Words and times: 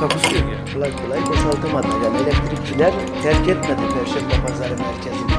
Takusuyor 0.00 0.52
ya. 0.52 0.64
kolay 0.72 0.96
kolay 0.96 1.26
boşaltamadı. 1.26 1.86
Yani 2.04 2.16
elektrikçiler 2.16 2.92
terk 3.22 3.48
etmedi 3.48 3.80
Perşembe 3.94 4.46
Pazarı 4.46 4.76
merkezini. 4.78 5.30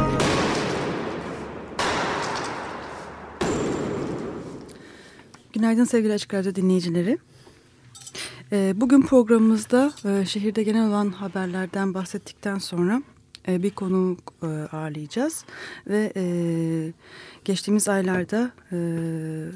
Günaydın 5.54 5.84
sevgili 5.84 6.14
Açık 6.14 6.34
Radyo 6.34 6.56
dinleyicileri. 6.56 7.18
Ee, 8.52 8.74
Bugün 8.76 9.02
programımızda 9.02 9.94
e, 10.06 10.26
şehirde 10.26 10.64
genel 10.64 10.88
olan 10.88 11.10
haberlerden 11.10 11.94
bahsettikten 11.94 12.58
sonra 12.58 13.02
e, 13.48 13.64
bir 13.64 13.72
konu 13.72 14.18
e, 14.44 14.46
ağırlayacağız. 14.48 15.46
Ve 15.88 16.14
geçtiğimiz 17.46 17.88
aylarda 17.88 18.52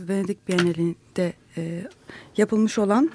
Venedik 0.10 0.48
Bienalinde 0.48 1.34
yapılmış 2.38 2.80
olan 2.80 3.12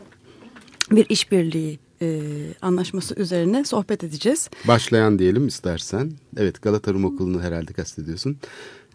bir 0.90 1.06
işbirliği 1.08 1.78
e, 2.02 2.20
anlaşması 2.62 3.14
üzerine 3.14 3.64
sohbet 3.64 4.04
edeceğiz. 4.04 4.50
Başlayan 4.68 5.18
diyelim 5.18 5.46
istersen. 5.46 6.12
Evet 6.36 6.62
Galata 6.62 6.92
Rum 6.92 7.04
Okulu'nu 7.04 7.42
herhalde 7.42 7.72
kastediyorsun. 7.72 8.36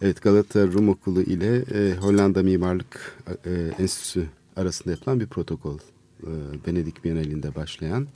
Evet 0.02 0.22
Galata 0.22 0.68
Rum 0.68 0.90
Okulu 0.90 1.22
ile 1.22 1.56
e, 1.58 1.96
Hollanda 1.96 2.44
Mimarlık 2.44 3.18
e, 3.46 3.52
Enstitüsü 3.80 4.26
arasında 4.56 4.92
yapılan 4.92 5.20
bir 5.20 5.28
protokol. 5.28 5.78
E, 6.24 6.32
Venedik 6.68 7.04
Bienalinde 7.04 7.56
başlayan. 7.56 8.08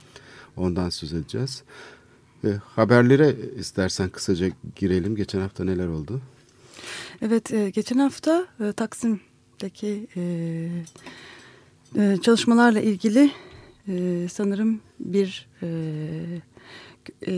Ondan 0.56 0.88
söz 0.88 1.12
edeceğiz. 1.12 1.62
E, 2.44 2.48
haberlere 2.66 3.36
istersen 3.58 4.08
kısaca 4.08 4.46
girelim. 4.76 5.16
Geçen 5.16 5.40
hafta 5.40 5.64
neler 5.64 5.86
oldu? 5.86 6.20
Evet, 7.22 7.52
e, 7.52 7.70
geçen 7.70 7.98
hafta 7.98 8.46
e, 8.60 8.72
Taksim'deki 8.72 10.06
e, 10.16 10.22
e, 11.98 12.16
çalışmalarla 12.22 12.80
ilgili 12.80 13.30
e, 13.88 14.26
sanırım 14.32 14.80
bir 15.00 15.46
e, 15.62 15.68
e, 17.26 17.32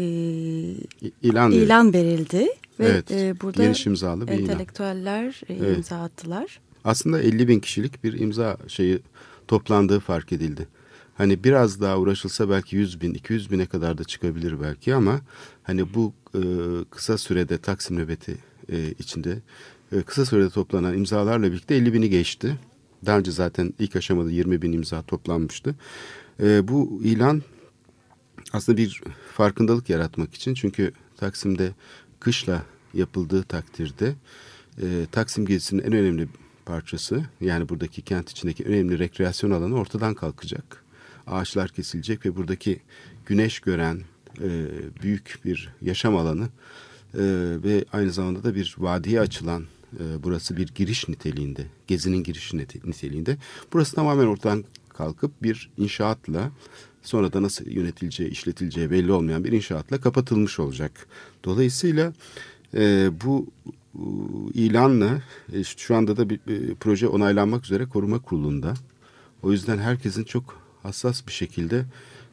İlan, 1.23 1.51
ilan 1.53 1.93
verildi. 1.93 2.47
Ve 2.81 2.87
Evet, 2.89 3.11
e, 3.11 3.35
burada 3.41 3.63
geniş 3.63 3.87
imzalı 3.87 4.29
bir 4.29 4.33
ilan. 4.33 4.41
entelektüeller 4.41 5.41
e, 5.49 5.55
Evet. 5.55 5.77
imza 5.77 6.03
attılar. 6.03 6.61
Aslında 6.85 7.23
50 7.23 7.49
bin 7.49 7.61
kişilik 7.61 8.05
bir 8.05 8.21
imza 8.21 8.57
şeyi 8.69 8.99
toplandığı 9.49 10.01
fark 10.01 10.33
edildi. 10.33 10.69
Hani 11.15 11.45
biraz 11.45 11.81
daha 11.81 11.99
uğraşılsa 11.99 12.51
belki 12.51 12.77
100 12.77 13.01
bin, 13.01 13.15
200 13.15 13.51
bine 13.51 13.67
kadar 13.67 13.99
da 13.99 14.05
çıkabilir 14.05 14.61
belki 14.63 14.95
ama 14.95 15.21
hani 15.63 15.95
bu 15.95 16.13
e, 16.35 16.41
kısa 16.91 17.19
sürede 17.19 17.59
Taksim 17.59 17.97
nöbeti 17.99 18.37
e, 18.73 18.91
içinde 18.99 19.39
e, 19.93 20.03
kısa 20.03 20.25
sürede 20.25 20.51
toplanan 20.51 20.95
imzalarla 20.99 21.47
birlikte 21.53 21.75
50 21.75 21.93
bini 21.93 22.11
geçti. 22.11 22.57
Daha 23.07 23.19
önce 23.19 23.31
zaten 23.31 23.75
ilk 23.79 23.97
aşamada 23.97 24.31
20 24.31 24.63
bin 24.63 24.73
imza 24.73 25.03
toplanmıştı. 25.03 25.75
E, 26.43 26.69
bu 26.69 27.01
ilan 27.05 27.43
aslında 28.53 28.79
bir 28.79 29.03
farkındalık 29.35 29.91
yaratmak 29.91 30.35
için 30.35 30.55
çünkü 30.55 30.93
Taksim'de 31.17 31.73
kışla 32.21 32.63
yapıldığı 32.95 33.43
takdirde 33.43 34.15
e, 34.83 35.07
Taksim 35.13 35.47
gezisinin 35.47 35.83
en 35.83 35.93
önemli 35.93 36.29
parçası 36.67 37.25
yani 37.41 37.69
buradaki 37.69 38.03
kent 38.03 38.31
içindeki 38.31 38.65
önemli 38.65 38.99
rekreasyon 38.99 39.51
alanı 39.51 39.75
ortadan 39.75 40.15
kalkacak. 40.15 40.85
Ağaçlar 41.27 41.69
kesilecek 41.69 42.27
ve 42.27 42.37
buradaki 42.37 42.81
güneş 43.27 43.61
gören 43.61 44.01
e, 44.43 44.67
büyük 45.03 45.39
bir 45.45 45.73
yaşam 45.83 46.17
alanı 46.17 46.45
e, 47.15 47.23
ve 47.65 47.85
aynı 47.93 48.13
zamanda 48.13 48.45
da 48.45 48.55
bir 48.55 48.75
vadiye 48.79 49.21
açılan 49.21 49.65
e, 50.01 50.23
burası 50.23 50.57
bir 50.57 50.69
giriş 50.75 51.09
niteliğinde, 51.09 51.67
gezinin 51.87 52.23
girişi 52.23 52.57
nite- 52.57 52.89
niteliğinde. 52.89 53.37
Burası 53.73 53.95
tamamen 53.95 54.27
ortadan 54.27 54.65
kalkıp 54.99 55.43
bir 55.43 55.71
inşaatla 55.77 56.51
sonra 57.03 57.33
da 57.33 57.43
nasıl 57.43 57.67
yönetileceği, 57.67 58.31
işletileceği 58.31 58.91
belli 58.91 59.13
olmayan 59.13 59.45
bir 59.45 59.53
inşaatla 59.53 60.01
kapatılmış 60.01 60.61
olacak. 60.61 61.07
Dolayısıyla 61.45 62.13
e, 62.75 63.11
bu 63.25 63.47
e, 63.95 64.03
ilanla 64.55 65.23
e, 65.53 65.65
şu 65.65 65.97
anda 65.97 66.17
da 66.17 66.31
bir 66.31 66.37
e, 66.37 66.75
proje 66.75 67.09
onaylanmak 67.09 67.65
üzere 67.65 67.87
koruma 67.87 68.19
kurulunda. 68.19 68.75
O 69.43 69.53
yüzden 69.53 69.79
herkesin 69.79 70.25
çok 70.25 70.63
hassas 70.83 71.27
bir 71.27 71.33
şekilde 71.33 71.85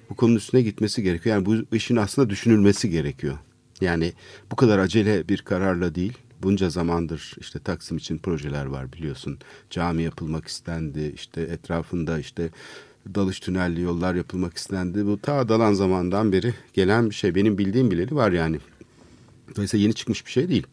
bu 0.09 0.16
konunun 0.16 0.38
üstüne 0.38 0.62
gitmesi 0.62 1.03
gerekiyor. 1.03 1.35
Yani 1.35 1.45
bu 1.45 1.75
işin 1.75 1.95
aslında 1.95 2.30
düşünülmesi 2.30 2.90
gerekiyor. 2.90 3.38
Yani 3.81 4.13
bu 4.51 4.56
kadar 4.56 4.80
acele 4.80 5.28
bir 5.30 5.41
kararla 5.41 5.95
değil. 5.95 6.18
Bunca 6.43 6.69
zamandır 6.69 7.35
işte 7.39 7.59
Taksim 7.59 7.97
için 7.97 8.17
projeler 8.17 8.65
var 8.65 8.93
biliyorsun. 8.93 9.37
Cami 9.69 10.03
yapılmak 10.03 10.47
istendi. 10.47 11.11
işte 11.15 11.41
etrafında 11.41 12.19
işte 12.19 12.49
dalış 13.15 13.39
tünelli 13.39 13.81
yollar 13.81 14.15
yapılmak 14.15 14.57
istendi. 14.57 15.05
Bu 15.05 15.19
ta 15.21 15.49
dalan 15.49 15.73
zamandan 15.73 16.31
beri 16.31 16.53
gelen 16.73 17.09
bir 17.09 17.15
şey. 17.15 17.35
Benim 17.35 17.57
bildiğim 17.57 17.91
bileli 17.91 18.15
var 18.15 18.31
yani. 18.31 18.59
Dolayısıyla 19.55 19.83
yeni 19.83 19.93
çıkmış 19.93 20.25
bir 20.25 20.31
şey 20.31 20.49
değil. 20.49 20.67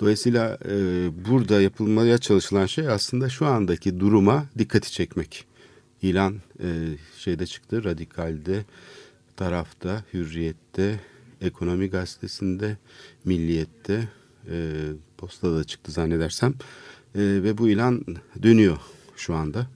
Dolayısıyla 0.00 0.58
e, 0.64 0.74
burada 1.28 1.60
yapılmaya 1.60 2.18
çalışılan 2.18 2.66
şey 2.66 2.88
aslında 2.88 3.28
şu 3.28 3.46
andaki 3.46 4.00
duruma 4.00 4.46
dikkati 4.58 4.92
çekmek. 4.92 5.44
İlan 6.02 6.34
e, 6.62 6.68
şeyde 7.18 7.46
çıktı, 7.46 7.84
Radikal'de, 7.84 8.64
Taraf'ta, 9.36 10.04
Hürriyet'te, 10.14 11.00
Ekonomi 11.40 11.90
Gazetesi'nde, 11.90 12.76
Milliyet'te, 13.24 14.08
e, 14.50 14.72
Posta'da 15.18 15.64
çıktı 15.64 15.92
zannedersem. 15.92 16.50
E, 17.14 17.20
ve 17.20 17.58
bu 17.58 17.68
ilan 17.68 18.04
dönüyor 18.42 18.78
şu 19.16 19.34
anda. 19.34 19.66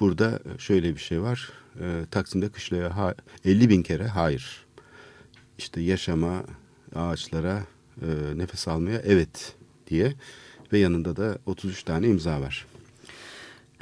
Burada 0.00 0.38
şöyle 0.58 0.94
bir 0.94 1.00
şey 1.00 1.22
var. 1.22 1.52
E, 1.80 2.04
Taksim'de 2.10 2.48
kışlaya 2.48 2.96
ha- 2.96 3.14
50 3.44 3.68
bin 3.68 3.82
kere 3.82 4.06
hayır. 4.06 4.66
İşte 5.58 5.80
yaşama, 5.80 6.42
ağaçlara, 6.94 7.64
e, 8.02 8.38
nefes 8.38 8.68
almaya 8.68 8.98
evet 9.04 9.54
diye 9.86 10.14
ve 10.72 10.78
yanında 10.78 11.16
da 11.16 11.38
33 11.46 11.82
tane 11.82 12.06
imza 12.08 12.40
var. 12.40 12.66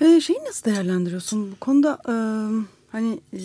E, 0.00 0.20
şeyi 0.20 0.38
nasıl 0.44 0.64
değerlendiriyorsun 0.70 1.52
bu 1.52 1.56
konuda? 1.56 1.98
e, 2.08 2.14
hani 2.92 3.20
e, 3.32 3.40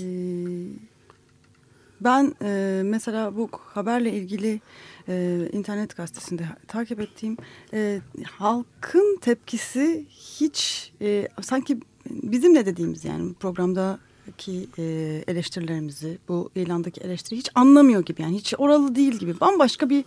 ben 2.02 2.36
e, 2.42 2.82
mesela 2.86 3.38
bu 3.38 3.50
haberle 3.54 4.14
ilgili 4.14 4.62
e, 5.12 5.50
internet 5.52 5.98
gazetesinde 5.98 6.44
takip 6.68 7.00
ettiğim 7.00 7.38
e, 7.74 8.02
halkın 8.26 9.18
tepkisi 9.22 10.06
hiç 10.10 10.92
e, 11.02 11.28
sanki 11.42 11.80
bizim 12.10 12.54
ne 12.54 12.66
dediğimiz 12.66 13.06
yani 13.06 13.34
programdaki 13.34 14.68
e, 14.78 14.84
eleştirilerimizi 15.28 16.18
bu 16.28 16.50
ilandaki 16.56 17.02
eleştiri 17.02 17.40
hiç 17.40 17.50
anlamıyor 17.56 18.06
gibi 18.06 18.22
yani 18.22 18.38
hiç 18.38 18.54
oralı 18.58 18.96
değil 18.96 19.14
gibi 19.14 19.40
bambaşka 19.40 19.90
bir 19.90 20.06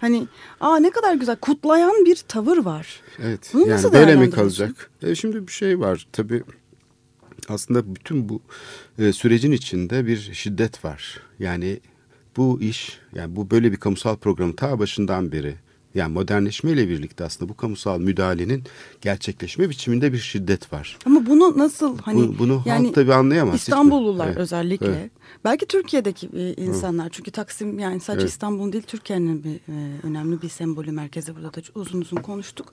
hani 0.00 0.26
aa 0.60 0.76
ne 0.76 0.90
kadar 0.90 1.14
güzel 1.14 1.36
kutlayan 1.36 2.04
bir 2.04 2.16
tavır 2.16 2.58
var. 2.58 3.00
Evet. 3.22 3.50
Bunu 3.52 3.62
yani 3.62 3.70
nasıl 3.70 3.92
böyle 3.92 4.16
mi 4.16 4.30
kalacak? 4.30 4.90
E, 5.02 5.14
şimdi 5.14 5.46
bir 5.46 5.52
şey 5.52 5.80
var. 5.80 6.06
Tabii 6.12 6.42
aslında 7.48 7.94
bütün 7.94 8.28
bu 8.28 8.40
e, 8.98 9.12
sürecin 9.12 9.52
içinde 9.52 10.06
bir 10.06 10.30
şiddet 10.32 10.84
var. 10.84 11.20
Yani 11.38 11.80
bu 12.36 12.60
iş, 12.60 12.98
yani 13.14 13.36
bu 13.36 13.50
böyle 13.50 13.72
bir 13.72 13.76
kamusal 13.76 14.16
programı 14.16 14.56
ta 14.56 14.78
başından 14.78 15.32
beri 15.32 15.54
yani 15.94 16.12
modernleşmeyle 16.12 16.88
birlikte 16.88 17.24
aslında 17.24 17.48
bu 17.48 17.56
kamusal 17.56 17.98
müdahalenin 18.00 18.62
gerçekleşme 19.00 19.70
biçiminde 19.70 20.12
bir 20.12 20.18
şiddet 20.18 20.72
var. 20.72 20.98
Ama 21.06 21.26
bunu 21.26 21.58
nasıl 21.58 21.98
hani 21.98 22.28
Bu- 22.28 22.38
bunu 22.38 22.62
yani 22.66 22.86
halk 22.86 22.94
tabii 22.94 23.14
anlayamaz. 23.14 23.54
İstanbullular 23.54 24.26
Evet. 24.26 24.36
özellikle. 24.36 24.86
Evet. 24.86 25.10
Belki 25.44 25.66
Türkiye'deki 25.66 26.28
e, 26.36 26.54
insanlar 26.54 27.08
çünkü 27.10 27.30
Taksim 27.30 27.78
yani 27.78 28.00
sadece 28.00 28.22
Evet. 28.22 28.30
İstanbul'un 28.32 28.72
değil 28.72 28.84
Türkiye'nin 28.86 29.44
bir 29.44 29.54
e, 29.54 30.00
önemli 30.02 30.42
bir 30.42 30.48
sembolü 30.48 30.92
merkezi 30.92 31.36
burada 31.36 31.54
da 31.54 31.60
uzun 31.74 32.00
uzun 32.00 32.16
konuştuk. 32.16 32.72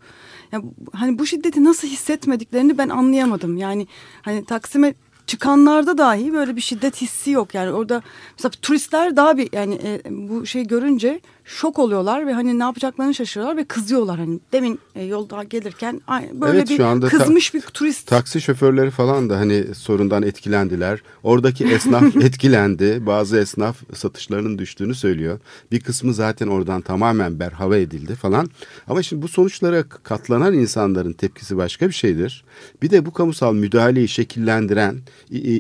Ya, 0.52 0.64
bu- 0.64 0.74
hani 0.94 1.20
bu 1.20 1.26
şiddeti 1.26 1.64
nasıl 1.64 1.88
hissetmediklerini 1.88 2.78
ben 2.78 2.90
anlayamadım. 2.90 3.58
Yani 3.58 3.88
hani 4.22 4.46
Taksim'e 4.46 4.94
çıkanlarda 5.30 5.98
dahi 5.98 6.34
böyle 6.34 6.56
bir 6.56 6.62
şiddet 6.62 7.02
hissi 7.02 7.32
yok. 7.32 7.54
Yani 7.54 7.72
orada 7.72 8.02
mesela 8.38 8.52
turistler 8.62 9.16
daha 9.16 9.38
bir 9.38 9.50
yani 9.52 9.76
e, 9.84 10.02
bu 10.10 10.46
şey 10.46 10.68
görünce 10.68 11.22
şok 11.50 11.80
oluyorlar 11.80 12.28
ve 12.28 12.34
hani 12.34 12.60
ne 12.60 12.64
yapacaklarını 12.64 13.14
şaşırıyorlar 13.14 13.58
ve 13.58 13.64
kızıyorlar. 13.64 14.20
Hani 14.20 14.40
demin 14.52 14.80
e, 14.96 15.04
yolda 15.04 15.44
gelirken 15.44 16.02
böyle 16.34 16.58
Evet, 16.58 16.70
bir 16.70 16.78
şu 16.78 16.86
anda 16.86 17.10
ta- 17.10 17.18
kızmış 17.18 17.54
bir 17.54 17.62
turist. 17.62 18.08
Taksi 18.08 18.42
şoförleri 18.42 18.92
falan 18.92 19.30
da 19.30 19.38
hani 19.38 19.76
sorundan 19.76 20.24
etkilendiler. 20.24 21.02
Oradaki 21.24 21.66
esnaf 21.66 22.16
etkilendi. 22.22 23.06
Bazı 23.06 23.38
esnaf 23.40 23.78
satışlarının 23.94 24.58
düştüğünü 24.58 24.96
söylüyor. 24.96 25.40
Bir 25.72 25.80
kısmı 25.80 26.14
zaten 26.14 26.48
oradan 26.48 26.82
tamamen 26.82 27.40
berhava 27.40 27.78
edildi 27.78 28.16
falan. 28.16 28.50
Ama 28.88 29.04
şimdi 29.04 29.22
bu 29.22 29.28
sonuçlara 29.28 29.84
katlanan 29.84 30.54
insanların 30.54 31.14
tepkisi 31.14 31.58
başka 31.58 31.88
bir 31.88 31.94
şeydir. 31.94 32.44
Bir 32.82 32.90
de 32.90 33.06
bu 33.06 33.14
kamusal 33.14 33.54
müdahaleyi 33.54 34.08
şekillendiren 34.08 34.98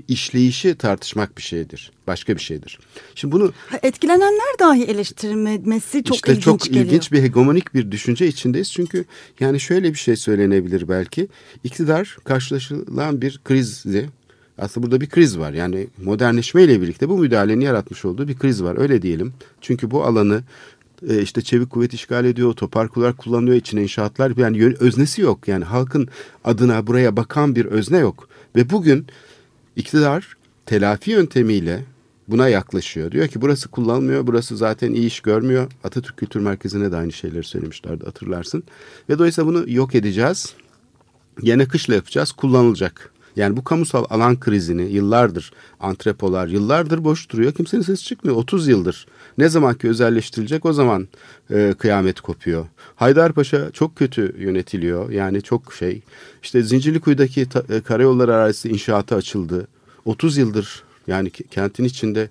işleyişi 0.07 0.75
tartışmak 0.75 1.37
bir 1.37 1.43
şeydir. 1.43 1.91
Başka 2.09 2.35
bir 2.35 2.41
şeydir. 2.41 2.79
Şimdi 3.15 3.31
bunu 3.31 3.53
Etkilenenler 3.83 4.59
dahi 4.59 4.83
eleştirilmesi 4.83 6.03
çok 6.03 6.15
işte 6.15 6.31
ilginç 6.31 6.43
çok 6.43 6.61
geliyor. 6.61 6.85
ilginç 6.85 7.11
bir 7.11 7.21
hegemonik 7.21 7.73
bir 7.73 7.91
düşünce 7.91 8.27
içindeyiz. 8.27 8.71
Çünkü 8.71 9.05
yani 9.39 9.59
şöyle 9.59 9.93
bir 9.93 9.97
şey 9.97 10.15
söylenebilir 10.15 10.89
belki. 10.89 11.27
İktidar 11.63 12.17
karşılaşılan 12.23 13.21
bir 13.21 13.39
krizi 13.45 14.09
aslında 14.57 14.85
burada 14.87 15.01
bir 15.01 15.09
kriz 15.09 15.39
var. 15.39 15.53
Yani 15.53 15.87
modernleşme 16.03 16.63
ile 16.63 16.81
birlikte 16.81 17.09
bu 17.09 17.17
müdahalenin 17.17 17.61
yaratmış 17.61 18.05
olduğu 18.05 18.27
bir 18.27 18.37
kriz 18.37 18.63
var. 18.63 18.79
Öyle 18.79 19.01
diyelim. 19.01 19.33
Çünkü 19.61 19.91
bu 19.91 20.03
alanı 20.03 20.43
e, 21.09 21.21
işte 21.21 21.41
çevik 21.41 21.69
kuvvet 21.69 21.93
işgal 21.93 22.25
ediyor, 22.25 22.49
otopark 22.49 22.97
olarak 22.97 23.17
kullanılıyor, 23.17 23.57
içine 23.57 23.81
inşaatlar 23.81 24.37
yani 24.37 24.75
öznesi 24.79 25.21
yok. 25.21 25.47
Yani 25.47 25.65
halkın 25.65 26.07
adına 26.43 26.87
buraya 26.87 27.17
bakan 27.17 27.55
bir 27.55 27.65
özne 27.65 27.97
yok. 27.97 28.29
Ve 28.55 28.69
bugün 28.69 29.07
iktidar 29.75 30.37
telafi 30.65 31.11
yöntemiyle 31.11 31.83
buna 32.31 32.49
yaklaşıyor. 32.49 33.11
Diyor 33.11 33.27
ki 33.27 33.41
burası 33.41 33.69
kullanılmıyor, 33.69 34.27
burası 34.27 34.57
zaten 34.57 34.93
iyi 34.93 35.07
iş 35.07 35.19
görmüyor. 35.19 35.71
Atatürk 35.83 36.17
Kültür 36.17 36.39
Merkezi'ne 36.39 36.91
de 36.91 36.95
aynı 36.95 37.11
şeyleri 37.11 37.43
söylemişlerdi 37.43 38.05
hatırlarsın. 38.05 38.63
Ve 39.09 39.19
dolayısıyla 39.19 39.47
bunu 39.47 39.69
yok 39.69 39.95
edeceğiz. 39.95 40.53
Yine 41.41 41.67
kışla 41.67 41.95
yapacağız, 41.95 42.31
kullanılacak. 42.31 43.11
Yani 43.35 43.57
bu 43.57 43.63
kamusal 43.63 44.05
alan 44.09 44.39
krizini 44.39 44.91
yıllardır 44.91 45.51
antrepolar 45.79 46.47
yıllardır 46.47 47.03
boş 47.03 47.29
duruyor. 47.29 47.51
Kimsenin 47.51 47.81
sesi 47.81 48.03
çıkmıyor. 48.03 48.37
30 48.37 48.67
yıldır. 48.67 49.07
Ne 49.37 49.49
zaman 49.49 49.73
ki 49.73 49.89
özelleştirilecek 49.89 50.65
o 50.65 50.73
zaman 50.73 51.07
e, 51.51 51.73
kıyamet 51.77 52.21
kopuyor. 52.21 52.65
Haydarpaşa 52.95 53.71
çok 53.71 53.95
kötü 53.95 54.35
yönetiliyor. 54.39 55.09
Yani 55.09 55.41
çok 55.41 55.73
şey. 55.73 56.01
İşte 56.43 56.61
Zincirlikuyu'daki 56.61 57.47
e, 57.69 57.81
karayolları 57.81 58.35
arazisi 58.35 58.69
inşaatı 58.69 59.15
açıldı. 59.15 59.67
30 60.05 60.37
yıldır 60.37 60.83
yani 61.09 61.29
ke- 61.29 61.47
kentin 61.47 61.83
içinde 61.83 62.29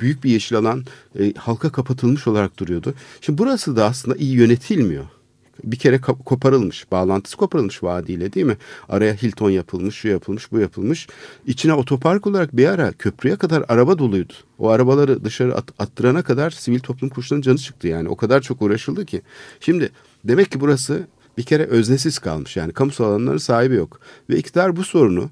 büyük 0.00 0.24
bir 0.24 0.30
yeşil 0.30 0.56
alan 0.56 0.84
e, 1.18 1.32
halka 1.32 1.72
kapatılmış 1.72 2.26
olarak 2.26 2.58
duruyordu. 2.58 2.94
Şimdi 3.20 3.38
burası 3.38 3.76
da 3.76 3.84
aslında 3.84 4.16
iyi 4.16 4.34
yönetilmiyor 4.34 5.04
bir 5.64 5.76
kere 5.76 6.00
koparılmış. 6.00 6.90
Bağlantısı 6.92 7.36
koparılmış 7.36 7.82
vadiyle 7.82 8.32
değil 8.32 8.46
mi? 8.46 8.56
Araya 8.88 9.14
Hilton 9.14 9.50
yapılmış, 9.50 9.94
şu 9.94 10.08
yapılmış, 10.08 10.52
bu 10.52 10.58
yapılmış. 10.58 11.08
İçine 11.46 11.74
otopark 11.74 12.26
olarak 12.26 12.56
bir 12.56 12.66
ara 12.66 12.92
köprüye 12.92 13.36
kadar 13.36 13.64
araba 13.68 13.98
doluydu. 13.98 14.32
O 14.58 14.68
arabaları 14.68 15.24
dışarı 15.24 15.54
at- 15.56 15.72
attırana 15.78 16.22
kadar 16.22 16.50
sivil 16.50 16.80
toplum 16.80 17.10
kuruluşlarının 17.10 17.42
canı 17.42 17.58
çıktı 17.58 17.88
yani. 17.88 18.08
O 18.08 18.16
kadar 18.16 18.40
çok 18.40 18.62
uğraşıldı 18.62 19.06
ki. 19.06 19.22
Şimdi 19.60 19.90
demek 20.24 20.50
ki 20.50 20.60
burası 20.60 21.06
bir 21.38 21.42
kere 21.42 21.64
öznesiz 21.64 22.18
kalmış. 22.18 22.56
Yani 22.56 22.72
kamusal 22.72 23.04
alanların 23.04 23.38
sahibi 23.38 23.74
yok. 23.74 24.00
Ve 24.30 24.36
iktidar 24.36 24.76
bu 24.76 24.84
sorunu 24.84 25.30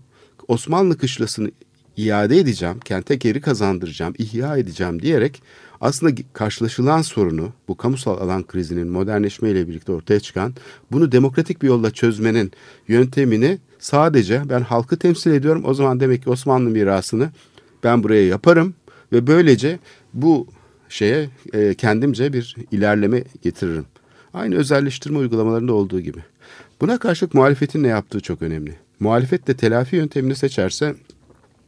Osmanlı 0.48 0.98
kışlasını 0.98 1.50
iade 1.96 2.38
edeceğim, 2.38 2.80
kente 2.84 3.14
geri 3.14 3.40
kazandıracağım, 3.40 4.14
ihya 4.18 4.56
edeceğim 4.56 5.02
diyerek 5.02 5.42
aslında 5.80 6.22
karşılaşılan 6.32 7.02
sorunu 7.02 7.52
bu 7.68 7.76
kamusal 7.76 8.18
alan 8.18 8.46
krizinin 8.46 8.88
modernleşmeyle 8.88 9.68
birlikte 9.68 9.92
ortaya 9.92 10.20
çıkan 10.20 10.54
bunu 10.92 11.12
demokratik 11.12 11.62
bir 11.62 11.66
yolla 11.66 11.90
çözmenin 11.90 12.52
yöntemini 12.88 13.58
sadece 13.78 14.42
ben 14.48 14.60
halkı 14.60 14.96
temsil 14.98 15.30
ediyorum. 15.30 15.62
O 15.64 15.74
zaman 15.74 16.00
demek 16.00 16.22
ki 16.22 16.30
Osmanlı 16.30 16.70
mirasını 16.70 17.30
ben 17.84 18.02
buraya 18.02 18.26
yaparım 18.26 18.74
ve 19.12 19.26
böylece 19.26 19.78
bu 20.14 20.46
şeye 20.88 21.30
e, 21.52 21.74
kendimce 21.74 22.32
bir 22.32 22.56
ilerleme 22.70 23.24
getiririm. 23.42 23.86
Aynı 24.34 24.54
özelleştirme 24.54 25.18
uygulamalarında 25.18 25.72
olduğu 25.72 26.00
gibi. 26.00 26.18
Buna 26.80 26.98
karşılık 26.98 27.34
muhalefetin 27.34 27.82
ne 27.82 27.88
yaptığı 27.88 28.20
çok 28.20 28.42
önemli. 28.42 28.74
Muhalefet 29.00 29.46
de 29.46 29.54
telafi 29.54 29.96
yöntemini 29.96 30.34
seçerse 30.34 30.94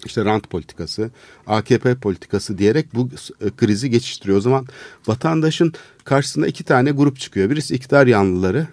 işte 0.07 0.25
rant 0.25 0.51
politikası, 0.51 1.11
AKP 1.47 1.95
politikası 1.95 2.59
diyerek 2.59 2.95
bu 2.95 3.09
e, 3.41 3.51
krizi 3.57 3.91
geçiştiriyor. 3.91 4.39
O 4.39 4.41
zaman 4.41 4.67
vatandaşın 5.07 5.73
karşısında 6.05 6.47
iki 6.47 6.65
tane 6.65 6.91
grup 6.91 7.21
çıkıyor. 7.21 7.51
Birisi 7.51 7.75
iktidar 7.75 8.07
yanlıları, 8.07 8.67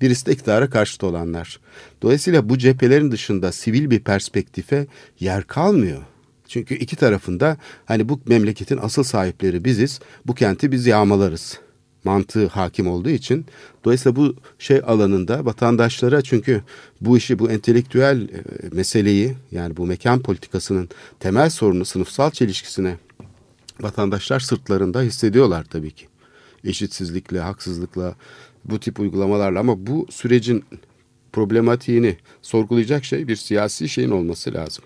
birisi 0.00 0.26
de 0.26 0.32
iktidara 0.32 0.70
karşıt 0.70 1.04
olanlar. 1.04 1.60
Dolayısıyla 2.02 2.48
bu 2.48 2.58
cephelerin 2.58 3.10
dışında 3.10 3.52
sivil 3.52 3.90
bir 3.90 4.00
perspektife 4.00 4.86
yer 5.20 5.44
kalmıyor. 5.44 6.02
Çünkü 6.48 6.74
iki 6.74 6.96
tarafında 6.96 7.56
hani 7.84 8.08
bu 8.08 8.20
memleketin 8.26 8.78
asıl 8.82 9.02
sahipleri 9.02 9.64
biziz, 9.64 10.00
bu 10.26 10.34
kenti 10.34 10.72
biz 10.72 10.86
yağmalarız 10.86 11.58
mantığı 12.04 12.46
hakim 12.46 12.88
olduğu 12.88 13.10
için 13.10 13.46
dolayısıyla 13.84 14.16
bu 14.16 14.34
şey 14.58 14.80
alanında 14.86 15.44
vatandaşlara 15.44 16.22
çünkü 16.22 16.62
bu 17.00 17.16
işi 17.16 17.38
bu 17.38 17.50
entelektüel 17.50 18.22
e, 18.22 18.42
meseleyi 18.72 19.34
yani 19.52 19.76
bu 19.76 19.86
mekan 19.86 20.22
politikasının 20.22 20.88
temel 21.20 21.50
sorunu 21.50 21.84
sınıfsal 21.84 22.30
çelişkisine 22.30 22.96
vatandaşlar 23.80 24.40
sırtlarında 24.40 25.02
hissediyorlar 25.02 25.64
tabii 25.64 25.90
ki. 25.90 26.06
Eşitsizlikle, 26.64 27.40
haksızlıkla, 27.40 28.14
bu 28.64 28.80
tip 28.80 29.00
uygulamalarla 29.00 29.60
ama 29.60 29.86
bu 29.86 30.06
sürecin 30.10 30.64
problematiğini 31.32 32.16
sorgulayacak 32.42 33.04
şey 33.04 33.28
bir 33.28 33.36
siyasi 33.36 33.88
şeyin 33.88 34.10
olması 34.10 34.54
lazım. 34.54 34.84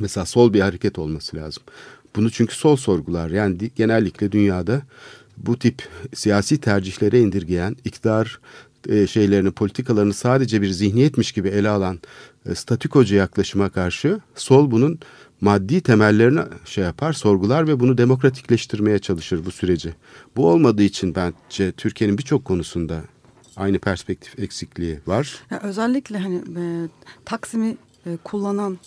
Mesela 0.00 0.26
sol 0.26 0.52
bir 0.52 0.60
hareket 0.60 0.98
olması 0.98 1.36
lazım. 1.36 1.62
Bunu 2.16 2.30
çünkü 2.30 2.54
sol 2.54 2.76
sorgular 2.76 3.30
yani 3.30 3.70
genellikle 3.76 4.32
dünyada 4.32 4.82
bu 5.46 5.58
tip 5.58 5.88
siyasi 6.14 6.60
tercihlere 6.60 7.20
indirgeyen 7.20 7.76
iktidar 7.84 8.40
e, 8.88 9.06
şeylerini, 9.06 9.50
politikalarını 9.50 10.14
sadece 10.14 10.62
bir 10.62 10.70
zihniyetmiş 10.70 11.32
gibi 11.32 11.48
ele 11.48 11.68
alan 11.68 12.00
e, 12.46 12.54
statükocu 12.54 13.14
yaklaşıma 13.14 13.68
karşı 13.68 14.20
sol 14.34 14.70
bunun 14.70 14.98
maddi 15.40 15.80
temellerini 15.80 16.40
şey 16.64 16.84
yapar, 16.84 17.12
sorgular 17.12 17.68
ve 17.68 17.80
bunu 17.80 17.98
demokratikleştirmeye 17.98 18.98
çalışır 18.98 19.44
bu 19.44 19.50
süreci. 19.50 19.94
Bu 20.36 20.48
olmadığı 20.48 20.82
için 20.82 21.14
bence 21.14 21.72
Türkiye'nin 21.72 22.18
birçok 22.18 22.44
konusunda 22.44 23.00
aynı 23.56 23.78
perspektif 23.78 24.38
eksikliği 24.38 24.98
var. 25.06 25.34
Ya 25.50 25.60
özellikle 25.62 26.18
hani 26.18 26.36
e, 26.36 26.88
Taksim'i 27.24 27.76
e, 28.06 28.16
kullanan 28.24 28.78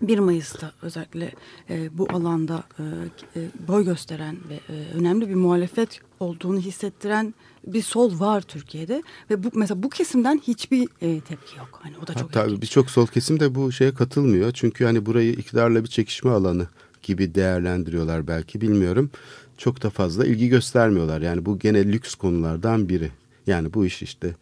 1 0.00 0.18
Mayıs'ta 0.18 0.72
özellikle 0.82 1.32
e, 1.70 1.98
bu 1.98 2.08
alanda 2.12 2.62
e, 2.78 3.40
e, 3.40 3.48
boy 3.68 3.84
gösteren 3.84 4.36
ve 4.48 4.54
e, 4.54 4.98
önemli 4.98 5.28
bir 5.28 5.34
muhalefet 5.34 6.00
olduğunu 6.20 6.58
hissettiren 6.58 7.34
bir 7.66 7.82
sol 7.82 8.20
var 8.20 8.40
Türkiye'de 8.40 9.02
ve 9.30 9.44
bu 9.44 9.50
mesela 9.54 9.82
bu 9.82 9.90
kesimden 9.90 10.38
hiçbir 10.46 10.82
e, 10.82 11.20
tepki 11.20 11.58
yok. 11.58 11.80
Hani 11.82 11.94
o 12.02 12.06
da 12.06 12.14
çok 12.14 12.36
Hatta 12.36 12.62
birçok 12.62 12.90
sol 12.90 13.06
kesim 13.06 13.40
de 13.40 13.54
bu 13.54 13.72
şeye 13.72 13.94
katılmıyor. 13.94 14.52
Çünkü 14.52 14.84
hani 14.84 15.06
burayı 15.06 15.32
iktidarla 15.32 15.84
bir 15.84 15.88
çekişme 15.88 16.30
alanı 16.30 16.66
gibi 17.02 17.34
değerlendiriyorlar 17.34 18.26
belki 18.26 18.60
bilmiyorum. 18.60 19.10
Çok 19.58 19.82
da 19.82 19.90
fazla 19.90 20.26
ilgi 20.26 20.48
göstermiyorlar. 20.48 21.20
Yani 21.20 21.46
bu 21.46 21.58
gene 21.58 21.92
lüks 21.92 22.14
konulardan 22.14 22.88
biri. 22.88 23.10
Yani 23.46 23.74
bu 23.74 23.86
iş 23.86 24.02
işte 24.02 24.34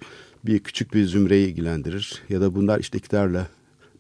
bir 0.45 0.59
küçük 0.59 0.95
bir 0.95 1.05
zümreyi 1.05 1.49
ilgilendirir 1.49 2.23
ya 2.29 2.41
da 2.41 2.55
bunlar 2.55 2.79
işte 2.79 2.99
iktidarla 2.99 3.47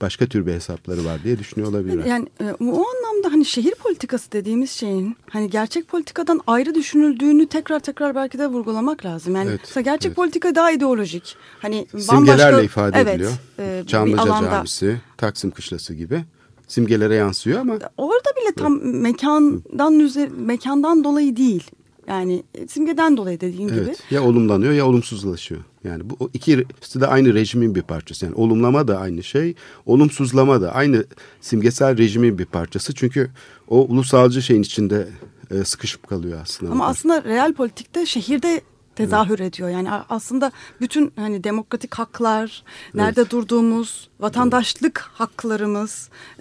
başka 0.00 0.26
tür 0.26 0.47
bir 0.47 0.52
hesapları 0.52 1.04
var 1.04 1.23
diye 1.25 1.38
düşünüyor 1.38 1.71
olabilirler. 1.71 2.04
Yani 2.04 2.26
e, 2.40 2.45
o 2.64 2.85
anlamda 2.88 3.33
hani 3.33 3.45
şehir 3.45 3.75
politikası 3.75 4.33
dediğimiz 4.33 4.71
şeyin 4.71 5.16
hani 5.30 5.50
gerçek 5.50 5.88
politikadan 5.88 6.40
ayrı 6.47 6.75
düşünüldüğünü 6.75 7.47
tekrar 7.47 7.80
tekrar 7.80 8.14
belki 8.14 8.38
de 8.38 8.47
vurgulamak 8.47 9.04
lazım. 9.04 9.37
Yani 9.37 9.49
Evet, 9.50 9.61
mesela 9.62 9.83
gerçek 9.83 10.07
evet. 10.07 10.16
politika 10.16 10.54
daha 10.54 10.71
ideolojik. 10.73 11.37
Hani 11.59 11.87
Simgelerle 11.99 12.57
bambaşka- 12.57 12.64
ifade 12.64 12.99
evet, 12.99 13.14
ediliyor. 13.14 13.33
e, 13.59 13.85
Çamlıca 13.87 14.23
alanda. 14.23 14.50
Camisi, 14.50 15.00
Taksim 15.16 15.50
Kışlası 15.50 15.95
gibi 15.95 16.25
simgelere 16.69 17.14
yansıyor 17.14 17.61
ama 17.61 17.78
Orada 17.97 18.30
bile 18.40 18.52
tam 18.57 18.80
mekandan 18.85 19.99
üzer, 20.00 20.28
mekandan 20.28 21.04
dolayı 21.04 21.37
değil. 21.37 21.71
Yani 22.07 22.42
e, 22.54 22.69
simgeden 22.69 23.16
dolayı 23.16 23.40
dediğin 23.40 23.69
gibi. 23.69 23.80
Evet. 23.80 24.02
Ya 24.11 24.23
olumlanıyor 24.23 24.73
ya 24.73 24.87
olumsuzlaşıyor. 24.87 25.61
Yani 25.85 26.11
bu 26.11 26.30
ikisi 26.35 27.00
de 27.00 27.07
aynı 27.07 27.35
rejimin 27.35 27.75
bir 27.75 27.83
parçası. 27.83 28.25
Yani 28.25 28.35
olumlama 28.35 28.88
da 28.88 28.99
aynı 28.99 29.23
şey, 29.23 29.54
olumsuzlama 29.87 30.61
da 30.61 30.75
aynı 30.75 31.04
simgesel 31.40 31.99
rejimin 31.99 32.38
bir 32.38 32.45
parçası. 32.45 32.95
Çünkü 32.95 33.30
o 33.69 33.80
ulusalcı 33.80 34.42
şeyin 34.42 34.62
içinde 34.62 35.09
e, 35.50 35.64
sıkışıp 35.64 36.09
kalıyor 36.09 36.38
aslında. 36.42 36.73
Ama 36.73 36.87
aslında 36.87 37.25
real 37.25 37.52
politikte 37.52 38.07
şehirde 38.07 38.61
tezahür 38.97 39.38
ediyor. 39.38 39.68
Yani 39.68 39.90
aslında 39.90 40.52
bütün 40.80 41.12
hani 41.16 41.44
demokratik 41.44 41.94
haklar, 41.94 42.62
nerede 42.94 43.20
evet. 43.20 43.30
durduğumuz, 43.30 44.09
vatandaşlık 44.20 45.04
evet. 45.06 45.20
haklarımız, 45.20 46.11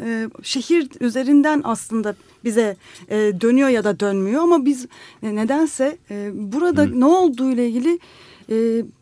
e, 0.00 0.28
şehir 0.42 0.88
üzerinden 1.00 1.60
aslında 1.64 2.14
bize 2.44 2.76
e, 3.08 3.16
dönüyor 3.16 3.68
ya 3.68 3.84
da 3.84 4.00
dönmüyor 4.00 4.42
ama 4.42 4.64
biz 4.64 4.86
e, 5.22 5.36
nedense 5.36 5.98
burada 6.32 6.82
Hı. 6.82 7.00
ne 7.00 7.04
olduğu 7.04 7.50
ile 7.50 7.68
ilgili 7.68 7.98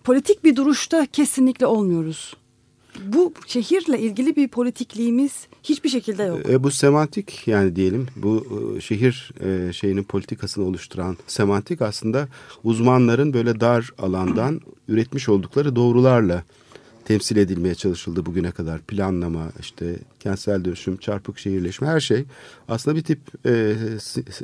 politik 0.05 0.45
bir 0.45 0.57
duruşta 0.57 1.07
kesinlikle 1.07 1.67
olmuyoruz 1.67 2.35
bu 3.05 3.33
şehirle 3.47 4.01
ilgili 4.01 4.37
bir 4.37 4.49
politikliğimiz 4.49 5.33
hiçbir 5.63 5.89
şekilde 5.89 6.23
yok. 6.23 6.51
E, 6.51 6.63
bu 6.63 6.71
semantik 6.71 7.49
yani 7.49 7.77
diyelim 7.77 8.07
bu 8.17 8.47
e, 8.77 8.81
şehir 8.81 9.31
e, 9.41 9.73
şeyinin 9.73 10.05
politikasını 10.05 10.65
oluşturan 10.65 11.17
semantik 11.27 11.83
aslında 11.83 12.29
uzmanların 12.65 13.35
böyle 13.35 13.61
dar 13.61 13.91
alandan 13.99 14.61
üretmiş 14.89 15.29
oldukları 15.29 15.77
doğrularla 15.77 16.43
temsil 17.05 17.37
edilmeye 17.37 17.75
çalışıldı 17.75 18.27
bugüne 18.27 18.51
kadar. 18.51 18.81
Planlama, 18.81 19.45
işte 19.61 19.97
kentsel 20.21 20.65
dönüşüm, 20.65 20.97
çarpık 20.97 21.39
şehirleşme 21.39 21.87
her 21.87 22.01
şey 22.01 22.25
aslında 22.69 22.97
bir 22.97 23.03
tip 23.03 23.21
e, 23.47 23.75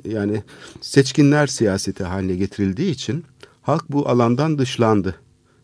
yani 0.05 0.43
seçkinler 0.81 1.47
siyaseti 1.47 2.05
haline 2.05 2.37
getirildiği 2.37 2.91
için 2.91 3.25
halk 3.63 3.85
bu 3.89 4.09
alandan 4.09 4.59
dışlandı. 4.59 5.15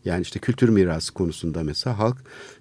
Yani 0.05 0.21
işte 0.21 0.39
kültür 0.39 0.69
mirası 0.69 1.13
konusunda 1.13 1.63
mesela 1.63 1.99
halk 1.99 2.17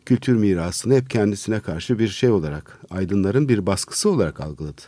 kültür 0.07 0.35
mirasını 0.35 0.95
hep 0.95 1.11
kendisine 1.11 1.61
karşı 1.61 1.99
bir 1.99 2.09
şey 2.09 2.31
olarak, 2.31 2.79
aydınların 2.91 3.49
bir 3.49 3.67
baskısı 3.67 4.11
olarak 4.11 4.41
algıladı. 4.41 4.83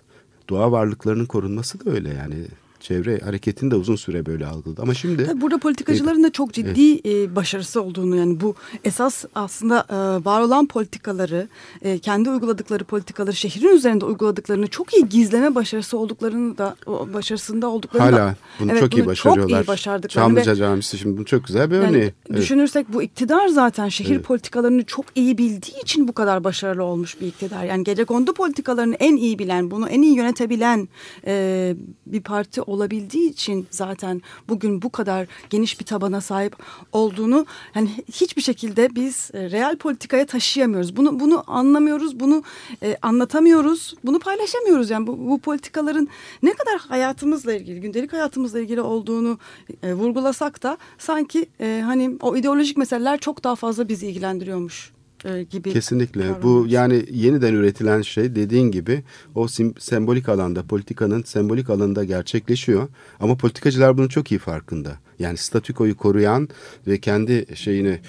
Doğa 0.48 0.72
varlıklarının 0.72 1.26
korunması 1.26 1.86
da 1.86 1.90
öyle 1.90 2.08
yani 2.08 2.46
çevre 2.80 3.18
hareketini 3.18 3.70
de 3.70 3.76
uzun 3.76 3.96
süre 3.96 4.26
böyle 4.26 4.46
algıladı. 4.46 4.82
Ama 4.82 4.94
şimdi... 4.94 5.26
Tabii 5.26 5.40
burada 5.40 5.58
politikacıların 5.58 6.22
da 6.22 6.32
çok 6.32 6.52
ciddi 6.52 7.08
e, 7.08 7.36
başarısı 7.36 7.82
olduğunu 7.82 8.16
yani 8.16 8.40
bu 8.40 8.54
esas 8.84 9.24
aslında 9.34 9.86
e, 9.90 10.24
var 10.24 10.40
olan 10.40 10.66
politikaları, 10.66 11.48
e, 11.82 11.98
kendi 11.98 12.30
uyguladıkları 12.30 12.84
politikaları 12.84 13.36
şehrin 13.36 13.76
üzerinde 13.76 14.04
uyguladıklarını 14.04 14.66
çok 14.66 14.94
iyi 14.94 15.08
gizleme 15.08 15.54
başarısı 15.54 15.98
olduklarını 15.98 16.58
da 16.58 16.76
başarısında 16.86 17.68
olduklarını 17.68 18.10
Hala 18.10 18.26
da, 18.26 18.36
bunu 18.60 18.70
evet, 18.70 18.80
çok 18.80 18.96
iyi 18.96 19.06
başarıyorlar. 19.06 19.58
Çok 19.58 19.64
iyi 19.64 19.68
başardıklarını. 19.68 20.28
Çamlıca 20.28 20.54
Camisi 20.54 20.98
şimdi 20.98 21.16
bunun 21.16 21.24
çok 21.24 21.46
güzel 21.46 21.70
bir 21.70 21.76
yani 21.76 21.86
örneği. 21.86 22.14
Evet. 22.30 22.40
Düşünürsek 22.40 22.92
bu 22.92 23.02
iktidar 23.02 23.48
zaten 23.48 23.88
şehir 23.88 24.14
evet. 24.14 24.24
politikalarını 24.24 24.84
çok 24.84 25.04
iyi 25.14 25.38
bildiği 25.38 25.82
için 25.82 26.08
bu 26.08 26.12
kadar 26.12 26.44
başarılı 26.44 26.84
olmuş 26.84 27.20
bir 27.20 27.26
iktidar. 27.26 27.64
Yani 27.64 27.84
gece 27.84 28.04
kondu 28.04 28.34
politikalarını 28.34 28.94
en 28.94 29.16
iyi 29.16 29.38
bilen, 29.38 29.70
bunu 29.70 29.88
en 29.88 30.02
iyi 30.02 30.16
yönetebilen 30.16 30.88
e, 31.26 31.74
bir 32.06 32.20
parti 32.20 32.62
olabildiği 32.70 33.30
için 33.30 33.66
zaten 33.70 34.22
bugün 34.48 34.82
bu 34.82 34.90
kadar 34.90 35.26
geniş 35.50 35.80
bir 35.80 35.84
tabana 35.84 36.20
sahip 36.20 36.56
olduğunu 36.92 37.46
yani 37.74 37.90
hiçbir 38.12 38.42
şekilde 38.42 38.94
biz 38.94 39.30
e, 39.34 39.50
real 39.50 39.76
politikaya 39.76 40.26
taşıyamıyoruz. 40.26 40.96
Bunu 40.96 41.20
bunu 41.20 41.44
anlamıyoruz, 41.46 42.20
bunu 42.20 42.42
e, 42.82 42.96
anlatamıyoruz, 43.02 43.94
bunu 44.04 44.18
paylaşamıyoruz. 44.18 44.90
Yani 44.90 45.06
bu, 45.06 45.30
bu 45.30 45.38
politikaların 45.38 46.08
ne 46.42 46.52
kadar 46.52 46.78
hayatımızla 46.78 47.54
ilgili, 47.54 47.80
gündelik 47.80 48.12
hayatımızla 48.12 48.60
ilgili 48.60 48.80
olduğunu 48.80 49.38
e, 49.82 49.94
vurgulasak 49.94 50.62
da 50.62 50.78
sanki 50.98 51.46
e, 51.60 51.82
hani 51.84 52.16
o 52.20 52.36
ideolojik 52.36 52.76
meseleler 52.76 53.18
çok 53.18 53.44
daha 53.44 53.56
fazla 53.56 53.88
bizi 53.88 54.06
ilgilendiriyormuş 54.06 54.92
e, 55.24 55.42
gibi. 55.42 55.72
Kesinlikle. 55.72 56.42
Bu 56.42 56.66
yani 56.68 57.04
yeniden 57.10 57.54
üretilen 57.54 58.02
şey 58.02 58.34
dediğin 58.34 58.70
gibi 58.70 59.02
o 59.34 59.48
sim, 59.48 59.74
sembolik 59.78 60.28
alanda, 60.28 60.62
politikanın 60.62 61.22
sembolik 61.22 61.70
alanında 61.70 62.04
gerçekleşiyor. 62.04 62.88
Ama 63.20 63.36
politikacılar 63.36 63.98
bunun 63.98 64.08
çok 64.08 64.32
iyi 64.32 64.38
farkında. 64.38 64.98
Yani 65.18 65.36
statükoyu 65.36 65.96
koruyan 65.96 66.48
ve 66.86 66.98
kendi 66.98 67.46
şeyini 67.54 68.00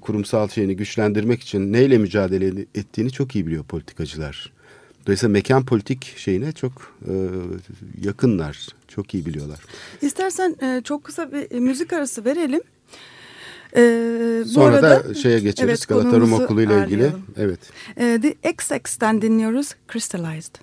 kurumsal 0.00 0.48
şeyini 0.48 0.76
güçlendirmek 0.76 1.40
için 1.40 1.72
neyle 1.72 1.98
mücadele 1.98 2.66
ettiğini 2.74 3.10
çok 3.10 3.36
iyi 3.36 3.46
biliyor 3.46 3.64
politikacılar. 3.64 4.52
Dolayısıyla 5.06 5.32
mekan 5.32 5.64
politik 5.64 6.14
şeyine 6.16 6.52
çok 6.52 6.72
e, 7.08 7.14
yakınlar, 8.04 8.66
çok 8.88 9.14
iyi 9.14 9.26
biliyorlar. 9.26 9.58
İstersen 10.02 10.56
e, 10.62 10.82
çok 10.84 11.04
kısa 11.04 11.32
bir 11.32 11.50
e, 11.50 11.60
müzik 11.60 11.92
arası 11.92 12.24
verelim. 12.24 12.60
Ee, 13.76 14.44
Sonra 14.54 14.76
arada, 14.76 15.04
da 15.08 15.14
şeye 15.14 15.40
geçeriz 15.40 15.70
evet, 15.70 15.88
Galata 15.88 16.20
Rum 16.20 16.32
Okulu 16.32 16.62
ile 16.62 16.84
ilgili. 16.84 17.12
Evet. 17.36 17.60
Ee, 17.96 18.20
The 18.22 18.50
XX'ten 18.50 19.22
dinliyoruz 19.22 19.74
Crystallized. 19.92 20.54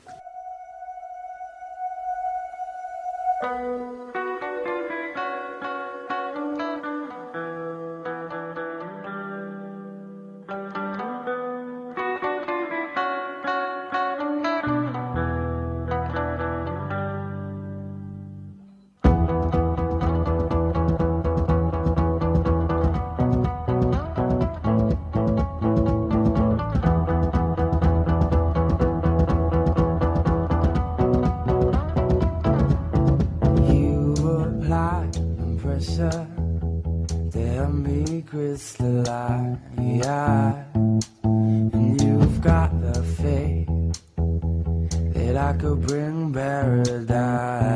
paradise. 46.46 47.75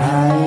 I 0.00 0.39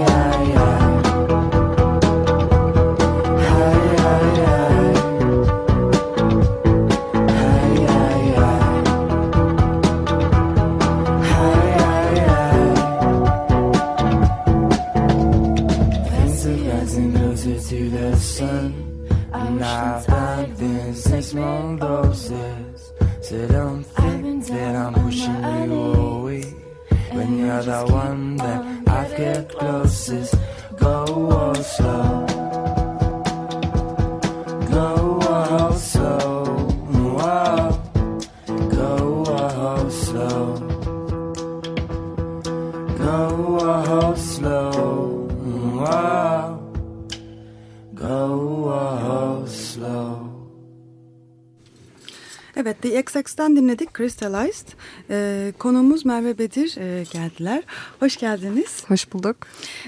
XX'ten 53.13 53.55
dinledik 53.55 53.97
Crystallized. 53.97 54.67
Ee, 55.09 55.53
konuğumuz 55.59 56.05
Merve 56.05 56.37
Bedir 56.37 56.77
e, 56.77 57.03
geldiler. 57.13 57.63
Hoş 57.99 58.17
geldiniz. 58.17 58.83
Hoş 58.87 59.13
bulduk. 59.13 59.37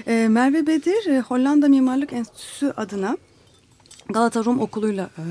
Ee, 0.06 0.28
Merve 0.30 0.66
Bedir, 0.66 1.06
e, 1.06 1.20
Hollanda 1.20 1.68
Mimarlık 1.68 2.12
Enstitüsü 2.12 2.72
adına 2.76 3.16
Galata 4.08 4.44
Rum 4.44 4.60
Okulu'yla 4.60 5.10
e, 5.18 5.24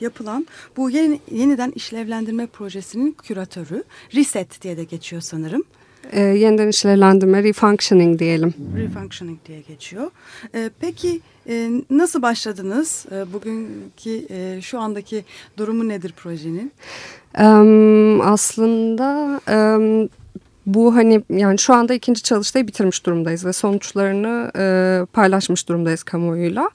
yapılan 0.00 0.46
bu 0.76 0.90
yeni, 0.90 1.20
yeniden 1.30 1.72
işlevlendirme 1.74 2.46
projesinin 2.46 3.12
küratörü. 3.12 3.84
Reset 4.14 4.62
diye 4.62 4.76
de 4.76 4.84
geçiyor 4.84 5.22
sanırım. 5.22 5.64
Ee, 6.12 6.20
yeniden 6.20 6.68
işlevlendirme, 6.68 7.42
refunctioning 7.42 8.18
diyelim. 8.18 8.54
Refunctioning 8.76 9.38
diye 9.46 9.60
geçiyor. 9.60 10.10
E, 10.54 10.70
peki 10.80 11.20
e, 11.48 11.70
nasıl 11.90 12.22
başladınız? 12.22 13.06
E, 13.12 13.32
bugünkü 13.32 14.26
e, 14.30 14.60
şu 14.62 14.80
andaki 14.80 15.24
durumu 15.56 15.88
nedir 15.88 16.12
projenin? 16.16 16.72
Ee, 17.38 18.22
aslında 18.22 19.40
bu 20.66 20.94
hani 20.94 21.22
yani 21.30 21.58
şu 21.58 21.74
anda 21.74 21.94
ikinci 21.94 22.22
çalıştayı 22.22 22.66
bitirmiş 22.66 23.06
durumdayız 23.06 23.44
ve 23.44 23.52
sonuçlarını 23.52 24.50
e, 24.56 25.06
paylaşmış 25.12 25.68
durumdayız 25.68 26.02
kamuoyuyla. 26.02 26.70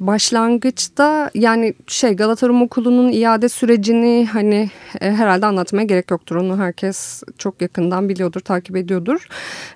Başlangıçta 0.00 1.30
yani 1.34 1.74
şey 1.86 2.16
Galata 2.16 2.48
Rum 2.48 2.62
Okulu'nun 2.62 3.12
iade 3.12 3.48
sürecini 3.48 4.28
hani 4.32 4.70
e, 5.00 5.10
herhalde 5.10 5.46
anlatmaya 5.46 5.84
gerek 5.84 6.10
yoktur. 6.10 6.36
Onu 6.36 6.58
herkes 6.58 7.22
çok 7.38 7.62
yakından 7.62 8.08
biliyordur, 8.08 8.40
takip 8.40 8.76
ediyordur. 8.76 9.28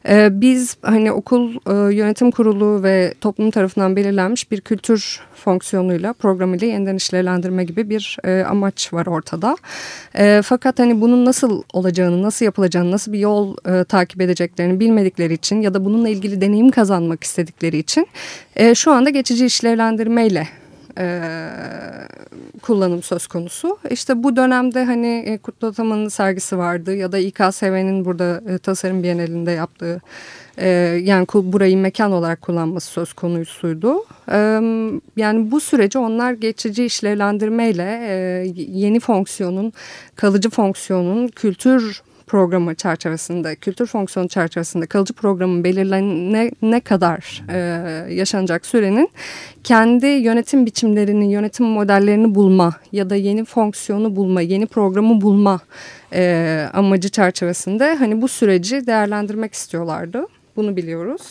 Ee, 0.08 0.28
biz 0.40 0.76
hani 0.82 1.12
okul 1.12 1.54
e, 1.54 1.94
yönetim 1.94 2.30
kurulu 2.30 2.82
ve 2.82 3.14
toplum 3.20 3.50
tarafından 3.50 3.96
belirlenmiş 3.96 4.50
bir 4.50 4.60
kültür 4.60 5.20
fonksiyonuyla 5.34 6.12
programıyla 6.12 6.66
yeniden 6.66 6.96
işlevlendirme 6.96 7.64
gibi 7.64 7.90
bir 7.90 8.16
e, 8.24 8.44
amaç 8.44 8.92
var 8.92 9.06
ortada. 9.06 9.56
E, 10.14 10.40
fakat 10.44 10.78
hani 10.78 11.00
bunun 11.00 11.24
nasıl 11.24 11.62
olacağını, 11.72 12.22
nasıl 12.22 12.44
yapılacağını, 12.44 12.90
nasıl 12.90 13.12
bir 13.12 13.18
yol 13.18 13.56
e, 13.66 13.84
takip 13.84 14.20
edeceklerini 14.20 14.80
bilmedikleri 14.80 15.34
için 15.34 15.60
ya 15.60 15.74
da 15.74 15.84
bununla 15.84 16.08
ilgili 16.08 16.40
deneyim 16.40 16.70
kazanmak 16.70 17.24
istedikleri 17.24 17.78
için 17.78 18.06
e, 18.56 18.74
şu 18.74 18.92
anda 18.92 19.10
geçici 19.18 19.46
işlevlendirmeyle 19.46 20.48
e, 20.98 21.22
kullanım 22.62 23.02
söz 23.02 23.26
konusu. 23.26 23.78
İşte 23.90 24.22
bu 24.22 24.36
dönemde 24.36 24.84
hani 24.84 25.24
e, 25.26 25.38
Kutlu 25.38 25.68
Ataman'ın 25.68 26.08
sergisi 26.08 26.58
vardı 26.58 26.94
ya 26.94 27.12
da 27.12 27.18
İKSV'nin 27.18 28.04
burada 28.04 28.42
e, 28.48 28.58
tasarım 28.58 29.02
bienalinde 29.02 29.50
yaptığı 29.50 30.00
e, 30.58 30.68
yani 31.02 31.26
burayı 31.34 31.76
mekan 31.76 32.12
olarak 32.12 32.42
kullanması 32.42 32.90
söz 32.90 33.12
konusuydu. 33.12 34.04
E, 34.32 34.38
yani 35.16 35.50
bu 35.50 35.60
süreci 35.60 35.98
onlar 35.98 36.32
geçici 36.32 36.84
işlevlendirmeyle 36.84 38.00
e, 38.08 38.16
yeni 38.56 39.00
fonksiyonun, 39.00 39.72
kalıcı 40.16 40.50
fonksiyonun 40.50 41.28
kültür 41.28 42.02
programı 42.28 42.74
çerçevesinde, 42.74 43.56
kültür 43.56 43.86
fonksiyonu 43.86 44.28
çerçevesinde 44.28 44.86
kalıcı 44.86 45.12
programın 45.14 45.64
belirlenene 45.64 46.50
ne 46.62 46.80
kadar 46.80 47.42
e, 47.50 47.58
yaşanacak 48.14 48.66
sürenin 48.66 49.10
kendi 49.64 50.06
yönetim 50.06 50.66
biçimlerini, 50.66 51.32
yönetim 51.32 51.66
modellerini 51.66 52.34
bulma 52.34 52.74
ya 52.92 53.10
da 53.10 53.16
yeni 53.16 53.44
fonksiyonu 53.44 54.16
bulma, 54.16 54.40
yeni 54.40 54.66
programı 54.66 55.20
bulma 55.20 55.60
e, 56.12 56.66
amacı 56.72 57.08
çerçevesinde 57.08 57.94
hani 57.94 58.22
bu 58.22 58.28
süreci 58.28 58.86
değerlendirmek 58.86 59.54
istiyorlardı. 59.54 60.26
Bunu 60.56 60.76
biliyoruz. 60.76 61.22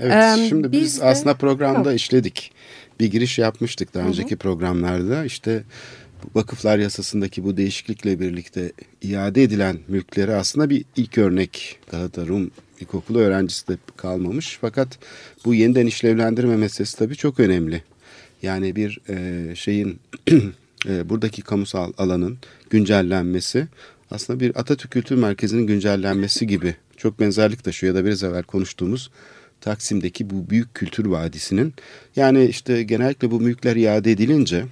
Evet, 0.00 0.38
Ee, 0.38 0.48
şimdi 0.48 0.72
biz, 0.72 0.80
biz 0.82 1.00
de- 1.00 1.04
aslında 1.04 1.34
programda 1.34 1.88
Ha. 1.88 1.92
işledik. 1.92 2.52
Bir 3.00 3.06
giriş 3.10 3.38
yapmıştık 3.38 3.94
daha 3.94 4.08
önceki 4.08 4.36
programlarda. 4.36 5.24
İşte 5.24 5.62
vakıflar 6.34 6.78
yasasındaki 6.78 7.44
bu 7.44 7.56
değişiklikle 7.56 8.20
birlikte 8.20 8.72
iade 9.02 9.42
edilen 9.42 9.78
mülkleri 9.88 10.34
aslında 10.34 10.70
bir 10.70 10.84
ilk 10.96 11.18
örnek 11.18 11.78
Galata 11.90 12.26
Rum 12.26 12.50
İlkokulu 12.80 13.18
öğrencisi 13.18 13.68
de 13.68 13.78
kalmamış. 13.96 14.58
Fakat 14.60 14.98
bu 15.44 15.54
yeniden 15.54 15.86
işlevlendirme 15.86 16.56
meselesi 16.56 16.96
tabii 16.96 17.16
çok 17.16 17.40
önemli. 17.40 17.82
Yani 18.42 18.76
bir 18.76 19.00
e, 19.08 19.54
şeyin 19.54 20.00
e, 20.88 21.08
buradaki 21.08 21.42
kamusal 21.42 21.92
alanın 21.98 22.38
güncellenmesi 22.70 23.66
aslında 24.10 24.40
bir 24.40 24.60
Atatürk 24.60 24.92
Kültür 24.92 25.16
Merkezi'nin 25.16 25.66
güncellenmesi 25.66 26.46
gibi 26.46 26.74
çok 26.96 27.20
benzerlik 27.20 27.64
taşıyor 27.64 27.94
ya 27.94 28.00
da 28.00 28.06
biraz 28.06 28.22
evvel 28.22 28.42
konuştuğumuz 28.42 29.10
Taksim'deki 29.60 30.30
bu 30.30 30.50
büyük 30.50 30.74
kültür 30.74 31.06
vadisinin 31.06 31.74
yani 32.16 32.44
işte 32.44 32.82
genellikle 32.82 33.30
bu 33.30 33.40
mülkler 33.40 33.76
iade 33.76 34.12
edilince 34.12 34.64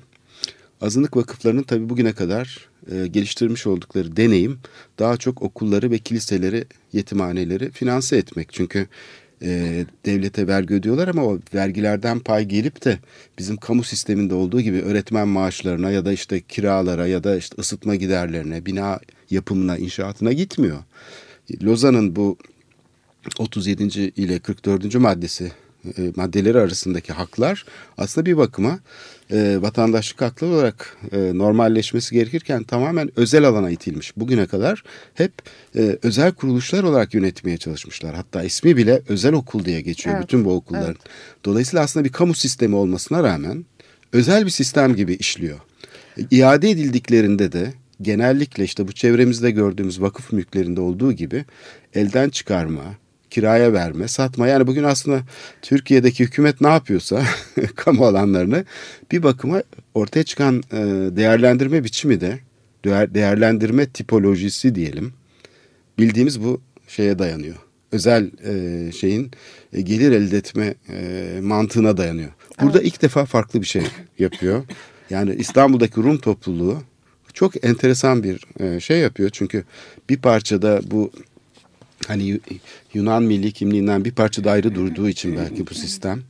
azınlık 0.81 1.17
vakıflarının 1.17 1.63
tabii 1.63 1.89
bugüne 1.89 2.13
kadar 2.13 2.69
e, 2.91 3.07
geliştirmiş 3.07 3.67
oldukları 3.67 4.17
deneyim 4.17 4.59
daha 4.99 5.17
çok 5.17 5.43
okulları 5.43 5.91
ve 5.91 5.99
kiliseleri, 5.99 6.65
yetimhaneleri 6.93 7.71
finanse 7.71 8.17
etmek. 8.17 8.53
Çünkü 8.53 8.87
e, 9.43 9.85
devlete 10.07 10.47
vergi 10.47 10.75
ödüyorlar 10.75 11.09
ama 11.09 11.25
o 11.25 11.39
vergilerden 11.55 12.19
pay 12.19 12.45
gelip 12.45 12.85
de 12.85 12.99
bizim 13.39 13.57
kamu 13.57 13.85
sisteminde 13.85 14.35
olduğu 14.35 14.61
gibi 14.61 14.83
öğretmen 14.83 15.29
maaşlarına 15.29 15.91
ya 15.91 16.05
da 16.05 16.13
işte 16.13 16.41
kiralara 16.41 17.07
ya 17.07 17.25
da 17.25 17.37
işte 17.37 17.57
ısıtma 17.59 17.95
giderlerine, 17.95 18.67
bina 18.67 19.01
yapımına, 19.31 19.79
inşaatına 19.79 20.33
gitmiyor. 20.33 20.79
Lozan'ın 21.63 22.17
bu 22.17 22.37
37. 23.39 23.85
ile 24.17 24.39
44. 24.39 24.95
maddesi 24.95 25.53
e, 25.99 26.13
maddeleri 26.17 26.59
arasındaki 26.59 27.13
haklar 27.13 27.65
aslında 27.99 28.27
bir 28.27 28.37
bakıma 28.37 28.79
e, 29.31 29.63
vatandaşlık 29.63 30.23
hakları 30.23 30.51
olarak 30.51 30.97
e, 31.13 31.39
normalleşmesi 31.39 32.15
gerekirken 32.15 32.63
tamamen 32.63 33.11
özel 33.17 33.45
alana 33.45 33.71
itilmiş. 33.71 34.17
Bugüne 34.17 34.47
kadar 34.47 34.83
hep 35.15 35.33
e, 35.77 35.99
özel 36.03 36.33
kuruluşlar 36.33 36.83
olarak 36.83 37.15
yönetmeye 37.15 37.57
çalışmışlar. 37.57 38.15
Hatta 38.15 38.43
ismi 38.43 38.77
bile 38.77 39.03
özel 39.09 39.33
okul 39.33 39.65
diye 39.65 39.81
geçiyor 39.81 40.17
Evet, 40.17 40.25
bütün 40.25 40.45
bu 40.45 40.55
okulların. 40.55 40.97
Dolayısıyla 41.45 41.85
aslında 41.85 42.05
bir 42.05 42.13
kamu 42.13 42.35
sistemi 42.35 42.77
olmasına 42.77 43.23
rağmen 43.23 43.65
özel 44.13 44.45
bir 44.45 44.51
sistem 44.51 44.97
gibi 44.97 45.15
işliyor. 45.15 45.59
İade 46.31 46.71
edildiklerinde 46.71 47.53
de 47.53 47.73
genellikle 48.03 48.65
işte 48.65 48.89
bu 48.89 48.93
çevremizde 48.93 49.51
gördüğümüz 49.51 50.01
vakıf 50.01 50.33
mülklerinde 50.33 50.81
olduğu 50.81 51.13
gibi 51.13 51.45
elden 51.95 52.29
çıkarma, 52.29 52.85
kiraya 53.31 53.73
verme, 53.73 54.09
satma. 54.09 54.49
Yani 54.49 54.67
bugün 54.67 54.85
aslında 54.85 55.21
Türkiye'deki 55.63 56.25
hükümet 56.25 56.61
ne 56.61 56.69
yapıyorsa 56.69 57.23
kamu 57.77 58.07
alanlarını 58.07 58.65
bir 59.13 59.23
bakıma 59.23 59.63
ortaya 59.95 60.23
çıkan 60.23 60.63
e, 60.73 60.77
değerlendirme 61.17 61.85
biçimi 61.85 62.21
de 62.21 62.39
değer- 62.85 63.15
değerlendirme 63.15 63.87
tipolojisi 63.87 64.75
diyelim 64.75 65.13
bildiğimiz 65.99 66.45
bu 66.45 66.61
şeye 66.89 67.19
dayanıyor. 67.19 67.57
Özel 67.93 68.31
e, 68.45 68.93
şeyin 68.93 69.31
e, 69.73 69.81
gelir 69.81 70.13
elde 70.13 70.37
etme 70.37 70.75
mantığına 71.41 71.97
dayanıyor. 71.97 72.31
Burada 72.63 72.83
ilk 72.83 73.03
defa 73.03 73.25
farklı 73.25 73.61
bir 73.61 73.67
şey 73.67 73.83
yapıyor. 74.19 74.65
Yani 75.11 75.35
İstanbul'daki 75.35 75.97
Rum 76.03 76.19
topluluğu 76.19 76.83
çok 77.35 77.65
enteresan 77.65 78.23
bir 78.23 78.41
şey 78.81 78.99
yapıyor. 78.99 79.31
Çünkü 79.33 79.65
bir 80.11 80.17
parçada 80.17 80.81
bu 80.85 81.11
hani 82.09 82.29
Yu- 82.29 82.41
Yunan 82.95 83.23
milli 83.23 83.53
kimliğinden 83.53 84.05
bir 84.05 84.13
parça 84.13 84.45
da 84.45 84.51
ayrı 84.51 84.75
durduğu 84.75 85.09
için 85.09 85.37
belki 85.37 85.67
bu 85.67 85.75
sistem 85.75 86.23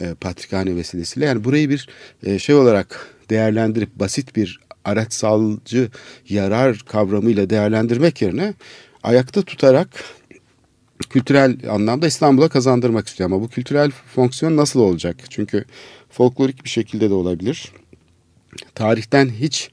e, 0.00 0.14
patrikhane 0.14 0.76
vesilesiyle 0.76 1.26
yani 1.26 1.44
burayı 1.44 1.70
bir 1.70 1.88
e, 2.22 2.38
şey 2.38 2.54
olarak 2.54 3.14
değerlendirip 3.30 3.94
basit 3.96 4.36
bir 4.36 4.60
araçsalcı 4.84 5.88
yarar 6.28 6.78
kavramıyla 6.78 7.50
değerlendirmek 7.50 8.22
yerine 8.22 8.54
ayakta 9.02 9.42
tutarak 9.42 9.88
kültürel 11.10 11.56
anlamda 11.70 12.06
İstanbul'a 12.06 12.48
kazandırmak 12.48 13.08
istiyor. 13.08 13.30
Ama 13.30 13.40
bu 13.40 13.48
kültürel 13.48 13.90
fonksiyon 13.90 14.56
nasıl 14.56 14.80
olacak? 14.80 15.16
Çünkü 15.30 15.64
folklorik 16.10 16.64
bir 16.64 16.70
şekilde 16.70 17.10
de 17.10 17.14
olabilir. 17.14 17.72
Tarihten 18.74 19.28
hiç 19.28 19.70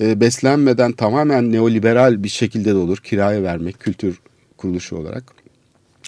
e, 0.00 0.20
beslenmeden 0.20 0.92
tamamen 0.92 1.52
neoliberal 1.52 2.22
bir 2.22 2.28
şekilde 2.28 2.70
de 2.70 2.74
olur. 2.74 2.98
Kiraya 2.98 3.42
vermek 3.42 3.80
kültür 3.80 4.20
kuruluşu 4.58 4.96
olarak. 4.96 5.34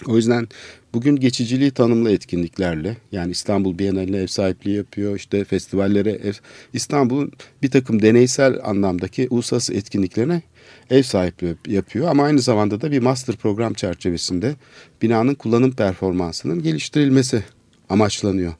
O 0.07 0.15
yüzden 0.15 0.47
bugün 0.93 1.15
geçiciliği 1.15 1.71
tanımlı 1.71 2.11
etkinliklerle 2.11 2.97
yani 3.11 3.31
İstanbul 3.31 3.79
Bienali'ne 3.79 4.17
ev 4.17 4.27
sahipliği 4.27 4.75
yapıyor. 4.75 5.15
işte 5.15 5.43
festivallere 5.43 6.11
ev, 6.11 6.33
İstanbul'un 6.73 7.31
bir 7.61 7.71
takım 7.71 8.01
deneysel 8.01 8.59
anlamdaki 8.63 9.27
uluslararası 9.29 9.73
etkinliklerine 9.73 10.41
ev 10.89 11.03
sahipliği 11.03 11.55
yapıyor. 11.67 12.07
Ama 12.07 12.23
aynı 12.23 12.39
zamanda 12.39 12.81
da 12.81 12.91
bir 12.91 12.99
master 12.99 13.35
program 13.35 13.73
çerçevesinde 13.73 14.55
binanın 15.01 15.35
kullanım 15.35 15.71
performansının 15.71 16.63
geliştirilmesi 16.63 17.43
amaçlanıyor. 17.89 18.53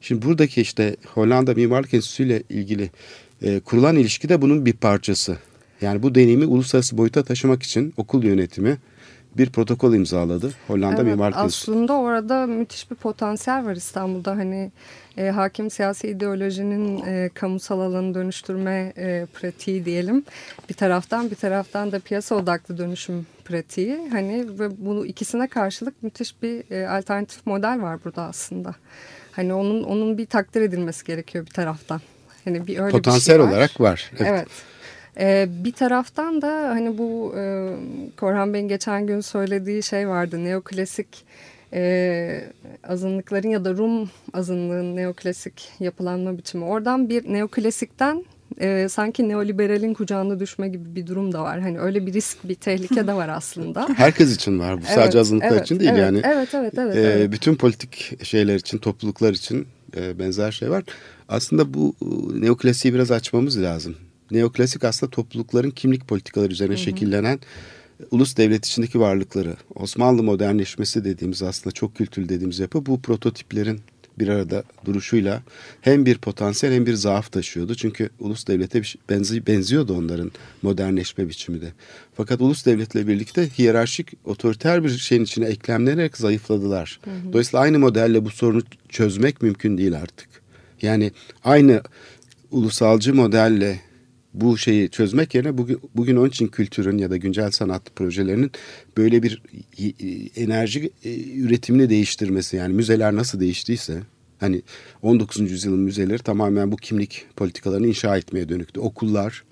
Şimdi 0.00 0.26
buradaki 0.26 0.60
işte 0.60 0.96
Hollanda 1.14 1.54
Mimarlık 1.54 1.94
Enstitüsü 1.94 2.24
ile 2.24 2.42
ilgili 2.48 2.90
e, 3.42 3.60
kurulan 3.60 3.96
ilişki 3.96 4.28
de 4.28 4.42
bunun 4.42 4.66
bir 4.66 4.72
parçası. 4.72 5.38
Yani 5.80 6.02
bu 6.02 6.14
deneyimi 6.14 6.46
uluslararası 6.46 6.98
boyuta 6.98 7.22
taşımak 7.22 7.62
için 7.62 7.94
okul 7.96 8.24
yönetimi 8.24 8.78
bir 9.36 9.50
protokol 9.50 9.94
imzaladı. 9.94 10.52
Hollanda 10.66 11.02
Evet, 11.02 11.12
Mimarlık 11.12 11.38
Enstitüsü. 11.38 11.72
aslında 11.72 11.92
orada 11.92 12.46
müthiş 12.46 12.90
bir 12.90 12.96
potansiyel 12.96 13.64
var 13.64 13.76
İstanbul'da. 13.76 14.30
Hani 14.30 14.72
e, 15.16 15.28
hakim 15.30 15.70
siyasi 15.70 16.08
ideolojinin 16.08 17.04
e, 17.06 17.30
kamusal 17.34 17.80
alanı 17.80 18.14
dönüştürme 18.14 18.92
e, 18.96 19.26
pratiği 19.34 19.84
diyelim. 19.84 20.24
Bir 20.68 20.74
taraftan 20.74 21.30
bir 21.30 21.36
taraftan 21.36 21.92
da 21.92 21.98
piyasa 21.98 22.34
odaklı 22.34 22.78
dönüşüm 22.78 23.26
pratiği. 23.44 24.08
Hani 24.12 24.58
ve 24.58 24.86
bunu 24.86 25.06
ikisine 25.06 25.46
karşılık 25.48 26.02
müthiş 26.02 26.42
bir 26.42 26.70
e, 26.70 26.88
alternatif 26.88 27.46
model 27.46 27.82
var 27.82 27.98
burada 28.04 28.22
aslında. 28.22 28.74
Hani 29.32 29.54
onun 29.54 29.82
onun 29.82 30.18
bir 30.18 30.26
takdir 30.26 30.60
edilmesi 30.62 31.04
gerekiyor 31.04 31.46
bir 31.46 31.50
taraftan. 31.50 32.00
Hani 32.44 32.66
bir 32.66 32.78
öyle 32.78 32.90
Potansiyel 32.90 33.38
bir 33.38 33.42
şey 33.44 33.50
var. 33.50 33.56
olarak 33.56 33.80
var. 33.80 34.10
Evet. 34.18 34.28
Evet. 34.30 34.48
Ee, 35.18 35.48
bir 35.64 35.72
taraftan 35.72 36.42
da 36.42 36.68
hani 36.68 36.98
bu 36.98 37.34
e, 37.36 37.70
Korhan 38.16 38.54
Bey'in 38.54 38.68
geçen 38.68 39.06
gün 39.06 39.20
söylediği 39.20 39.82
şey 39.82 40.08
vardı. 40.08 40.44
Neoklasik 40.44 41.24
e, 41.72 42.44
azınlıkların 42.84 43.48
ya 43.48 43.64
da 43.64 43.74
Rum 43.76 44.10
azınlığın 44.32 44.96
neoklasik 44.96 45.68
yapılanma 45.80 46.38
biçimi. 46.38 46.64
Oradan 46.64 47.08
bir 47.08 47.32
neoklasikten 47.32 48.24
e, 48.60 48.88
sanki 48.88 49.28
neoliberalin 49.28 49.94
kucağına 49.94 50.40
düşme 50.40 50.68
gibi 50.68 50.94
bir 50.94 51.06
durum 51.06 51.32
da 51.32 51.42
var. 51.42 51.60
Hani 51.60 51.80
öyle 51.80 52.06
bir 52.06 52.12
risk, 52.12 52.48
bir 52.48 52.54
tehlike 52.54 53.06
de 53.06 53.14
var 53.14 53.28
aslında. 53.28 53.88
Herkes 53.96 54.34
için 54.36 54.58
var 54.58 54.76
bu. 54.76 54.80
Evet, 54.86 54.94
Sadece 54.94 55.18
azınlıklar 55.20 55.52
evet, 55.52 55.62
için 55.62 55.80
değil 55.80 55.90
evet, 55.90 56.00
yani. 56.00 56.20
Evet, 56.24 56.54
evet, 56.54 56.74
evet. 56.78 56.96
Ee, 56.96 57.00
evet. 57.00 57.32
Bütün 57.32 57.54
politik 57.54 58.24
şeyler 58.24 58.54
için, 58.54 58.78
topluluklar 58.78 59.32
için 59.32 59.66
e, 59.96 60.18
benzer 60.18 60.52
şey 60.52 60.70
var. 60.70 60.84
Aslında 61.28 61.74
bu 61.74 61.94
e, 62.02 62.40
neoklasiği 62.40 62.94
biraz 62.94 63.10
açmamız 63.10 63.62
lazım. 63.62 63.96
Neoklasik 64.30 64.84
aslında 64.84 65.10
toplulukların 65.10 65.70
kimlik 65.70 66.08
politikaları 66.08 66.52
üzerine 66.52 66.76
şekillenen 66.76 67.40
e, 68.00 68.04
ulus 68.10 68.36
devlet 68.36 68.66
içindeki 68.66 69.00
varlıkları. 69.00 69.56
Osmanlı 69.74 70.22
modernleşmesi 70.22 71.04
dediğimiz 71.04 71.42
aslında 71.42 71.72
çok 71.72 71.96
kültürlü 71.96 72.28
dediğimiz 72.28 72.58
yapı 72.58 72.86
bu 72.86 73.00
prototiplerin 73.00 73.80
bir 74.18 74.28
arada 74.28 74.64
duruşuyla 74.84 75.42
hem 75.80 76.06
bir 76.06 76.18
potansiyel 76.18 76.74
hem 76.74 76.86
bir 76.86 76.94
zaaf 76.94 77.32
taşıyordu. 77.32 77.74
Çünkü 77.74 78.10
ulus 78.18 78.46
devlete 78.46 78.82
şey- 78.82 79.00
benzi, 79.10 79.46
benziyordu 79.46 79.98
onların 79.98 80.32
modernleşme 80.62 81.28
biçimi 81.28 81.60
de. 81.60 81.72
Fakat 82.16 82.40
ulus 82.40 82.66
devletle 82.66 83.06
birlikte 83.06 83.48
hiyerarşik 83.58 84.12
otoriter 84.24 84.84
bir 84.84 84.98
şeyin 84.98 85.24
içine 85.24 85.46
eklemlenerek 85.46 86.16
zayıfladılar. 86.16 87.00
Dolayısıyla 87.32 87.60
aynı 87.60 87.78
modelle 87.78 88.24
bu 88.24 88.30
sorunu 88.30 88.62
çözmek 88.88 89.42
mümkün 89.42 89.78
değil 89.78 89.96
artık. 89.96 90.28
Yani 90.82 91.12
aynı 91.44 91.82
ulusalcı 92.50 93.14
modelle 93.14 93.80
bu 94.34 94.58
şeyi 94.58 94.90
çözmek 94.90 95.34
yerine 95.34 95.58
bugün, 95.58 95.80
bugün 95.94 96.16
onun 96.16 96.28
için 96.28 96.48
kültürün 96.48 96.98
ya 96.98 97.10
da 97.10 97.16
güncel 97.16 97.50
sanat 97.50 97.96
projelerinin 97.96 98.50
böyle 98.96 99.22
bir 99.22 99.42
e, 99.78 100.42
enerji 100.42 100.90
e, 101.04 101.38
üretimini 101.38 101.90
değiştirmesi 101.90 102.56
yani 102.56 102.74
müzeler 102.74 103.16
nasıl 103.16 103.40
değiştiyse 103.40 104.02
hani 104.40 104.62
19. 105.02 105.50
yüzyılın 105.50 105.80
müzeleri 105.80 106.18
tamamen 106.22 106.72
bu 106.72 106.76
kimlik 106.76 107.26
politikalarını 107.36 107.86
inşa 107.86 108.16
etmeye 108.16 108.48
dönüktü. 108.48 108.80
Okullar, 108.80 109.44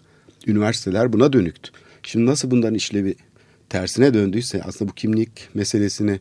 üniversiteler 0.46 1.12
buna 1.12 1.32
dönüktü. 1.32 1.70
Şimdi 2.02 2.26
nasıl 2.26 2.50
bunların 2.50 2.74
işlevi 2.74 3.14
tersine 3.68 4.14
döndüyse 4.14 4.62
aslında 4.62 4.90
bu 4.90 4.94
kimlik 4.94 5.48
meselesini 5.54 6.20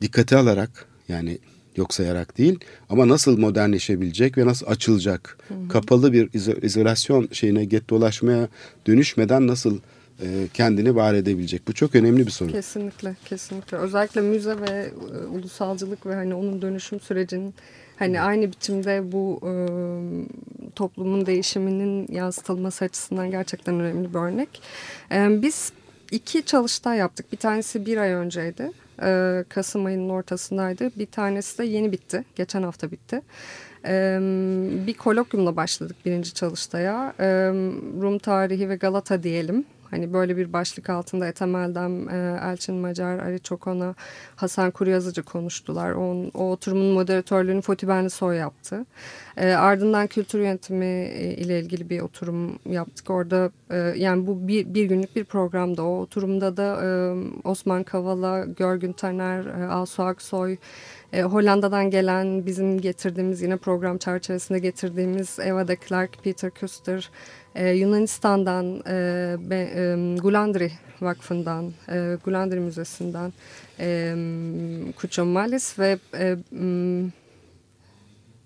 dikkate 0.00 0.36
alarak 0.36 0.86
yani 1.08 1.38
yok 1.76 1.94
sayarak 1.94 2.38
değil 2.38 2.58
ama 2.88 3.08
nasıl 3.08 3.38
modernleşebilecek 3.38 4.38
ve 4.38 4.46
nasıl 4.46 4.66
açılacak 4.66 5.38
kapalı 5.68 6.12
bir 6.12 6.28
izo- 6.28 6.66
izolasyon 6.66 7.28
şeyine 7.32 7.64
get 7.64 7.90
dolaşmaya 7.90 8.48
dönüşmeden 8.86 9.46
nasıl 9.46 9.78
e, 10.22 10.48
kendini 10.54 10.94
var 10.94 11.14
edebilecek 11.14 11.68
bu 11.68 11.72
çok 11.72 11.94
önemli 11.94 12.26
bir 12.26 12.30
sorun. 12.30 12.52
Kesinlikle, 12.52 13.16
kesinlikle. 13.24 13.76
Özellikle 13.76 14.20
müze 14.20 14.60
ve 14.60 14.90
e, 14.90 15.26
ulusalcılık 15.26 16.06
ve 16.06 16.14
hani 16.14 16.34
onun 16.34 16.62
dönüşüm 16.62 17.00
sürecinin 17.00 17.54
hani 17.96 18.20
aynı 18.20 18.52
biçimde 18.52 19.12
bu 19.12 19.40
e, 19.44 19.52
toplumun 20.76 21.26
değişiminin 21.26 22.12
yansıtılması 22.12 22.84
açısından 22.84 23.30
gerçekten 23.30 23.80
önemli 23.80 24.14
bir 24.14 24.18
örnek. 24.18 24.62
E, 25.12 25.42
biz 25.42 25.72
iki 26.10 26.42
çalıştay 26.42 26.98
yaptık. 26.98 27.32
Bir 27.32 27.36
tanesi 27.36 27.86
bir 27.86 27.96
ay 27.96 28.10
önceydi. 28.10 28.70
E, 29.02 29.44
Kasım 29.48 29.86
ayının 29.86 30.08
ortasındaydı. 30.08 30.90
Bir 30.98 31.06
tanesi 31.06 31.58
de 31.58 31.64
yeni 31.64 31.92
bitti. 31.92 32.24
Geçen 32.36 32.62
hafta 32.62 32.90
bitti. 32.90 33.22
E, 33.86 34.18
bir 34.86 34.94
kolokyumla 34.94 35.56
başladık 35.56 35.96
birinci 36.04 36.34
çalıştaya. 36.34 37.14
E, 37.20 37.26
Rum 38.02 38.18
tarihi 38.18 38.68
ve 38.68 38.76
Galata 38.76 39.22
diyelim. 39.22 39.64
Hani 39.92 40.12
böyle 40.12 40.36
bir 40.36 40.52
başlık 40.52 40.90
altında 40.90 41.26
Ethem 41.26 41.56
Eldem, 41.56 42.08
e, 42.08 42.40
Elçin 42.42 42.74
Macar, 42.74 43.18
Ali 43.18 43.40
Çokona, 43.40 43.94
Hasan 44.36 44.70
Kuryazıcı 44.70 45.22
konuştular. 45.22 45.92
O, 45.92 46.30
o 46.34 46.50
oturumun 46.50 46.94
moderatörlüğünü 46.94 47.60
Foti 47.60 47.88
Benlisoy 47.88 48.36
yaptı. 48.36 48.86
E, 49.36 49.52
ardından 49.52 50.06
kültür 50.06 50.38
yönetimi 50.38 50.84
e, 50.84 51.34
ile 51.34 51.60
ilgili 51.60 51.90
bir 51.90 52.00
oturum 52.00 52.58
yaptık. 52.66 53.10
Orada 53.10 53.50
e, 53.70 53.76
yani 53.76 54.26
bu 54.26 54.48
bir, 54.48 54.74
bir 54.74 54.84
günlük 54.84 55.16
bir 55.16 55.24
programda. 55.24 55.82
O 55.82 56.00
oturumda 56.00 56.56
da 56.56 56.80
e, 56.84 56.88
Osman 57.44 57.82
Kavala, 57.82 58.44
Görgün 58.44 58.92
Taner, 58.92 59.44
e, 59.46 59.66
Asu 59.66 60.02
Aksoy, 60.02 60.56
e, 61.12 61.22
Hollanda'dan 61.22 61.90
gelen 61.90 62.46
bizim 62.46 62.80
getirdiğimiz 62.80 63.42
yine 63.42 63.56
program 63.56 63.98
çerçevesinde 63.98 64.58
getirdiğimiz 64.58 65.38
Eva 65.38 65.68
de 65.68 65.76
Klerk, 65.76 66.24
Peter 66.24 66.50
Kuster, 66.50 67.10
e, 67.54 67.70
Yunanistan'dan 67.70 68.82
e, 68.86 69.36
be, 69.50 69.56
e, 69.56 70.16
Gulandri 70.18 70.72
Vakfı'ndan, 71.00 71.72
e, 71.88 72.16
Gulandri 72.24 72.60
Müzesi'nden 72.60 73.32
e, 73.80 74.14
Kuço 74.96 75.24
Malis 75.24 75.78
ve 75.78 75.98
e, 76.14 76.36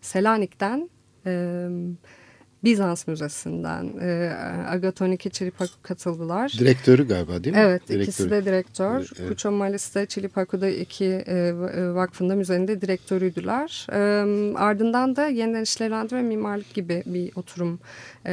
Selanik'ten 0.00 0.90
e, 1.26 1.68
Bizans 2.66 3.06
Müzesi'nden 3.06 3.92
e, 4.00 4.32
Agatoniki 4.68 5.30
Çilipaku 5.30 5.72
katıldılar. 5.82 6.52
Direktörü 6.58 7.08
galiba 7.08 7.44
değil 7.44 7.56
mi? 7.56 7.62
Evet 7.62 7.88
Direktörü. 7.88 8.02
ikisi 8.02 8.30
de 8.30 8.44
direktör. 8.44 9.10
Evet. 9.18 9.28
Kuço 9.28 9.50
Malis'te 9.50 10.06
Çilipaku'da 10.06 10.68
iki 10.68 11.04
e, 11.04 11.34
e, 11.36 11.54
vakfında 11.94 12.34
müzenin 12.34 12.68
de 12.68 12.80
direktörüydüler. 12.80 13.86
E, 13.92 13.98
ardından 14.58 15.16
da 15.16 15.26
yeniden 15.26 15.62
işlevendir 15.62 16.16
ve 16.16 16.22
mimarlık 16.22 16.74
gibi 16.74 17.02
bir 17.06 17.32
oturum 17.36 17.78
e, 18.26 18.32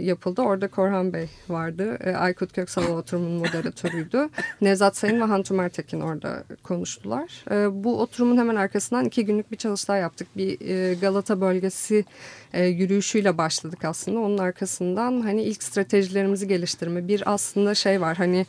yapıldı. 0.00 0.42
Orada 0.42 0.68
Korhan 0.68 1.12
Bey 1.12 1.28
vardı. 1.48 1.98
E, 2.04 2.12
Aykut 2.12 2.52
Köksal 2.52 2.96
oturumun 2.96 3.32
moderatörüydü. 3.32 4.28
Nevzat 4.60 4.96
Sayın 4.96 5.20
ve 5.20 5.24
Hantum 5.24 5.60
Ertekin 5.60 6.00
orada 6.00 6.44
konuştular. 6.62 7.44
E, 7.50 7.84
bu 7.84 8.00
oturumun 8.00 8.36
hemen 8.36 8.56
arkasından 8.56 9.04
iki 9.04 9.24
günlük 9.24 9.50
bir 9.52 9.56
çalıştay 9.56 10.00
yaptık. 10.00 10.28
Bir 10.36 10.68
e, 10.68 10.94
Galata 10.94 11.40
bölgesi 11.40 12.04
e, 12.52 12.64
yürüyüşüyle 12.64 13.38
başladık 13.38 13.84
aslında. 13.84 14.20
Onun 14.20 14.38
arkasından 14.38 15.20
hani 15.20 15.42
ilk 15.42 15.62
stratejilerimizi 15.62 16.48
geliştirme. 16.48 17.08
Bir 17.08 17.22
aslında 17.34 17.74
şey 17.74 18.00
var 18.00 18.16
hani 18.16 18.46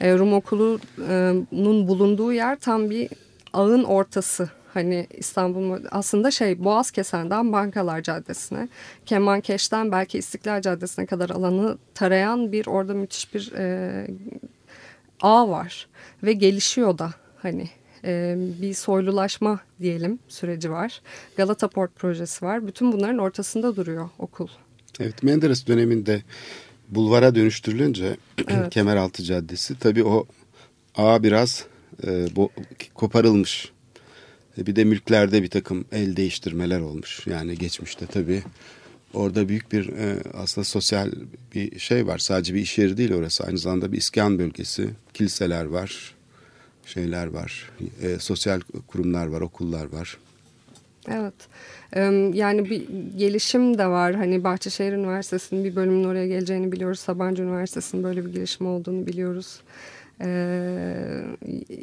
e, 0.00 0.18
Rum 0.18 0.32
okulunun 0.32 1.88
bulunduğu 1.88 2.32
yer 2.32 2.56
tam 2.58 2.90
bir 2.90 3.08
ağın 3.52 3.84
ortası. 3.84 4.48
Hani 4.78 5.06
İstanbul 5.10 5.78
aslında 5.90 6.30
şey 6.30 6.64
Boğaz 6.64 6.90
Kesen'den 6.90 7.52
Bankalar 7.52 8.02
Caddesi'ne, 8.02 8.68
Kemankeş'ten 9.06 9.92
belki 9.92 10.18
İstiklal 10.18 10.60
Caddesi'ne 10.60 11.06
kadar 11.06 11.30
alanı 11.30 11.78
tarayan 11.94 12.52
bir 12.52 12.66
orada 12.66 12.94
müthiş 12.94 13.34
bir 13.34 13.52
e, 13.56 14.06
ağ 15.20 15.48
var 15.48 15.88
ve 16.22 16.32
gelişiyor 16.32 16.98
da 16.98 17.10
hani 17.42 17.68
e, 18.04 18.34
bir 18.38 18.74
soylulaşma 18.74 19.60
diyelim 19.80 20.18
süreci 20.28 20.70
var. 20.70 21.02
Galata 21.36 21.68
Port 21.68 21.96
projesi 21.96 22.44
var. 22.44 22.66
Bütün 22.66 22.92
bunların 22.92 23.18
ortasında 23.18 23.76
duruyor 23.76 24.10
okul. 24.18 24.48
Evet 25.00 25.22
Menderes 25.22 25.66
döneminde 25.66 26.22
bulvara 26.88 27.34
dönüştürülünce 27.34 28.16
Evet. 28.48 28.70
Kemeraltı 28.70 29.22
Caddesi 29.22 29.78
tabii 29.78 30.04
o 30.04 30.26
ağ 30.96 31.22
biraz 31.22 31.64
e, 32.06 32.36
bo, 32.36 32.50
koparılmış. 32.94 33.72
Bir 34.66 34.76
de 34.76 34.84
mülklerde 34.84 35.42
bir 35.42 35.50
takım 35.50 35.84
el 35.92 36.16
değiştirmeler 36.16 36.80
olmuş. 36.80 37.26
Yani 37.26 37.58
geçmişte 37.58 38.06
tabii 38.06 38.42
orada 39.14 39.48
büyük 39.48 39.72
bir 39.72 39.88
e, 39.88 40.16
aslında 40.34 40.64
sosyal 40.64 41.12
bir 41.54 41.78
şey 41.78 42.06
var. 42.06 42.18
Sadece 42.18 42.54
bir 42.54 42.60
iş 42.60 42.78
yeri 42.78 42.96
değil 42.96 43.12
orası. 43.12 43.44
Aynı 43.44 43.58
zamanda 43.58 43.92
bir 43.92 43.98
iskan 43.98 44.38
bölgesi. 44.38 44.90
Kiliseler 45.14 45.64
var. 45.64 46.14
şeyler 46.86 47.26
var. 47.26 47.70
E, 48.02 48.18
sosyal 48.18 48.60
kurumlar 48.86 49.26
var, 49.26 49.40
okullar 49.40 49.92
var. 49.92 50.18
Evet. 51.08 51.34
Yani 52.34 52.70
bir 52.70 52.88
gelişim 53.16 53.78
de 53.78 53.86
var. 53.86 54.14
Hani 54.14 54.44
Bahçeşehir 54.44 54.92
Üniversitesi'nin 54.92 55.64
bir 55.64 55.76
bölümün 55.76 56.04
oraya 56.04 56.26
geleceğini 56.26 56.72
biliyoruz. 56.72 56.98
Sabancı 56.98 57.42
Üniversitesi'nin 57.42 58.04
böyle 58.04 58.26
bir 58.26 58.32
gelişim 58.32 58.66
olduğunu 58.66 59.06
biliyoruz. 59.06 59.60
Ee, 60.20 61.24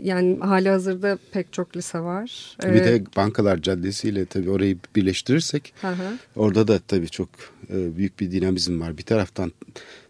yani 0.04 0.38
hali 0.40 0.70
hazırda 0.70 1.18
pek 1.32 1.54
çok 1.54 1.78
lise 1.78 2.00
var. 2.00 2.58
Bir 2.64 2.84
de 2.84 3.04
Bankalar 3.16 3.62
Caddesi 3.62 4.10
ile 4.10 4.26
tabii 4.26 4.50
orayı 4.50 4.78
birleştirirsek 4.96 5.74
hı 5.82 5.88
hı. 5.88 6.18
orada 6.36 6.68
da 6.68 6.80
tabii 6.80 7.10
çok 7.10 7.30
e, 7.70 7.98
büyük 7.98 8.20
bir 8.20 8.32
dinamizm 8.32 8.82
var. 8.82 8.98
Bir 8.98 9.04
taraftan 9.04 9.52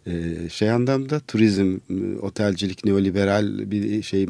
e, 0.06 0.36
şey 0.50 0.72
anlamda 0.72 1.20
turizm, 1.20 1.78
e, 1.90 2.20
otelcilik, 2.20 2.86
neoliberal 2.86 3.72
bir 3.72 4.04
şey 4.04 4.28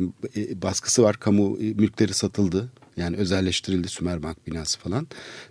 baskısı 0.62 1.04
var. 1.04 1.18
Kamu 1.20 1.58
mülkleri 1.58 2.14
satıldı. 2.14 2.72
Yani 2.98 3.18
özelleştirildi 3.18 3.88
Sümerbank 3.88 4.48
binası 4.48 4.80
falan. 4.80 5.08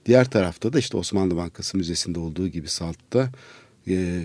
Diğer 0.06 0.30
tarafta 0.30 0.72
da 0.72 0.78
işte 0.78 0.96
Osmanlı 0.96 1.36
Bankası 1.36 1.76
Müzesi'nde 1.76 2.18
olduğu 2.18 2.48
gibi 2.48 2.68
Salt'ta 2.68 3.30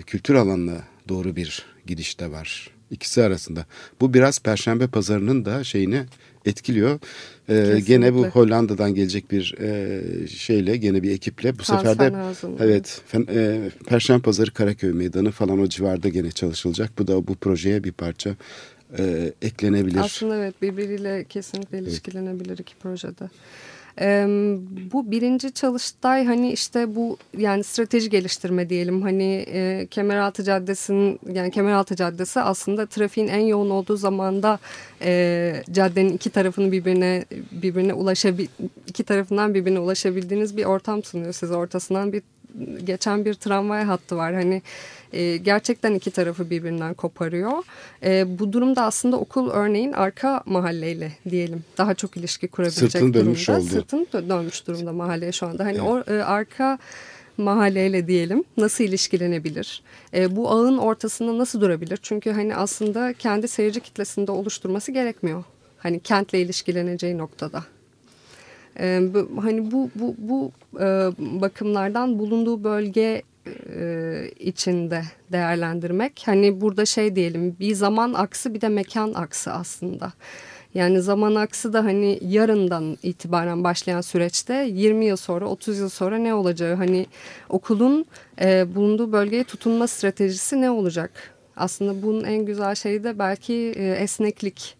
kültür 0.06 0.34
alanına 0.34 0.84
doğru 1.08 1.36
bir 1.36 1.66
gidiş 1.86 2.20
de 2.20 2.30
var 2.30 2.70
ikisi 2.90 3.22
arasında. 3.22 3.66
Bu 4.00 4.14
biraz 4.14 4.38
Perşembe 4.38 4.86
Pazarı'nın 4.86 5.44
da 5.44 5.64
şeyini 5.64 6.04
etkiliyor. 6.44 6.98
Ee, 7.48 7.80
gene 7.86 8.14
bu 8.14 8.26
Hollanda'dan 8.26 8.94
gelecek 8.94 9.30
bir 9.30 9.54
e, 9.60 10.26
şeyle 10.26 10.76
gene 10.76 11.02
bir 11.02 11.10
ekiple 11.10 11.58
bu 11.58 11.62
sefer 11.62 11.98
de 11.98 12.12
evet 12.60 13.02
fen, 13.06 13.26
e, 13.34 13.70
Perşembe 13.86 14.22
Pazarı 14.22 14.50
Karaköy 14.50 14.92
Meydanı 14.92 15.30
falan 15.30 15.58
o 15.58 15.66
civarda 15.66 16.08
gene 16.08 16.30
çalışılacak. 16.30 16.98
Bu 16.98 17.06
da 17.06 17.26
bu 17.26 17.34
projeye 17.34 17.84
bir 17.84 17.92
parça 17.92 18.36
e, 18.98 19.32
eklenebilir. 19.42 20.00
Aslında 20.00 20.36
evet 20.36 20.62
birbiriyle 20.62 21.24
kesinlikle 21.24 21.78
ilişkilenebilir 21.78 22.58
iki 22.58 22.76
projede. 22.76 23.28
bu 24.92 25.10
birinci 25.10 25.52
çalıştay 25.52 26.24
hani 26.24 26.52
işte 26.52 26.94
bu 26.94 27.18
yani 27.38 27.64
strateji 27.64 28.10
geliştirme 28.10 28.68
diyelim 28.68 29.02
hani 29.02 29.46
e, 29.52 29.86
Kemeraltı 29.90 30.44
Caddesi'nin 30.44 31.20
yani 31.32 31.50
Kemeraltı 31.50 31.96
Caddesi 31.96 32.40
aslında 32.40 32.86
trafiğin 32.86 33.28
en 33.28 33.40
yoğun 33.40 33.70
olduğu 33.70 33.96
zamanda 33.96 34.58
e, 35.02 35.62
caddenin 35.70 36.12
iki 36.12 36.30
tarafını 36.30 36.72
birbirine 36.72 37.24
birbirine 37.52 37.94
ulaşabil 37.94 38.46
iki 38.86 39.04
tarafından 39.04 39.54
birbirine 39.54 39.78
ulaşabildiğiniz 39.78 40.56
bir 40.56 40.64
ortam 40.64 41.02
sunuyor 41.02 41.32
size 41.32 41.54
ortasından 41.54 42.12
bir 42.12 42.22
geçen 42.84 43.24
bir 43.24 43.34
tramvay 43.34 43.84
hattı 43.84 44.16
var 44.16 44.34
hani 44.34 44.62
e, 45.12 45.36
gerçekten 45.36 45.94
iki 45.94 46.10
tarafı 46.10 46.50
birbirinden 46.50 46.94
koparıyor. 46.94 47.52
E, 48.02 48.38
bu 48.38 48.52
durumda 48.52 48.82
aslında 48.82 49.16
okul 49.16 49.50
örneğin 49.50 49.92
arka 49.92 50.42
mahalleyle 50.46 51.12
diyelim 51.30 51.64
daha 51.78 51.94
çok 51.94 52.16
ilişki 52.16 52.48
kurabilecek 52.48 52.92
Sırtını 52.92 53.14
durumda. 53.14 53.26
dönmüş 53.26 53.48
oldu. 53.48 53.60
Sırtını 53.60 54.06
dönmüş 54.12 54.66
durumda 54.66 54.92
mahalleye 54.92 55.32
şu 55.32 55.46
anda. 55.46 55.64
Hani 55.64 55.78
evet. 55.78 56.06
o 56.08 56.12
e, 56.12 56.22
arka 56.22 56.78
mahalleyle 57.36 58.06
diyelim 58.06 58.44
nasıl 58.56 58.84
ilişkilenebilir? 58.84 59.82
E, 60.14 60.36
bu 60.36 60.50
ağın 60.50 60.78
ortasında 60.78 61.38
nasıl 61.38 61.60
durabilir? 61.60 61.98
Çünkü 62.02 62.30
hani 62.30 62.56
aslında 62.56 63.12
kendi 63.12 63.48
seyirci 63.48 63.80
kitlesinde 63.80 64.32
oluşturması 64.32 64.92
gerekmiyor. 64.92 65.44
Hani 65.78 66.00
kentle 66.00 66.40
ilişkileneceği 66.40 67.18
noktada. 67.18 67.64
E, 68.80 69.00
bu, 69.14 69.44
hani 69.44 69.72
bu 69.72 69.90
bu 69.94 70.14
bu 70.18 70.52
e, 70.80 70.84
bakımlardan 71.18 72.18
bulunduğu 72.18 72.64
bölge 72.64 73.22
e, 73.76 74.30
içinde 74.38 75.02
değerlendirmek. 75.32 76.22
Hani 76.26 76.60
burada 76.60 76.86
şey 76.86 77.16
diyelim 77.16 77.56
bir 77.60 77.74
zaman 77.74 78.12
aksı 78.12 78.54
bir 78.54 78.60
de 78.60 78.68
mekan 78.68 79.12
aksı 79.14 79.52
aslında. 79.52 80.12
Yani 80.74 81.02
zaman 81.02 81.34
aksı 81.34 81.72
da 81.72 81.84
hani 81.84 82.18
yarından 82.22 82.98
itibaren 83.02 83.64
başlayan 83.64 84.00
süreçte 84.00 84.54
20 84.72 85.06
yıl 85.06 85.16
sonra 85.16 85.46
30 85.46 85.78
yıl 85.78 85.88
sonra 85.88 86.18
ne 86.18 86.34
olacağı 86.34 86.74
hani 86.74 87.06
okulun 87.48 88.04
e, 88.40 88.74
bulunduğu 88.74 89.12
bölgeye 89.12 89.44
tutunma 89.44 89.86
stratejisi 89.86 90.60
ne 90.60 90.70
olacak? 90.70 91.10
Aslında 91.56 92.02
bunun 92.02 92.24
en 92.24 92.44
güzel 92.44 92.74
şeyi 92.74 93.04
de 93.04 93.18
belki 93.18 93.54
esneklik 93.98 94.76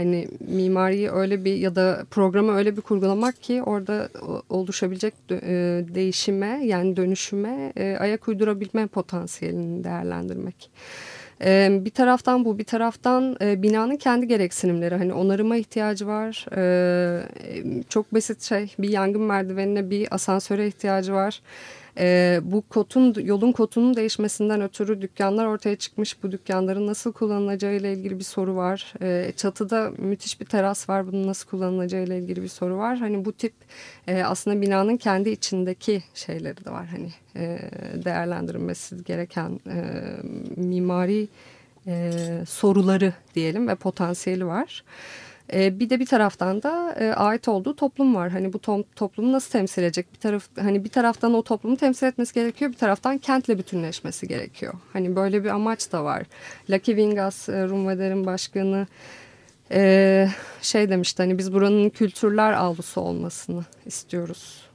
Hani 0.00 0.28
mimariyi 0.40 1.10
öyle 1.10 1.44
bir 1.44 1.54
ya 1.54 1.74
da 1.74 2.04
programı 2.10 2.52
öyle 2.52 2.76
bir 2.76 2.82
kurgulamak 2.82 3.42
ki 3.42 3.62
orada 3.62 4.08
oluşabilecek 4.48 5.14
e, 5.30 5.84
değişime 5.94 6.60
yani 6.64 6.96
dönüşüme 6.96 7.72
e, 7.76 7.96
ayak 7.96 8.28
uydurabilme 8.28 8.86
potansiyelini 8.86 9.84
değerlendirmek. 9.84 10.70
E, 11.44 11.78
bir 11.84 11.90
taraftan 11.90 12.44
bu 12.44 12.58
bir 12.58 12.64
taraftan 12.64 13.36
binanın 13.40 13.96
kendi 13.96 14.28
gereksinimleri 14.28 14.94
hani 14.94 15.12
onarıma 15.12 15.56
ihtiyacı 15.56 16.06
var. 16.06 16.46
Çok 17.88 18.14
basit 18.14 18.42
şey 18.42 18.74
bir 18.78 18.88
yangın 18.88 19.22
merdivenine 19.22 19.90
bir 19.90 20.14
asansöre 20.14 20.66
ihtiyacı 20.66 21.12
var. 21.12 21.42
E, 21.98 22.40
bu 22.42 22.62
kotun 22.68 23.14
yolun 23.24 23.52
kotunun 23.52 23.96
değişmesinden 23.96 24.60
ötürü 24.60 25.02
dükkanlar 25.02 25.46
ortaya 25.46 25.76
çıkmış. 25.76 26.22
Bu 26.22 26.32
dükkanların 26.32 26.86
nasıl 26.86 27.12
kullanılacağı 27.12 27.74
ile 27.74 27.92
ilgili 27.92 28.18
bir 28.18 28.24
soru 28.24 28.56
var. 28.56 28.94
E, 29.02 29.32
çatıda 29.36 29.92
müthiş 29.98 30.40
bir 30.40 30.46
teras 30.46 30.88
var. 30.88 31.06
Bunun 31.06 31.26
nasıl 31.26 31.50
kullanılacağı 31.50 32.04
ile 32.04 32.18
ilgili 32.18 32.42
bir 32.42 32.48
soru 32.48 32.76
var. 32.78 32.98
Hani 32.98 33.24
bu 33.24 33.32
tip 33.32 33.52
e, 34.06 34.22
aslında 34.22 34.60
binanın 34.60 34.96
kendi 34.96 35.30
içindeki 35.30 36.02
şeyleri 36.14 36.64
de 36.64 36.70
var. 36.70 36.86
Hani 36.86 37.10
e, 37.36 37.58
değerlendirilmesi 38.04 39.04
gereken 39.04 39.60
e, 39.66 40.02
mimari 40.56 41.28
e, 41.86 42.12
soruları 42.48 43.12
diyelim 43.34 43.68
ve 43.68 43.74
potansiyeli 43.74 44.46
var. 44.46 44.84
E, 45.52 45.80
bir 45.80 45.90
de 45.90 46.00
bir 46.00 46.06
taraftan 46.06 46.62
da 46.62 46.94
e, 47.00 47.12
ait 47.12 47.48
olduğu 47.48 47.76
toplum 47.76 48.14
var. 48.14 48.30
Hani 48.30 48.52
bu 48.52 48.58
to 48.58 48.84
toplumu 48.96 49.32
nasıl 49.32 49.50
temsil 49.50 49.82
edecek? 49.82 50.06
Bir 50.14 50.18
taraf 50.18 50.48
hani 50.60 50.84
bir 50.84 50.88
taraftan 50.88 51.34
o 51.34 51.42
toplumu 51.42 51.76
temsil 51.76 52.06
etmesi 52.06 52.34
gerekiyor, 52.34 52.70
bir 52.72 52.76
taraftan 52.76 53.18
kentle 53.18 53.58
bütünleşmesi 53.58 54.28
gerekiyor. 54.28 54.74
Hani 54.92 55.16
böyle 55.16 55.44
bir 55.44 55.48
amaç 55.48 55.92
da 55.92 56.04
var. 56.04 56.22
Lucky 56.70 56.96
Vingas, 56.96 57.48
e, 57.48 57.68
Rumveder'in 57.68 58.26
başkanı 58.26 58.86
e, 59.72 60.28
şey 60.62 60.90
demişti 60.90 61.22
hani 61.22 61.38
biz 61.38 61.52
buranın 61.52 61.90
kültürler 61.90 62.52
avlusu 62.52 63.00
olmasını 63.00 63.64
istiyoruz 63.86 64.70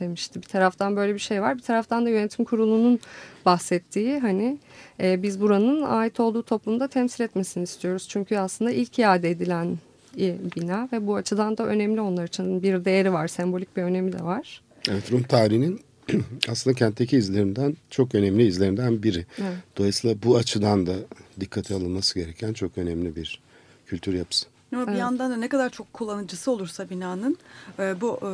demişti. 0.00 0.42
Bir 0.42 0.46
taraftan 0.46 0.96
böyle 0.96 1.14
bir 1.14 1.18
şey 1.18 1.42
var. 1.42 1.56
Bir 1.56 1.62
taraftan 1.62 2.06
da 2.06 2.10
yönetim 2.10 2.44
kurulunun 2.44 3.00
bahsettiği 3.44 4.18
hani 4.18 4.58
e, 5.00 5.22
biz 5.22 5.40
buranın 5.40 5.82
ait 5.82 6.20
olduğu 6.20 6.42
toplumda 6.42 6.88
temsil 6.88 7.24
etmesini 7.24 7.62
istiyoruz. 7.62 8.06
Çünkü 8.08 8.36
aslında 8.36 8.70
ilk 8.70 8.98
iade 8.98 9.30
edilen 9.30 9.78
bina 10.56 10.88
ve 10.92 11.06
bu 11.06 11.16
açıdan 11.16 11.58
da 11.58 11.66
önemli 11.66 12.00
onlar 12.00 12.26
için 12.26 12.62
bir 12.62 12.84
değeri 12.84 13.12
var, 13.12 13.28
sembolik 13.28 13.76
bir 13.76 13.82
önemi 13.82 14.12
de 14.12 14.24
var. 14.24 14.62
Evet, 14.90 15.12
Rum 15.12 15.22
tarihinin 15.22 15.80
aslında 16.48 16.76
kentteki 16.76 17.16
izlerinden 17.16 17.76
çok 17.90 18.14
önemli 18.14 18.46
izlerinden 18.46 19.02
biri. 19.02 19.26
Evet. 19.38 19.56
Dolayısıyla 19.76 20.16
bu 20.22 20.36
açıdan 20.36 20.86
da 20.86 20.94
dikkate 21.40 21.74
alınması 21.74 22.18
gereken 22.18 22.52
çok 22.52 22.78
önemli 22.78 23.16
bir 23.16 23.40
kültür 23.86 24.14
yapısı. 24.14 24.46
Ama 24.72 24.82
evet. 24.82 24.94
bir 24.94 24.98
yandan 24.98 25.30
da 25.30 25.36
ne 25.36 25.48
kadar 25.48 25.70
çok 25.70 25.92
kullanıcısı 25.92 26.50
olursa 26.50 26.90
binanın 26.90 27.36
e, 27.78 28.00
bu 28.00 28.20
e, 28.22 28.30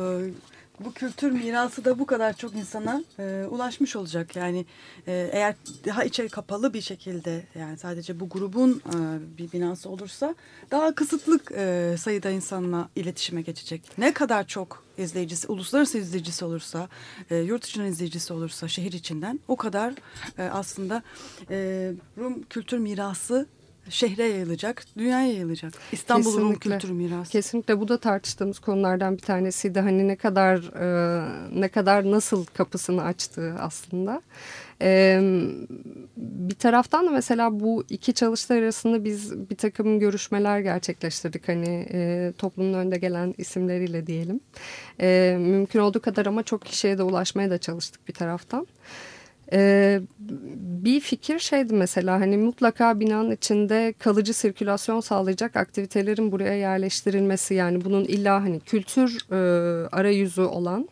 bu 0.79 0.93
kültür 0.93 1.31
mirası 1.31 1.85
da 1.85 1.99
bu 1.99 2.05
kadar 2.05 2.33
çok 2.33 2.55
insana 2.55 3.03
e, 3.19 3.45
ulaşmış 3.49 3.95
olacak. 3.95 4.35
Yani 4.35 4.65
e, 5.07 5.29
eğer 5.33 5.55
daha 5.85 6.03
içeri 6.03 6.29
kapalı 6.29 6.73
bir 6.73 6.81
şekilde 6.81 7.43
yani 7.59 7.77
sadece 7.77 8.19
bu 8.19 8.29
grubun 8.29 8.71
e, 8.71 9.37
bir 9.37 9.51
binası 9.51 9.89
olursa 9.89 10.35
daha 10.71 10.95
kısıtlı 10.95 11.39
e, 11.55 11.95
sayıda 11.97 12.29
insanla 12.29 12.89
iletişime 12.95 13.41
geçecek. 13.41 13.81
Ne 13.97 14.13
kadar 14.13 14.47
çok 14.47 14.83
izleyicisi, 14.97 15.47
uluslararası 15.47 15.97
izleyicisi 15.97 16.45
olursa, 16.45 16.89
e, 17.29 17.37
yurt 17.37 17.63
dışından 17.63 17.87
izleyicisi 17.87 18.33
olursa 18.33 18.67
şehir 18.67 18.93
içinden 18.93 19.39
o 19.47 19.55
kadar 19.55 19.93
e, 20.37 20.43
aslında 20.43 21.03
e, 21.49 21.91
Rum 22.17 22.43
kültür 22.43 22.77
mirası 22.77 23.47
şehre 23.89 24.23
yayılacak, 24.23 24.83
dünyaya 24.97 25.27
yayılacak. 25.27 25.73
İstanbul 25.91 26.41
Rum 26.41 26.55
kültür 26.55 26.89
mirası. 26.89 27.31
Kesinlikle 27.31 27.79
bu 27.79 27.87
da 27.87 27.97
tartıştığımız 27.97 28.59
konulardan 28.59 29.17
bir 29.17 29.21
tanesiydi. 29.21 29.79
Hani 29.79 30.07
ne 30.07 30.15
kadar 30.15 30.57
e, 30.57 31.59
ne 31.59 31.67
kadar 31.67 32.11
nasıl 32.11 32.45
kapısını 32.45 33.03
açtığı 33.03 33.55
aslında. 33.59 34.21
E, 34.81 35.21
bir 36.17 36.55
taraftan 36.55 37.07
da 37.07 37.11
mesela 37.11 37.59
bu 37.59 37.83
iki 37.89 38.13
çalıştay 38.13 38.59
arasında 38.59 39.03
biz 39.03 39.49
bir 39.49 39.55
takım 39.55 39.99
görüşmeler 39.99 40.59
gerçekleştirdik. 40.59 41.47
Hani 41.47 41.87
e, 41.91 42.33
toplumun 42.37 42.73
önde 42.73 42.97
gelen 42.97 43.35
isimleriyle 43.37 44.07
diyelim. 44.07 44.39
E, 45.01 45.37
mümkün 45.39 45.79
olduğu 45.79 46.01
kadar 46.01 46.25
ama 46.25 46.43
çok 46.43 46.65
kişiye 46.65 46.97
de 46.97 47.03
ulaşmaya 47.03 47.49
da 47.49 47.57
çalıştık 47.57 48.07
bir 48.07 48.13
taraftan. 48.13 48.67
Ee, 49.53 50.01
bir 50.83 50.99
fikir 50.99 51.39
şeydi 51.39 51.73
mesela 51.73 52.19
hani 52.19 52.37
mutlaka 52.37 52.99
binanın 52.99 53.31
içinde 53.31 53.93
kalıcı 53.99 54.33
sirkülasyon 54.33 54.99
sağlayacak 54.99 55.55
aktivitelerin 55.55 56.31
buraya 56.31 56.53
yerleştirilmesi 56.53 57.53
yani 57.53 57.85
bunun 57.85 58.03
illa 58.03 58.41
hani 58.41 58.59
kültür 58.59 59.17
e, 59.31 59.35
arayüzü 59.87 60.41
olan 60.41 60.89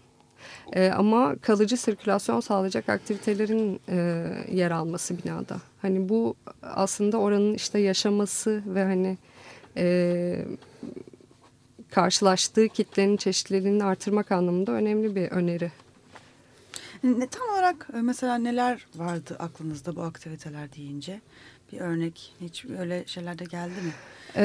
e, 0.74 0.90
ama 0.90 1.36
kalıcı 1.36 1.78
sirkülasyon 1.78 2.40
sağlayacak 2.40 2.90
aktivitelerin 2.90 3.80
e, 3.90 4.28
yer 4.52 4.72
alması 4.72 5.18
binada. 5.18 5.58
Hani 5.82 6.10
bu 6.10 6.36
aslında 6.64 7.18
oranın 7.18 7.54
işte 7.54 7.80
yaşaması 7.80 8.64
ve 8.66 8.84
hani 8.84 9.18
e, 9.78 10.46
karşılaştığı 11.92 12.68
kitlenin 12.68 13.18
çeşitliliğini 13.18 13.84
artırmak 13.84 14.32
anlamında 14.32 14.72
önemli 14.72 15.16
bir 15.16 15.32
öneri. 15.32 15.72
Ne, 17.04 17.28
tam 17.28 17.50
olarak 17.54 17.88
e, 17.94 18.02
mesela 18.02 18.36
neler 18.36 18.86
vardı 18.96 19.36
aklınızda 19.40 19.96
bu 19.96 20.02
aktiviteler 20.02 20.74
deyince? 20.74 21.22
Bir 21.72 21.80
örnek 21.80 22.34
hiç 22.42 22.66
öyle 22.80 23.04
şeyler 23.06 23.40
de 23.40 23.44
geldi 23.44 23.82
mi? 23.82 23.92
Ee, 24.36 24.44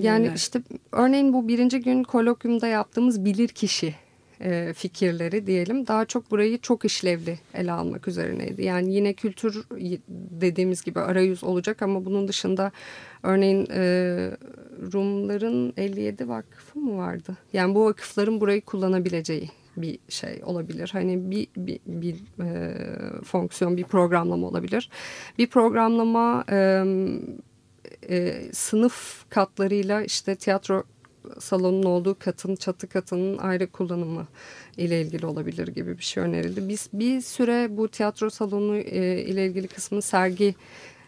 yani 0.00 0.32
işte 0.36 0.62
örneğin 0.92 1.32
bu 1.32 1.48
birinci 1.48 1.80
gün 1.80 2.02
kolokyumda 2.02 2.66
yaptığımız 2.66 3.24
bilir 3.24 3.48
kişi 3.48 3.94
e, 4.40 4.72
fikirleri 4.72 5.46
diyelim 5.46 5.86
daha 5.86 6.04
çok 6.04 6.30
burayı 6.30 6.58
çok 6.58 6.84
işlevli 6.84 7.38
ele 7.54 7.72
almak 7.72 8.08
üzerineydi. 8.08 8.64
Yani 8.64 8.94
yine 8.94 9.12
kültür 9.12 9.64
dediğimiz 10.40 10.82
gibi 10.82 11.00
arayüz 11.00 11.44
olacak 11.44 11.82
ama 11.82 12.04
bunun 12.04 12.28
dışında 12.28 12.72
örneğin 13.22 13.66
e, 13.70 13.82
Rumların 14.92 15.72
57 15.76 16.28
vakfı 16.28 16.78
mı 16.78 16.96
vardı? 16.96 17.36
Yani 17.52 17.74
bu 17.74 17.84
vakıfların 17.84 18.40
burayı 18.40 18.60
kullanabileceği 18.60 19.50
bir 19.82 19.98
şey 20.08 20.40
olabilir. 20.44 20.90
Hani 20.92 21.30
bir, 21.30 21.48
bir, 21.56 21.80
bir 21.86 22.14
e, 22.44 22.74
fonksiyon, 23.24 23.76
bir 23.76 23.84
programlama 23.84 24.46
olabilir. 24.46 24.90
Bir 25.38 25.46
programlama 25.46 26.44
e, 26.50 26.84
e, 28.08 28.42
sınıf 28.52 29.24
katlarıyla 29.30 30.02
işte 30.02 30.34
tiyatro 30.34 30.84
salonun 31.38 31.82
olduğu 31.82 32.18
katın, 32.18 32.56
çatı 32.56 32.86
katının 32.86 33.38
ayrı 33.38 33.66
kullanımı 33.66 34.26
ile 34.76 35.00
ilgili 35.00 35.26
olabilir 35.26 35.68
gibi 35.68 35.98
bir 35.98 36.02
şey 36.02 36.22
önerildi. 36.22 36.68
Biz 36.68 36.88
bir 36.92 37.20
süre 37.20 37.76
bu 37.76 37.88
tiyatro 37.88 38.30
salonu 38.30 38.76
e, 38.76 39.22
ile 39.22 39.46
ilgili 39.46 39.68
kısmı 39.68 40.02
sergi 40.02 40.54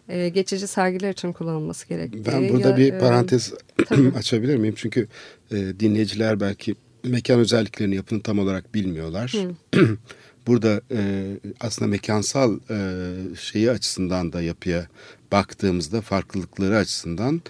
e, 0.09 0.29
geçici 0.29 0.67
sergiler 0.67 1.13
için 1.13 1.33
kullanılması 1.33 1.89
gerektiği. 1.89 2.27
Ben 2.27 2.49
burada 2.49 2.69
ya, 2.69 2.77
bir 2.77 2.93
e, 2.93 2.99
parantez 2.99 3.55
tabii. 3.87 4.13
açabilir 4.17 4.57
miyim? 4.57 4.75
Çünkü 4.77 5.09
e, 5.51 5.57
dinleyiciler 5.57 6.41
belki 6.41 6.75
mekan 7.05 7.41
özelliklerini 7.41 7.95
yapını 7.95 8.23
tam 8.23 8.39
olarak 8.39 8.75
bilmiyorlar. 8.75 9.35
burada 10.47 10.81
e, 10.91 11.25
aslında 11.61 11.91
mekansal 11.91 12.59
e, 12.71 13.15
şeyi 13.41 13.71
açısından 13.71 14.33
da 14.33 14.43
yapıya 14.43 14.87
baktığımızda 15.33 16.01
farklılıkları 16.01 16.77
açısından 16.77 17.43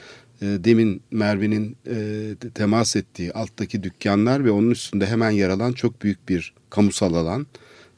e, 0.43 0.47
demin 0.47 1.03
Merve'nin 1.11 1.77
e, 1.87 2.51
temas 2.55 2.97
ettiği 2.97 3.33
alttaki 3.33 3.83
dükkanlar 3.83 4.45
ve 4.45 4.51
onun 4.51 4.71
üstünde 4.71 5.07
hemen 5.07 5.31
yer 5.31 5.49
alan 5.49 5.73
çok 5.73 6.03
büyük 6.03 6.29
bir 6.29 6.55
kamusal 6.71 7.15
alan. 7.15 7.47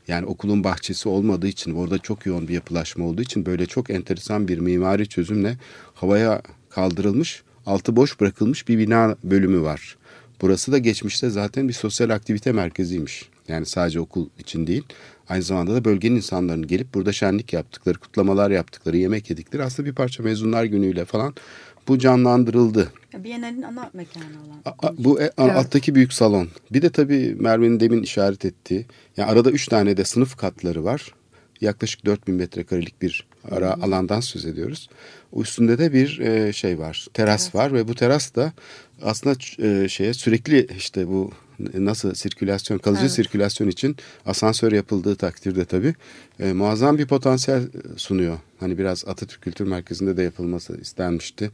Yani 0.09 0.27
okulun 0.27 0.64
bahçesi 0.64 1.09
olmadığı 1.09 1.49
için 1.49 1.75
orada 1.75 1.99
çok 1.99 2.27
yoğun 2.27 2.49
bir 2.49 2.55
yapılaşma 2.55 3.05
olduğu 3.05 3.23
için 3.23 3.47
böyle 3.47 3.67
çok 3.67 3.90
enteresan 3.90 4.49
bir 4.49 4.59
mimari 4.59 5.09
çözümle 5.09 5.59
havaya 5.95 6.43
kaldırılmış, 6.71 7.43
altı 7.67 7.97
boş 7.97 8.21
bırakılmış 8.21 8.69
bir 8.69 8.79
bina 8.79 9.17
bölümü 9.25 9.62
var. 9.62 9.97
Burası 10.40 10.73
da 10.73 10.79
geçmişte 10.79 11.31
zaten 11.31 11.68
bir 11.68 11.73
sosyal 11.73 12.11
aktivite 12.11 12.53
merkeziymiş. 12.53 13.29
Yani 13.49 13.66
sadece 13.66 14.01
okul 14.01 14.29
için 14.38 14.66
değil. 14.66 14.83
Aynı 15.29 15.42
zamanda 15.42 15.75
da 15.75 15.85
bölgenin 15.85 16.16
insanların 16.16 16.66
gelip 16.66 16.94
burada 16.94 17.12
şenlik 17.12 17.53
yaptıkları, 17.53 17.99
kutlamalar 17.99 18.51
yaptıkları, 18.51 18.97
yemek 18.97 19.31
yedikleri 19.31 19.62
aslında 19.62 19.88
bir 19.88 19.94
parça 19.94 20.23
mezunlar 20.23 20.64
günüyle 20.64 21.05
falan 21.05 21.35
bu 21.88 21.99
canlandırıldı. 21.99 22.92
Bienal'in 23.18 23.62
ana 23.62 23.90
mekanı 23.94 24.25
olan. 24.25 24.75
A- 24.83 25.05
Bu 25.05 25.20
e, 25.20 25.31
a- 25.37 25.51
alttaki 25.53 25.94
büyük 25.94 26.12
salon. 26.12 26.49
Bir 26.73 26.83
de 26.83 26.90
tabii 26.90 27.37
Merve'nin 27.40 27.81
demin 27.81 28.03
işaret 28.03 28.44
ettiği. 28.44 28.87
Yani 29.16 29.31
arada 29.31 29.51
üç 29.51 29.68
tane 29.68 29.97
de 29.97 30.05
sınıf 30.05 30.37
katları 30.37 30.85
var. 30.85 31.14
Yaklaşık 31.61 32.05
4000 32.07 32.35
metrekarelik 32.35 33.03
bir 33.03 33.27
ara 33.51 33.75
alandan 33.83 34.20
söz 34.20 34.47
ediyoruz. 34.47 34.88
Üstünde 35.37 35.79
de 35.79 35.92
bir 35.92 36.18
e, 36.18 36.53
şey 36.53 36.79
var. 36.79 37.07
Teras 37.14 37.55
var 37.55 37.73
ve 37.73 37.88
bu 37.88 37.94
teras 37.94 38.35
da 38.35 38.53
aslında 39.03 39.37
e, 39.59 39.88
şeye 39.88 40.14
sürekli 40.14 40.66
işte 40.77 41.09
bu 41.09 41.33
nasıl 41.75 42.14
sirkülasyon, 42.14 42.79
kalıcı 42.79 43.03
Evet. 43.03 43.12
sirkülasyon 43.12 43.68
için 43.68 43.97
asansör 44.27 44.73
yapıldığı 44.73 45.16
takdirde 45.16 45.64
tabii 45.64 45.94
e, 46.40 46.53
muazzam 46.53 46.99
bir 46.99 47.07
potansiyel 47.07 47.62
sunuyor. 47.97 48.38
Hani 48.61 48.79
biraz 48.79 49.09
Atatürk 49.09 49.42
Kültür 49.42 49.66
Merkezi'nde 49.66 50.16
de 50.16 50.23
yapılması 50.23 50.81
istenmişti. 50.81 51.51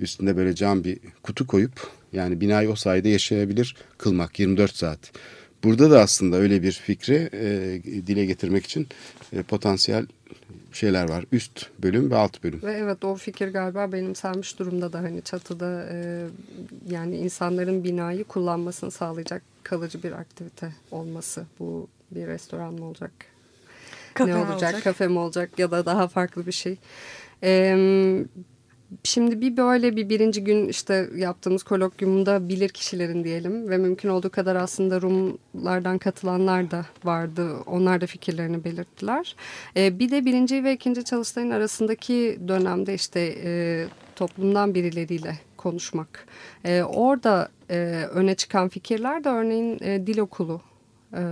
Üstünde 0.00 0.36
böyle 0.36 0.54
cam 0.54 0.84
bir 0.84 0.98
kutu 1.22 1.46
koyup 1.46 1.72
yani 2.12 2.40
binayı 2.40 2.70
o 2.70 2.76
sayede 2.76 3.08
yaşayabilir 3.08 3.76
kılmak 3.98 4.38
24 4.38 4.76
saat. 4.76 4.98
Burada 5.64 5.90
da 5.90 6.00
aslında 6.00 6.36
öyle 6.36 6.62
bir 6.62 6.72
fikri 6.72 7.30
e, 7.32 7.82
dile 8.06 8.24
getirmek 8.24 8.64
için 8.64 8.88
e, 9.32 9.42
potansiyel 9.42 10.06
şeyler 10.76 11.08
var. 11.08 11.24
Üst 11.32 11.66
bölüm 11.78 12.10
ve 12.10 12.16
alt 12.16 12.44
bölüm. 12.44 12.62
Ve 12.62 12.72
evet 12.72 13.04
o 13.04 13.14
fikir 13.14 13.48
galiba 13.48 13.92
benimsenmiş 13.92 14.58
durumda 14.58 14.92
da 14.92 14.98
hani 14.98 15.22
çatıda 15.22 15.86
e, 15.90 16.26
yani 16.90 17.16
insanların 17.16 17.84
binayı 17.84 18.24
kullanmasını 18.24 18.90
sağlayacak 18.90 19.42
kalıcı 19.62 20.02
bir 20.02 20.12
aktivite 20.12 20.72
olması. 20.90 21.44
Bu 21.58 21.88
bir 22.10 22.26
restoran 22.26 22.74
mı 22.74 22.84
olacak? 22.84 23.12
Kafe 24.14 24.30
ne 24.30 24.36
olacak? 24.36 24.54
olacak? 24.54 24.84
Kafe 24.84 25.08
mi 25.08 25.18
olacak 25.18 25.58
ya 25.58 25.70
da 25.70 25.86
daha 25.86 26.08
farklı 26.08 26.46
bir 26.46 26.52
şey. 26.52 26.76
Eee 27.42 28.24
Şimdi 29.04 29.40
bir 29.40 29.56
böyle 29.56 29.96
bir 29.96 30.08
birinci 30.08 30.44
gün 30.44 30.68
işte 30.68 31.08
yaptığımız 31.16 31.62
kolokyumda 31.62 32.48
bilir 32.48 32.68
kişilerin 32.68 33.24
diyelim 33.24 33.68
ve 33.68 33.78
mümkün 33.78 34.08
olduğu 34.08 34.30
kadar 34.30 34.56
aslında 34.56 35.02
Rumlardan 35.02 35.98
katılanlar 35.98 36.70
da 36.70 36.86
vardı. 37.04 37.56
Onlar 37.66 38.00
da 38.00 38.06
fikirlerini 38.06 38.64
belirttiler. 38.64 39.36
Ee, 39.76 39.98
bir 39.98 40.10
de 40.10 40.24
birinci 40.24 40.64
ve 40.64 40.72
ikinci 40.72 41.04
çalıştayın 41.04 41.50
arasındaki 41.50 42.38
dönemde 42.48 42.94
işte 42.94 43.34
e, 43.44 43.84
toplumdan 44.16 44.74
birileriyle 44.74 45.38
konuşmak. 45.56 46.26
E, 46.64 46.82
orada 46.82 47.48
e, 47.70 47.76
öne 48.12 48.34
çıkan 48.34 48.68
fikirler 48.68 49.24
de 49.24 49.28
örneğin 49.28 49.78
e, 49.82 50.06
dil 50.06 50.18
okulu. 50.18 50.60
E, 51.12 51.20
e, 51.20 51.22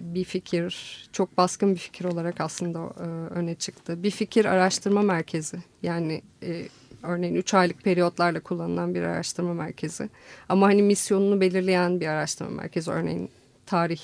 bir 0.00 0.24
fikir, 0.24 1.08
çok 1.12 1.36
baskın 1.36 1.74
bir 1.74 1.78
fikir 1.78 2.04
olarak 2.04 2.40
aslında 2.40 2.78
e, 2.78 3.04
öne 3.34 3.54
çıktı. 3.54 4.02
Bir 4.02 4.10
fikir 4.10 4.44
araştırma 4.44 5.02
merkezi. 5.02 5.56
Yani 5.82 6.22
e, 6.42 6.68
örneğin 7.02 7.34
3 7.34 7.54
aylık 7.54 7.84
periyotlarla 7.84 8.40
kullanılan 8.40 8.94
bir 8.94 9.02
araştırma 9.02 9.54
merkezi. 9.54 10.08
Ama 10.48 10.66
hani 10.66 10.82
misyonunu 10.82 11.40
belirleyen 11.40 12.00
bir 12.00 12.06
araştırma 12.06 12.50
merkezi. 12.50 12.90
Örneğin 12.90 13.30
tarih. 13.66 14.00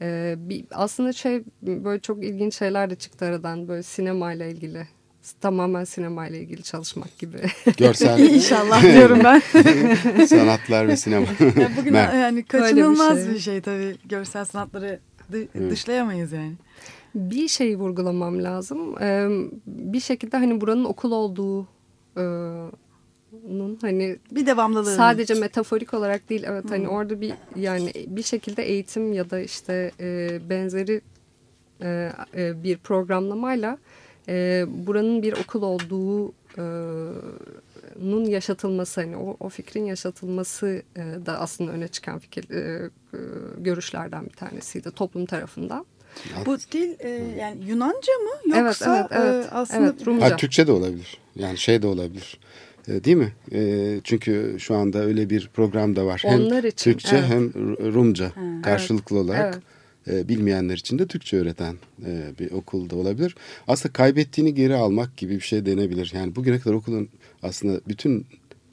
E, 0.00 0.34
bir, 0.38 0.64
aslında 0.70 1.12
şey 1.12 1.42
böyle 1.62 2.00
çok 2.00 2.24
ilginç 2.24 2.54
şeyler 2.54 2.90
de 2.90 2.94
çıktı 2.94 3.24
aradan. 3.24 3.68
Böyle 3.68 3.82
sinemayla 3.82 4.46
ilgili. 4.46 4.86
Tamamen 5.40 5.84
sinemayla 5.84 6.38
ilgili 6.38 6.62
çalışmak 6.62 7.18
gibi. 7.18 7.36
Görsel 7.76 8.18
İnşallah 8.34 8.82
diyorum 8.94 9.20
ben. 9.24 9.40
sanatlar 10.26 10.88
ve 10.88 10.96
sinema. 10.96 11.26
Ya 11.60 11.70
bugün 11.80 11.92
Mer- 11.94 12.20
yani 12.20 12.44
kaçınılmaz 12.44 13.18
bir 13.18 13.22
bir 13.34 13.38
şey. 13.38 13.40
şey. 13.40 13.60
tabii. 13.60 13.96
Görsel 14.08 14.44
sanatları 14.44 15.00
dışlayamayız 15.70 16.32
yani. 16.32 16.52
Bir 17.14 17.48
şeyi 17.48 17.76
vurgulamam 17.76 18.44
lazım. 18.44 19.02
Ee, 19.02 19.28
bir 19.66 20.00
şekilde 20.00 20.36
hani 20.36 20.60
buranın 20.60 20.84
okul 20.84 21.12
olduğu 21.12 21.62
e, 22.16 22.22
nun 23.48 23.78
hani 23.80 24.16
Bir 24.30 24.46
devamlılığı. 24.46 24.94
sadece 24.96 25.34
metaforik 25.34 25.94
olarak 25.94 26.30
değil 26.30 26.44
evet 26.46 26.64
hani 26.70 26.88
orada 26.88 27.20
bir 27.20 27.32
yani 27.56 27.92
bir 28.06 28.22
şekilde 28.22 28.62
eğitim 28.62 29.12
ya 29.12 29.30
da 29.30 29.40
işte 29.40 29.90
e, 30.00 30.38
benzeri 30.50 31.00
e, 31.82 32.12
e, 32.36 32.62
bir 32.62 32.78
programlamayla 32.78 33.78
e, 34.30 34.64
buranın 34.68 35.22
bir 35.22 35.32
okul 35.32 35.62
olduğu 35.62 36.28
e, 36.58 36.64
nun 38.02 38.24
yaşatılması 38.24 39.00
hani 39.00 39.16
o, 39.16 39.36
o 39.40 39.48
fikrin 39.48 39.84
yaşatılması 39.84 40.82
e, 40.96 41.26
da 41.26 41.40
aslında 41.40 41.72
öne 41.72 41.88
çıkan 41.88 42.18
fikir 42.18 42.50
e, 42.50 42.90
e, 43.14 43.18
görüşlerden 43.58 44.24
bir 44.24 44.32
tanesiydi 44.32 44.90
toplum 44.90 45.26
tarafından. 45.26 45.86
Bu 46.46 46.58
dil 46.58 46.94
e, 46.98 47.08
yani 47.38 47.64
Yunanca 47.66 48.12
mı 48.12 48.56
yoksa 48.56 48.98
evet, 48.98 49.06
evet, 49.10 49.34
evet. 49.34 49.46
e, 49.46 49.50
aslında 49.50 49.86
Evet, 49.86 50.06
Rumca. 50.06 50.30
Ha, 50.30 50.36
Türkçe 50.36 50.66
de 50.66 50.72
olabilir. 50.72 51.18
Yani 51.36 51.58
şey 51.58 51.82
de 51.82 51.86
olabilir. 51.86 52.38
E, 52.88 53.04
değil 53.04 53.16
mi? 53.16 53.32
E, 53.52 54.00
çünkü 54.04 54.56
şu 54.58 54.74
anda 54.74 54.98
öyle 54.98 55.30
bir 55.30 55.50
program 55.54 55.96
da 55.96 56.06
var. 56.06 56.22
Onlar 56.24 56.62
hem 56.62 56.68
için, 56.68 56.90
Türkçe 56.90 57.16
evet. 57.16 57.28
hem 57.28 57.48
Ru- 57.48 57.94
Rumca 57.94 58.32
karşılıklı 58.62 59.18
olarak. 59.18 59.54
evet. 59.54 59.79
E, 60.12 60.28
bilmeyenler 60.28 60.76
için 60.76 60.98
de 60.98 61.06
Türkçe 61.06 61.36
öğreten 61.36 61.76
e, 62.06 62.22
bir 62.38 62.50
okulda 62.50 62.96
olabilir. 62.96 63.36
Aslında 63.68 63.92
kaybettiğini 63.92 64.54
geri 64.54 64.74
almak 64.74 65.16
gibi 65.16 65.34
bir 65.34 65.40
şey 65.40 65.66
denebilir. 65.66 66.12
Yani 66.14 66.36
bugüne 66.36 66.60
kadar 66.60 66.74
okulun 66.74 67.08
aslında 67.42 67.80
bütün 67.88 68.26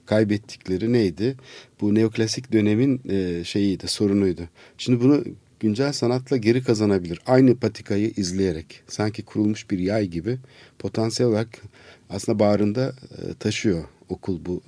kaybettikleri 0.06 0.94
neydi? 0.94 1.36
Bu 1.82 1.96
neoklasik 1.96 2.52
dönemin 2.52 3.02
e, 3.10 3.44
şeyiydi, 3.44 3.88
sorunuydu. 3.88 4.42
Şimdi 4.78 5.04
bunu 5.04 5.24
güncel 5.60 5.94
sanatla 5.94 6.38
geri 6.38 6.64
kazanabilir. 6.64 7.20
Aynı 7.26 7.56
patikayı 7.56 8.12
izleyerek 8.18 8.84
sanki 8.88 9.24
kurulmuş 9.24 9.72
bir 9.72 9.80
yay 9.80 10.08
gibi 10.08 10.38
potansiyel 10.80 11.32
olarak 11.32 11.62
aslında 12.10 12.40
bağrında 12.40 12.94
e, 13.12 13.34
taşıyor 13.34 13.84
okul 14.10 14.46
bu 14.46 14.62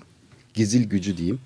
gizil 0.53 0.89
gücü 0.89 1.17
diyeyim. 1.17 1.39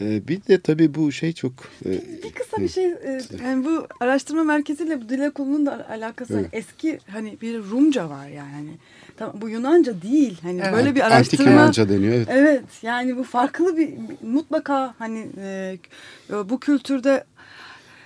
Ee, 0.00 0.28
bir 0.28 0.40
de 0.48 0.60
tabii 0.60 0.94
bu 0.94 1.12
şey 1.12 1.32
çok... 1.32 1.52
e, 1.86 1.90
Bir 2.24 2.32
kısa 2.32 2.56
bir 2.56 2.68
şey, 2.68 2.84
e, 2.84 3.20
yani 3.44 3.64
bu 3.64 3.86
araştırma 4.00 4.44
merkeziyle 4.44 5.02
bu 5.02 5.08
dil 5.08 5.26
okulunun 5.26 5.66
da 5.66 5.88
alakası 5.90 6.34
Evet. 6.34 6.48
eski 6.52 6.98
hani 7.10 7.38
bir 7.42 7.58
Rumca 7.58 8.10
var 8.10 8.28
yani. 8.28 8.52
Hani, 8.52 8.70
tamam, 9.16 9.34
bu 9.40 9.48
Yunanca 9.48 10.02
değil. 10.02 10.38
Hani 10.42 10.60
Evet. 10.60 10.72
böyle 10.72 10.94
bir 10.94 11.00
Antik 11.00 11.14
araştırma. 11.16 11.50
Yunanca 11.50 11.88
deniyor. 11.88 12.14
Evet. 12.14 12.28
Evet 12.30 12.64
yani 12.82 13.16
bu 13.16 13.24
farklı 13.24 13.76
bir 13.76 13.90
mutlaka 14.22 14.94
hani 14.98 15.26
e, 15.38 15.76
bu 16.44 16.60
kültürde 16.60 17.24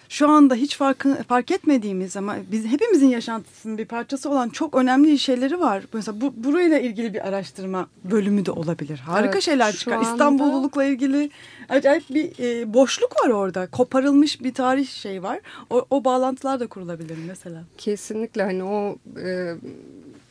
şu 0.08 0.28
anda 0.28 0.54
hiç 0.54 0.76
farkı, 0.76 1.22
fark 1.28 1.50
etmediğimiz 1.50 2.16
ama 2.16 2.36
biz 2.52 2.64
hepimizin 2.66 3.08
yaşantısının 3.08 3.78
bir 3.78 3.84
parçası 3.84 4.30
olan 4.30 4.48
çok 4.48 4.74
önemli 4.76 5.18
şeyleri 5.18 5.60
var. 5.60 5.82
Mesela 5.92 6.20
bu, 6.20 6.32
burayla 6.36 6.78
ilgili 6.78 7.14
bir 7.14 7.28
araştırma 7.28 7.88
bölümü 8.04 8.46
de 8.46 8.50
olabilir. 8.50 8.98
Harika 8.98 9.32
Evet, 9.32 9.42
şeyler 9.42 9.72
çıkar. 9.72 9.96
anda- 9.96 10.10
İstanbullulukla 10.10 10.84
ilgili 10.84 11.30
acayip 11.68 12.04
bir 12.10 12.32
e, 12.60 12.74
boşluk 12.74 13.24
var 13.24 13.30
orada. 13.30 13.66
Koparılmış 13.66 14.42
bir 14.42 14.54
tarih 14.54 14.88
şey 14.88 15.22
var. 15.22 15.40
O, 15.70 15.86
o 15.90 16.04
bağlantılar 16.04 16.60
da 16.60 16.66
kurulabilir 16.66 17.18
mesela. 17.28 17.64
Kesinlikle 17.78 18.42
hani 18.42 18.64
o 18.64 18.96
e, 19.20 19.54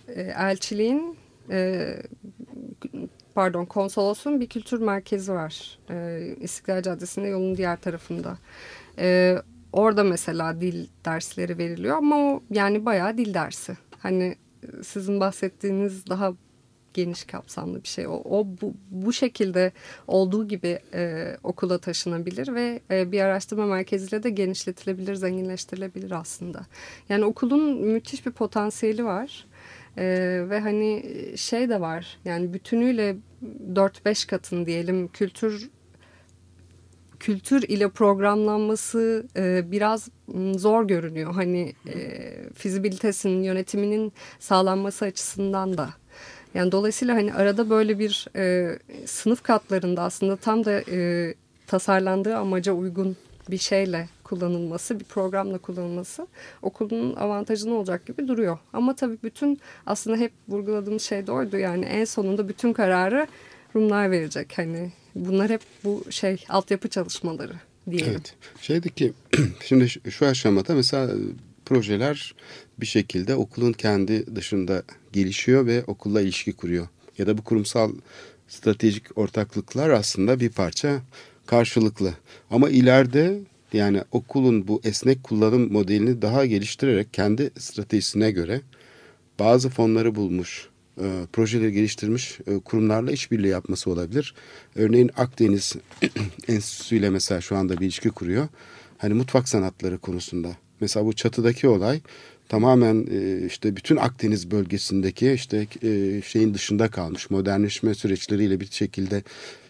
e, 0.08 0.22
elçiliğin 0.22 1.18
e, 1.50 1.88
pardon 3.36 3.66
konsolosun 3.66 4.42
bir 4.42 4.48
kültür 4.48 4.80
merkezi 4.82 5.32
var. 5.34 5.78
E, 5.90 6.20
İstiklal 6.42 6.82
Caddesi'nde 6.82 7.28
yolun 7.28 7.58
diğer 7.58 7.82
tarafında. 7.82 8.38
E, 9.00 9.36
orada 9.74 10.04
mesela 10.04 10.62
dil 10.62 10.88
dersleri 11.06 11.58
veriliyor 11.58 11.98
ama 11.98 12.16
o 12.16 12.44
yani 12.50 12.86
bayağı 12.86 13.18
dil 13.18 13.34
dersi. 13.34 13.78
Hani 14.00 14.36
e, 14.64 14.84
sizin 14.84 15.20
bahsettiğiniz 15.20 16.08
daha 16.08 16.34
geniş 16.94 17.24
kapsamlı 17.24 17.84
bir 17.84 17.88
şey. 17.88 18.08
O, 18.08 18.12
o 18.12 18.48
bu, 18.62 18.74
bu 18.92 19.14
şekilde 19.14 19.72
olduğu 20.08 20.48
gibi 20.48 20.80
e, 20.94 21.36
okula 21.44 21.78
taşınabilir 21.78 22.54
ve 22.54 22.80
e, 22.92 23.12
bir 23.12 23.22
araştırma 23.22 23.66
merkeziyle 23.66 24.24
de 24.24 24.30
genişletilebilir, 24.30 25.16
zenginleştirilebilir 25.16 26.12
aslında. 26.12 26.66
Yani 27.10 27.26
okulun 27.26 27.86
müthiş 27.86 28.26
bir 28.26 28.32
potansiyeli 28.32 29.06
var. 29.06 29.48
E, 29.98 30.06
ve 30.50 30.60
hani 30.60 31.04
şey 31.36 31.70
de 31.70 31.82
var 31.82 32.18
yani 32.26 32.54
bütünüyle 32.54 33.16
4-5 33.74 34.28
katın 34.28 34.66
diyelim 34.66 35.08
kültür 35.08 35.70
kültür 37.24 37.62
ile 37.62 37.90
programlanması 37.90 39.26
e, 39.36 39.72
biraz 39.72 40.10
zor 40.56 40.88
görünüyor. 40.88 41.34
Hani 41.34 41.74
e, 41.88 42.30
fizibilitesinin 42.54 43.44
yönetiminin 43.44 44.14
sağlanması 44.40 45.06
açısından 45.06 45.78
da. 45.78 45.90
Yani 46.54 46.72
dolayısıyla 46.72 47.16
hani 47.16 47.34
arada 47.34 47.70
böyle 47.70 48.00
bir 48.00 48.28
e, 48.36 48.78
sınıf 49.06 49.44
katlarında 49.44 50.02
aslında 50.02 50.36
tam 50.36 50.66
da 50.66 50.82
e, 50.92 51.34
tasarlandığı 51.68 52.38
amaca 52.38 52.74
uygun 52.74 53.18
bir 53.50 53.58
şeyle 53.58 54.10
kullanılması, 54.24 55.00
bir 55.00 55.06
programla 55.06 55.58
kullanılması 55.58 56.28
okulun 56.62 57.16
avantajını 57.16 57.74
olacak 57.76 58.06
gibi 58.06 58.28
duruyor. 58.28 58.58
Ama 58.74 58.96
tabii 58.96 59.18
bütün 59.24 59.60
aslında 59.86 60.18
hep 60.18 60.32
vurguladığımız 60.48 61.02
şey 61.02 61.28
de 61.28 61.32
oydu. 61.32 61.58
Yani 61.58 61.86
en 61.86 62.06
sonunda 62.06 62.50
bütün 62.50 62.74
kararı 62.74 63.28
Rumlar 63.76 64.12
verecek. 64.12 64.54
Hani 64.58 64.92
bunlar 65.16 65.50
hep 65.50 65.62
bu 65.84 66.04
şey 66.10 66.44
altyapı 66.50 66.88
çalışmaları 66.90 67.54
diyelim. 67.92 68.12
Evet. 68.12 68.34
Şeydi 68.62 68.96
ki 68.96 69.14
şimdi 69.66 69.90
şu- 69.90 70.12
şu 70.12 70.26
aşamada 70.26 70.76
mesela 70.76 71.06
e, 71.14 71.18
projeler 71.66 72.36
bir 72.80 72.86
şekilde 72.86 73.36
okulun 73.36 73.74
kendi 73.74 74.36
dışında 74.36 74.84
gelişiyor 75.14 75.66
ve 75.66 75.84
okulla 75.88 76.22
ilişki 76.22 76.54
kuruyor. 76.54 76.88
Ya 77.18 77.28
da 77.28 77.38
bu 77.38 77.44
kurumsal 77.44 77.92
stratejik 78.48 79.18
ortaklıklar 79.18 79.90
aslında 79.90 80.40
bir 80.40 80.50
parça 80.50 81.02
karşılıklı. 81.46 82.14
Ama 82.52 82.70
ileride 82.70 83.40
yani 83.74 84.02
okulun 84.12 84.68
bu 84.68 84.82
esnek 84.84 85.24
kullanım 85.24 85.72
modelini 85.74 86.22
daha 86.22 86.46
geliştirerek 86.46 87.14
kendi 87.14 87.52
stratejisine 87.60 88.32
göre 88.32 88.62
bazı 89.40 89.70
fonları 89.70 90.16
bulmuş, 90.16 90.68
e, 91.02 91.26
projeleri 91.34 91.72
geliştirmiş 91.72 92.40
e, 92.48 92.60
kurumlarla 92.60 93.12
işbirliği 93.12 93.48
yapması 93.48 93.90
olabilir. 93.90 94.34
Örneğin 94.76 95.12
Akdeniz 95.18 95.76
Enstitüsü 96.48 96.96
ile 96.96 97.10
mesela 97.10 97.42
şu 97.42 97.56
anda 97.56 97.78
bir 97.78 97.86
ilişki 97.86 98.10
kuruyor. 98.10 98.48
Hani 98.98 99.14
mutfak 99.14 99.50
sanatları 99.50 99.98
konusunda. 99.98 100.58
Mesela 100.80 101.06
bu 101.06 101.14
çatıdaki 101.14 101.68
olay 101.68 102.02
tamamen 102.50 103.08
e, 103.12 103.46
işte 103.46 103.76
bütün 103.76 103.96
Akdeniz 103.96 104.52
bölgesindeki 104.52 105.32
işte 105.32 105.68
e, 105.84 106.22
şeyin 106.22 106.54
dışında 106.54 106.88
kalmış. 106.88 107.30
Modernleşme 107.30 107.94
süreçleriyle 107.94 108.60
bir 108.60 108.72
şekilde 108.72 109.24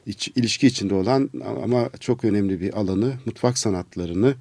iç, 0.05 0.31
ilişki 0.35 0.67
içinde 0.67 0.93
olan 0.93 1.29
ama 1.63 1.89
çok 1.99 2.25
önemli 2.25 2.61
bir 2.61 2.79
alanı 2.79 3.13
mutfak 3.25 3.57
sanatlarını 3.57 4.35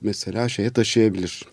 mesela 0.00 0.48
şeye 0.48 0.70
taşıyabilir. 0.70 1.44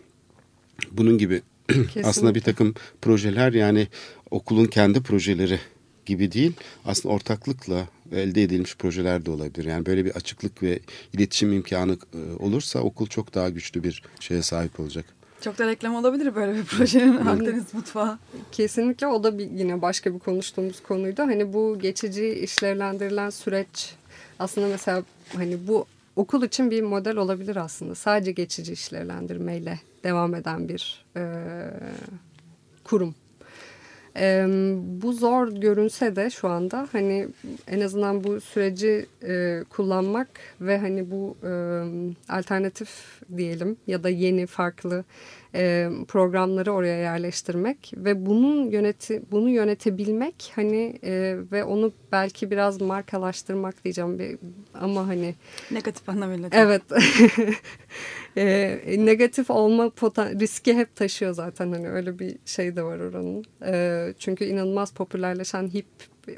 Bunun 0.91 1.17
gibi 1.17 1.41
aslında 2.03 2.35
bir 2.35 2.41
takım 2.41 2.73
projeler 3.01 3.53
yani 3.53 3.87
okulun 4.31 4.65
kendi 4.65 5.01
projeleri 5.01 5.59
gibi 6.05 6.31
değil 6.31 6.53
aslında 6.85 7.15
ortaklıkla 7.15 7.87
elde 8.11 8.43
edilmiş 8.43 8.75
projeler 8.75 9.25
de 9.25 9.31
olabilir. 9.31 9.65
Yani 9.65 9.85
böyle 9.85 10.05
bir 10.05 10.15
açıklık 10.15 10.63
ve 10.63 10.79
iletişim 11.13 11.53
imkanı 11.53 11.97
e, 12.13 12.43
olursa 12.43 12.79
okul 12.79 13.07
çok 13.07 13.33
daha 13.33 13.49
güçlü 13.49 13.83
bir 13.83 14.03
şeye 14.19 14.41
sahip 14.41 14.79
olacak. 14.79 15.05
Çok 15.41 15.57
da 15.57 15.67
reklam 15.67 15.95
olabilir 15.95 16.35
böyle 16.35 16.55
bir 16.55 16.63
projenin 16.63 17.25
Akdeniz 17.25 17.73
mutfağı. 17.73 18.19
Kesinlikle 18.51 19.07
o 19.07 19.23
da 19.23 19.37
bir, 19.37 19.51
yine 19.51 19.81
başka 19.81 20.13
bir 20.13 20.19
konuştuğumuz 20.19 20.83
konuydu. 20.83 21.21
Hani 21.21 21.53
bu 21.53 21.79
geçici 21.79 22.29
işlevlendirilen 22.29 23.29
süreç 23.29 23.95
aslında 24.39 24.67
mesela 24.67 25.03
hani 25.35 25.67
bu 25.67 25.85
okul 26.15 26.43
için 26.43 26.71
bir 26.71 26.81
model 26.81 27.17
olabilir 27.17 27.55
aslında. 27.55 27.95
Sadece 27.95 28.31
geçici 28.31 28.73
işlevlendirmeyle 28.73 29.79
devam 30.03 30.35
eden 30.35 30.69
bir 30.69 31.05
e, 31.17 31.23
kurum. 32.83 33.15
E, 34.19 34.45
bu 35.01 35.13
zor 35.13 35.47
görünse 35.47 36.15
de 36.15 36.29
şu 36.29 36.47
anda 36.47 36.87
hani 36.91 37.27
en 37.67 37.79
azından 37.79 38.23
bu 38.23 38.41
süreci 38.41 39.05
e, 39.27 39.63
kullanmak 39.69 40.27
ve 40.61 40.77
hani 40.77 41.11
bu 41.11 41.37
e, 41.43 41.51
alternatif 42.29 42.89
diyelim 43.37 43.77
ya 43.87 44.03
da 44.03 44.09
yeni 44.09 44.45
farklı 44.45 45.03
e, 45.55 45.89
programları 46.07 46.71
oraya 46.71 46.97
yerleştirmek 46.97 47.93
ve 47.97 48.25
bunun 48.25 48.71
yöneti 48.71 49.21
bunu 49.31 49.49
yönetebilmek 49.49 50.51
hani 50.55 50.99
e, 51.03 51.35
ve 51.51 51.63
onu 51.63 51.91
belki 52.11 52.51
biraz 52.51 52.81
markalaştırmak 52.81 53.83
diyeceğim 53.83 54.19
bir, 54.19 54.37
ama 54.73 55.07
hani 55.07 55.35
Negatif 55.71 56.09
anlamıyla. 56.09 56.49
Evet. 56.51 56.81
e, 58.39 59.05
negatif 59.05 59.49
olma 59.49 59.83
riski 60.39 60.73
hep 60.73 60.95
taşıyor 60.95 61.33
zaten 61.33 61.71
hani 61.71 61.89
öyle 61.89 62.19
bir 62.19 62.35
şey 62.45 62.75
de 62.75 62.83
var 62.83 62.99
oranın. 62.99 63.45
E, 63.65 64.13
çünkü 64.19 64.45
inanılmaz 64.45 64.91
popülerleşen 64.91 65.67
hip 65.67 65.85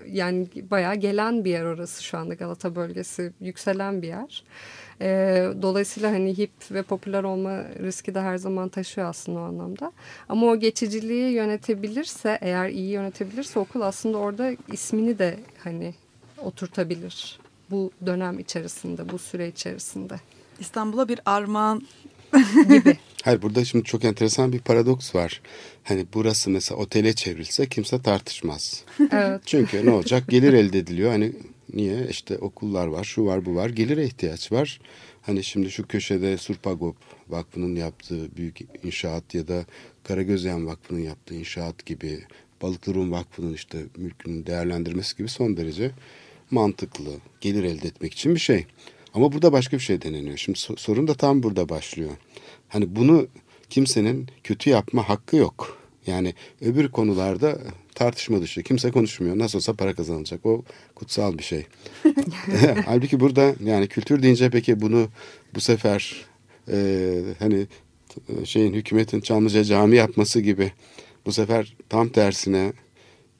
yani 0.07 0.47
bayağı 0.71 0.95
gelen 0.95 1.45
bir 1.45 1.51
yer 1.51 1.63
orası 1.63 2.03
şu 2.03 2.17
anda 2.17 2.33
Galata 2.33 2.75
bölgesi 2.75 3.33
yükselen 3.41 4.01
bir 4.01 4.07
yer. 4.07 4.43
E, 5.01 5.07
dolayısıyla 5.61 6.11
hani 6.11 6.37
hip 6.37 6.51
ve 6.71 6.81
popüler 6.81 7.23
olma 7.23 7.63
riski 7.63 8.15
de 8.15 8.21
her 8.21 8.37
zaman 8.37 8.69
taşıyor 8.69 9.07
aslında 9.07 9.39
o 9.39 9.43
anlamda. 9.43 9.91
Ama 10.29 10.47
o 10.47 10.55
geçiciliği 10.55 11.33
yönetebilirse 11.33 12.37
eğer 12.41 12.69
iyi 12.69 12.89
yönetebilirse 12.89 13.59
okul 13.59 13.81
aslında 13.81 14.17
orada 14.17 14.51
ismini 14.71 15.19
de 15.19 15.35
hani 15.63 15.93
oturtabilir 16.37 17.39
bu 17.71 17.91
dönem 18.05 18.39
içerisinde, 18.39 19.09
bu 19.09 19.17
süre 19.17 19.47
içerisinde 19.47 20.15
İstanbul'a 20.61 21.09
bir 21.09 21.19
armağan 21.25 21.87
gibi. 22.69 22.97
Hayır 23.23 23.41
burada 23.41 23.65
şimdi 23.65 23.85
çok 23.85 24.03
enteresan 24.03 24.53
bir 24.53 24.59
paradoks 24.59 25.15
var. 25.15 25.41
Hani 25.83 26.05
burası 26.13 26.49
mesela 26.49 26.81
otele 26.81 27.13
çevrilse 27.13 27.69
kimse 27.69 28.01
tartışmaz. 28.01 28.83
Evet. 29.11 29.41
Çünkü 29.45 29.85
ne 29.85 29.91
olacak? 29.91 30.23
Gelir 30.29 30.53
elde 30.53 30.79
ediliyor. 30.79 31.11
Hani 31.11 31.33
niye? 31.73 32.07
İşte 32.09 32.37
okullar 32.37 32.87
var, 32.87 33.03
şu 33.03 33.25
var, 33.25 33.45
bu 33.45 33.55
var. 33.55 33.69
Gelire 33.69 34.05
ihtiyaç 34.05 34.51
var. 34.51 34.79
Hani 35.21 35.43
şimdi 35.43 35.71
şu 35.71 35.87
köşede 35.87 36.37
Surpagop 36.37 36.95
Vakfı'nın 37.29 37.75
yaptığı 37.75 38.35
büyük 38.35 38.59
inşaat 38.83 39.35
ya 39.35 39.47
da 39.47 39.65
Karagözyan 40.03 40.67
Vakfı'nın 40.67 40.99
yaptığı 40.99 41.35
inşaat 41.35 41.85
gibi 41.85 42.19
Balıklı 42.61 42.93
Rum 42.93 43.11
Vakfı'nın 43.11 43.53
işte 43.53 43.79
mülkünün 43.97 44.45
değerlendirmesi 44.45 45.17
gibi 45.17 45.27
son 45.27 45.57
derece 45.57 45.91
mantıklı, 46.51 47.11
gelir 47.41 47.63
elde 47.63 47.87
etmek 47.87 48.13
için 48.13 48.35
bir 48.35 48.39
şey. 48.39 48.65
Ama 49.13 49.31
burada 49.31 49.51
başka 49.51 49.77
bir 49.77 49.83
şey 49.83 50.01
deneniyor. 50.01 50.37
Şimdi 50.37 50.59
so- 50.59 50.79
sorun 50.79 51.07
da 51.07 51.13
tam 51.13 51.43
burada 51.43 51.69
başlıyor. 51.69 52.11
Hani 52.67 52.95
bunu 52.95 53.27
kimsenin 53.69 54.27
kötü 54.43 54.69
yapma 54.69 55.09
hakkı 55.09 55.35
yok. 55.35 55.77
Yani 56.07 56.33
öbür 56.61 56.91
konularda 56.91 57.57
tartışma 57.95 58.41
dışı. 58.41 58.63
Kimse 58.63 58.91
konuşmuyor. 58.91 59.39
Nasıl 59.39 59.59
olsa 59.59 59.73
para 59.73 59.95
kazanılacak. 59.95 60.45
O 60.45 60.63
kutsal 60.95 61.37
bir 61.37 61.43
şey. 61.43 61.65
Halbuki 62.85 63.19
burada 63.19 63.55
yani 63.63 63.87
kültür 63.87 64.23
deyince 64.23 64.49
peki 64.49 64.81
bunu 64.81 65.07
bu 65.55 65.61
sefer 65.61 66.25
e, 66.71 67.19
hani 67.39 67.67
t- 68.09 68.45
şeyin 68.45 68.73
hükümetin 68.73 69.21
Çamlıca 69.21 69.63
cami 69.63 69.95
yapması 69.95 70.41
gibi 70.41 70.71
bu 71.25 71.31
sefer 71.31 71.75
tam 71.89 72.09
tersine 72.09 72.73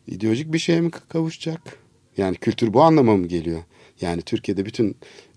ideolojik 0.07 0.53
bir 0.53 0.59
şeye 0.59 0.81
mi 0.81 0.91
kavuşacak? 0.91 1.77
Yani 2.17 2.35
kültür 2.35 2.73
bu 2.73 2.81
anlama 2.81 3.17
mı 3.17 3.27
geliyor? 3.27 3.63
Yani 4.01 4.21
Türkiye'de 4.21 4.65
bütün 4.65 4.95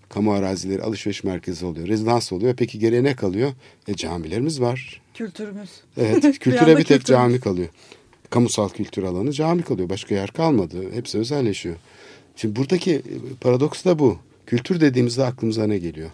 Kamu 0.09 0.33
arazileri 0.33 0.81
alışveriş 0.81 1.23
merkezi 1.23 1.65
oluyor. 1.65 1.87
Rezidans 1.87 2.31
oluyor. 2.31 2.55
Peki 2.57 2.79
geriye 2.79 3.03
ne 3.03 3.15
kalıyor? 3.15 3.51
E 3.87 3.95
camilerimiz 3.95 4.61
var. 4.61 5.01
Kültürümüz. 5.13 5.69
Evet 5.97 6.23
Bir 6.23 6.33
kültüre 6.33 6.61
anda 6.61 6.77
bir 6.77 6.83
tek 6.83 6.97
kültürümüz. 6.97 7.05
cami 7.07 7.39
kalıyor. 7.39 7.67
Kamusal 8.29 8.69
kültür 8.69 9.03
alanı 9.03 9.31
cami 9.31 9.61
kalıyor. 9.61 9.89
Başka 9.89 10.15
yer 10.15 10.31
kalmadı. 10.31 10.91
Hepsi 10.93 11.17
özelleşiyor. 11.17 11.75
Şimdi 12.35 12.55
buradaki 12.55 12.91
e, 12.93 13.01
paradoks 13.41 13.85
da 13.85 13.99
bu. 13.99 14.17
Kültür 14.45 14.81
dediğimizde 14.81 15.23
aklımıza 15.23 15.67
ne 15.67 15.77
geliyor? 15.77 16.09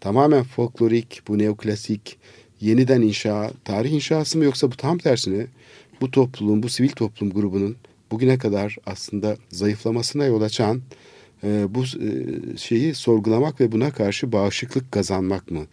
Tamamen 0.00 0.42
folklorik, 0.44 1.22
bu 1.28 1.38
neoklasik, 1.38 2.18
yeniden 2.60 3.02
inşa, 3.02 3.50
tarih 3.64 3.92
inşası 3.92 4.38
mı 4.38 4.44
yoksa 4.44 4.72
bu 4.72 4.76
tam 4.76 4.98
tersine 4.98 5.46
bu 6.00 6.10
topluluğun, 6.10 6.62
bu 6.62 6.68
sivil 6.68 6.88
toplum 6.88 7.30
grubunun 7.30 7.76
bugüne 8.10 8.38
kadar 8.38 8.76
aslında 8.86 9.36
zayıflamasına 9.50 10.24
yol 10.24 10.42
açan 10.42 10.82
e, 11.44 11.74
bu 11.74 11.84
e, 11.84 12.08
şeyi 12.56 12.94
sorgulamak 12.94 13.60
ve 13.60 13.72
buna 13.72 13.90
karşı 13.90 14.32
bağışıklık 14.32 14.92
kazanmak 14.92 15.50
mı? 15.50 15.66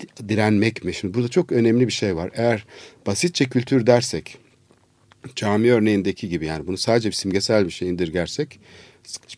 Di- 0.00 0.28
Direnmek 0.28 0.84
mi? 0.84 0.94
Şimdi 0.94 1.14
burada 1.14 1.28
çok 1.28 1.52
önemli 1.52 1.86
bir 1.86 1.92
şey 1.92 2.16
var. 2.16 2.30
Eğer 2.34 2.66
basitçe 3.06 3.44
kültür 3.44 3.86
dersek, 3.86 4.38
cami 5.36 5.72
örneğindeki 5.72 6.28
gibi 6.28 6.46
yani 6.46 6.66
bunu 6.66 6.76
sadece 6.76 7.08
bir 7.08 7.14
simgesel 7.14 7.66
bir 7.66 7.70
şey 7.70 7.88
indirgersek 7.88 8.60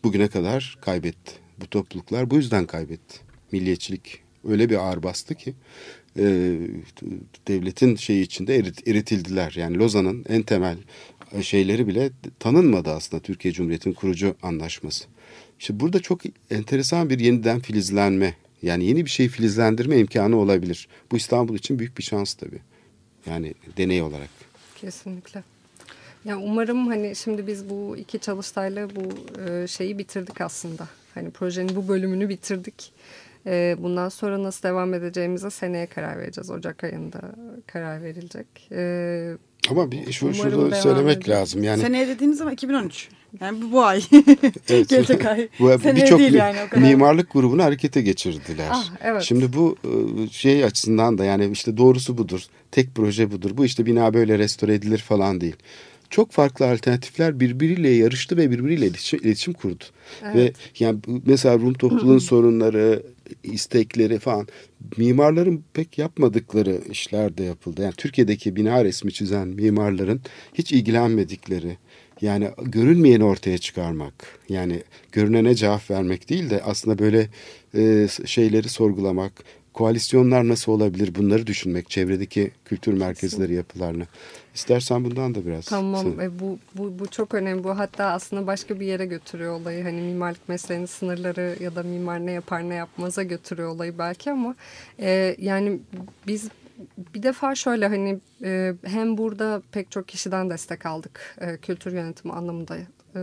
bugüne 0.03 0.27
kadar 0.27 0.77
kaybetti. 0.81 1.31
Bu 1.61 1.67
topluluklar 1.67 2.29
bu 2.29 2.35
yüzden 2.35 2.65
kaybetti. 2.65 3.19
Milliyetçilik 3.51 4.19
öyle 4.47 4.69
bir 4.69 4.75
ağır 4.75 5.03
bastı 5.03 5.35
ki 5.35 5.53
e, 6.19 6.23
devletin 7.47 7.95
şeyi 7.95 8.21
içinde 8.23 8.55
erit, 8.55 8.87
eritildiler. 8.87 9.53
Yani 9.57 9.77
Lozan'ın 9.77 10.25
en 10.29 10.41
temel 10.41 10.77
şeyleri 11.41 11.87
bile 11.87 12.09
tanınmadı 12.39 12.89
aslında 12.89 13.23
Türkiye 13.23 13.53
Cumhuriyeti'nin 13.53 13.93
kurucu 13.93 14.35
anlaşması. 14.41 15.05
İşte 15.59 15.79
burada 15.79 15.99
çok 15.99 16.21
enteresan 16.51 17.09
bir 17.09 17.19
yeniden 17.19 17.59
filizlenme 17.59 18.33
yani 18.61 18.85
yeni 18.85 19.05
bir 19.05 19.09
şeyi 19.09 19.29
filizlendirme 19.29 19.97
imkanı 19.97 20.37
olabilir. 20.37 20.87
Bu 21.11 21.17
İstanbul 21.17 21.55
için 21.55 21.79
büyük 21.79 21.97
bir 21.97 22.03
şans 22.03 22.33
tabii. 22.33 22.59
Yani 23.25 23.53
deney 23.77 24.01
olarak. 24.01 24.29
Kesinlikle. 24.75 25.43
Ya 26.25 26.37
umarım 26.37 26.87
hani 26.87 27.15
şimdi 27.15 27.47
biz 27.47 27.69
bu 27.69 27.97
iki 27.97 28.19
çalıştayla 28.19 28.89
bu 28.95 29.01
e, 29.41 29.67
şeyi 29.67 29.97
bitirdik 29.97 30.41
aslında. 30.41 30.87
Hani 31.13 31.31
projenin 31.31 31.75
bu 31.75 31.87
bölümünü 31.87 32.29
bitirdik. 32.29 32.93
E, 33.45 33.75
bundan 33.79 34.09
sonra 34.09 34.43
nasıl 34.43 34.63
devam 34.63 34.93
edeceğimize 34.93 35.49
seneye 35.49 35.85
karar 35.85 36.17
vereceğiz. 36.17 36.49
Ocak 36.49 36.83
ayında 36.83 37.21
karar 37.67 38.03
verilecek. 38.03 38.47
Ama 39.69 39.91
bir 39.91 40.11
şu, 40.11 40.33
devam 40.33 40.73
söylemek 40.73 41.17
eder. 41.17 41.35
lazım. 41.35 41.63
Yani 41.63 41.81
Seneye 41.81 42.07
dediğiniz 42.07 42.37
zaman 42.37 42.53
2013. 42.53 43.09
Yani 43.41 43.61
bu, 43.61 43.71
bu 43.71 43.83
ay. 43.83 44.03
Evet. 44.69 44.89
Gelecek 44.89 45.25
ay. 45.25 45.49
Birçok 45.59 46.21
yani 46.21 46.57
mimarlık 46.77 47.33
grubunu 47.33 47.63
harekete 47.63 48.01
geçirdiler. 48.01 48.67
Ah, 48.71 48.85
evet. 49.01 49.21
Şimdi 49.23 49.53
bu 49.53 49.77
e, 49.83 50.29
şey 50.29 50.63
açısından 50.63 51.17
da 51.17 51.25
yani 51.25 51.49
işte 51.51 51.77
doğrusu 51.77 52.17
budur. 52.17 52.41
Tek 52.71 52.95
proje 52.95 53.31
budur. 53.31 53.51
Bu 53.57 53.65
işte 53.65 53.85
bina 53.85 54.13
böyle 54.13 54.39
restore 54.39 54.73
edilir 54.73 54.97
falan 54.97 55.41
değil. 55.41 55.55
Çok 56.09 56.31
farklı 56.31 56.69
alternatifler 56.69 57.39
birbiriyle 57.39 57.89
yarıştı 57.89 58.37
ve 58.37 58.51
birbiriyle 58.51 58.85
iletişim, 58.85 59.19
iletişim 59.19 59.53
kurdu. 59.53 59.83
Ve 60.23 60.53
yani 60.79 60.99
mesela 61.25 61.59
Rum 61.59 61.73
topluluğun 61.73 62.17
sorunları, 62.17 63.03
istekleri 63.43 64.19
falan 64.19 64.47
mimarların 64.97 65.63
pek 65.73 65.97
yapmadıkları 65.97 66.81
işler 66.91 67.37
de 67.37 67.43
yapıldı. 67.43 67.81
Yani 67.81 67.93
Türkiye'deki 67.97 68.55
bina 68.55 68.85
resmi 68.85 69.13
çizen 69.13 69.47
mimarların 69.47 70.21
hiç 70.53 70.71
ilgilenmedikleri 70.71 71.77
yani 72.21 72.49
görünmeyeni 72.61 73.23
ortaya 73.23 73.57
çıkarmak. 73.57 74.39
Yani 74.49 74.83
görünene 75.11 75.55
cevap 75.55 75.91
vermek 75.91 76.29
değil 76.29 76.49
de 76.49 76.61
aslında 76.63 76.99
böyle 76.99 77.29
e, 77.75 78.07
şeyleri 78.25 78.69
sorgulamak. 78.69 79.43
Koalisyonlar 79.73 80.47
nasıl 80.47 80.71
olabilir 80.71 81.15
bunları 81.15 81.47
düşünmek. 81.47 81.89
Çevredeki 81.89 82.51
kültür 82.65 82.93
merkezleri 82.93 83.53
yapılarını. 83.53 84.07
İstersen 84.57 85.03
bundan 85.03 85.35
da 85.35 85.45
biraz. 85.45 85.65
Tamam 85.65 86.19
e, 86.21 86.39
bu, 86.39 86.59
bu, 86.75 86.99
bu 86.99 87.07
çok 87.07 87.33
önemli. 87.33 87.63
Bu 87.63 87.77
hatta 87.77 88.05
aslında 88.05 88.47
başka 88.47 88.79
bir 88.79 88.85
yere 88.85 89.05
götürüyor 89.05 89.53
olayı. 89.53 89.83
Hani 89.83 90.01
mimarlık 90.01 90.49
mesleğinin 90.49 90.85
sınırları 90.85 91.55
ya 91.59 91.75
da 91.75 91.83
mimar 91.83 92.25
ne 92.25 92.31
yapar 92.31 92.69
ne 92.69 92.75
yapmaza 92.75 93.23
götürüyor 93.23 93.69
olayı 93.69 93.97
belki 93.97 94.31
ama 94.31 94.55
e, 94.99 95.35
yani 95.39 95.79
biz 96.27 96.49
bir 97.15 97.23
defa 97.23 97.55
şöyle 97.55 97.87
hani 97.87 98.19
e, 98.43 98.73
hem 98.85 99.17
burada 99.17 99.61
pek 99.71 99.91
çok 99.91 100.07
kişiden 100.07 100.49
destek 100.49 100.85
aldık 100.85 101.37
e, 101.41 101.57
kültür 101.57 101.93
yönetimi 101.93 102.33
anlamında. 102.33 102.77
E, 103.15 103.21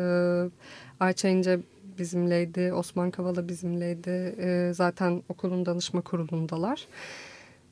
Ayça 1.00 1.28
İnce 1.28 1.60
bizimleydi, 1.98 2.72
Osman 2.72 3.10
Kavala 3.10 3.48
bizimleydi. 3.48 4.34
E, 4.38 4.72
zaten 4.74 5.22
okulun 5.28 5.66
danışma 5.66 6.00
kurulundalar. 6.00 6.86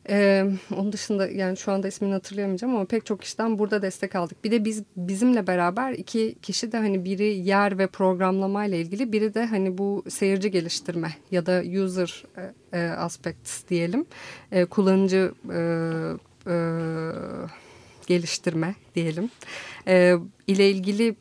Ee, 0.09 0.47
onun 0.77 0.93
dışında 0.93 1.29
yani 1.29 1.57
şu 1.57 1.73
anda 1.73 1.89
ismini 1.89 2.13
hatırlayamayacağım 2.13 2.77
ama 2.77 2.85
pek 2.85 3.07
çok 3.07 3.21
kişiden 3.23 3.59
burada 3.59 3.83
destek 3.83 4.15
aldık. 4.15 4.45
Bir 4.45 4.51
de 4.51 4.65
biz 4.65 4.83
bizimle 4.97 5.47
beraber 5.47 5.93
iki 5.93 6.35
kişi 6.43 6.73
de 6.73 6.79
hani 6.79 7.05
biri 7.05 7.25
yer 7.25 7.79
ve 7.79 7.87
programlama 7.87 8.65
ile 8.65 8.81
ilgili 8.81 9.13
biri 9.13 9.35
de 9.35 9.47
hani 9.47 9.79
bu 9.79 10.05
seyirci 10.09 10.51
geliştirme 10.51 11.15
ya 11.31 11.47
da 11.47 11.63
user 11.85 12.25
e, 12.37 12.79
e, 12.79 12.89
aspects 12.89 13.69
diyelim. 13.69 14.07
E, 14.53 14.65
kullanıcı 14.65 15.33
e, 15.53 15.61
e, 16.47 16.55
geliştirme 18.07 18.75
diyelim. 18.95 19.31
E, 19.89 20.15
ile 20.47 20.71
ilgili 20.71 21.17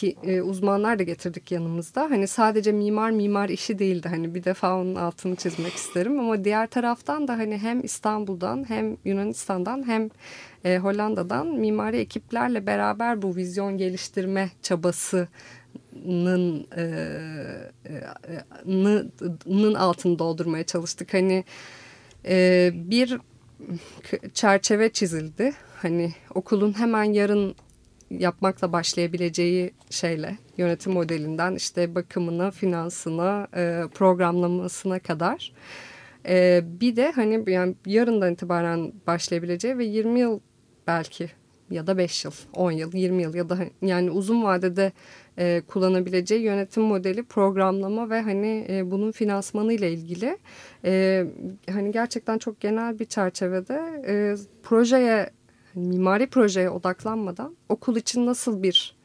ki 0.00 0.16
e, 0.22 0.42
uzmanlar 0.42 0.98
da 0.98 1.02
getirdik 1.02 1.52
yanımızda. 1.52 2.02
Hani 2.02 2.26
sadece 2.26 2.72
mimar 2.72 3.10
mimar 3.10 3.48
işi 3.48 3.78
değildi. 3.78 4.08
Hani 4.08 4.34
bir 4.34 4.44
defa 4.44 4.76
onun 4.80 4.94
altını 4.94 5.36
çizmek 5.36 5.72
isterim 5.74 6.20
ama 6.20 6.44
diğer 6.44 6.66
taraftan 6.66 7.28
da 7.28 7.38
hani 7.38 7.58
hem 7.58 7.84
İstanbul'dan 7.84 8.68
hem 8.68 8.96
Yunanistan'dan 9.04 9.86
hem 9.86 10.10
e, 10.64 10.78
Hollanda'dan 10.78 11.46
mimari 11.46 11.96
ekiplerle 11.96 12.66
beraber 12.66 13.22
bu 13.22 13.36
vizyon 13.36 13.78
geliştirme 13.78 14.50
çabasının 14.62 15.28
e, 16.76 16.82
e, 16.82 17.94
nı- 18.66 19.08
nın 19.46 19.74
altını 19.74 20.18
doldurmaya 20.18 20.64
çalıştık. 20.64 21.14
Hani 21.14 21.44
e, 22.24 22.70
bir 22.74 23.18
çerçeve 24.34 24.92
çizildi. 24.92 25.52
Hani 25.82 26.12
okulun 26.34 26.78
hemen 26.78 27.04
yarın 27.04 27.54
yapmakla 28.10 28.72
başlayabileceği 28.72 29.70
şeyle 29.90 30.38
yönetim 30.56 30.92
modelinden 30.92 31.54
işte 31.54 31.94
bakımına, 31.94 32.50
finansına, 32.50 33.48
e, 33.56 33.82
programlamasına 33.94 34.98
kadar. 34.98 35.52
E, 36.28 36.62
bir 36.80 36.96
de 36.96 37.12
hani 37.12 37.50
yani 37.50 37.74
yarından 37.86 38.32
itibaren 38.32 38.92
başlayabileceği 39.06 39.78
ve 39.78 39.84
20 39.84 40.20
yıl 40.20 40.40
belki 40.86 41.30
ya 41.70 41.86
da 41.86 41.98
5 41.98 42.24
yıl, 42.24 42.32
10 42.54 42.70
yıl, 42.70 42.94
20 42.94 43.22
yıl 43.22 43.34
ya 43.34 43.48
da 43.48 43.58
yani 43.82 44.10
uzun 44.10 44.44
vadede 44.44 44.92
e, 45.38 45.62
kullanabileceği 45.68 46.42
yönetim 46.42 46.82
modeli, 46.82 47.22
programlama 47.22 48.10
ve 48.10 48.20
hani 48.20 48.82
bunun 48.84 49.12
finansmanı 49.12 49.72
ile 49.72 49.92
ilgili 49.92 50.38
hani 51.70 51.92
gerçekten 51.92 52.38
çok 52.38 52.60
genel 52.60 52.98
bir 52.98 53.04
çerçevede 53.04 53.80
projeye 54.62 55.16
hani 55.16 55.30
mimari 55.74 56.26
projeye 56.26 56.70
odaklanmadan 56.70 57.56
okul 57.68 57.96
için 57.96 58.26
nasıl 58.26 58.62
bir 58.62 58.96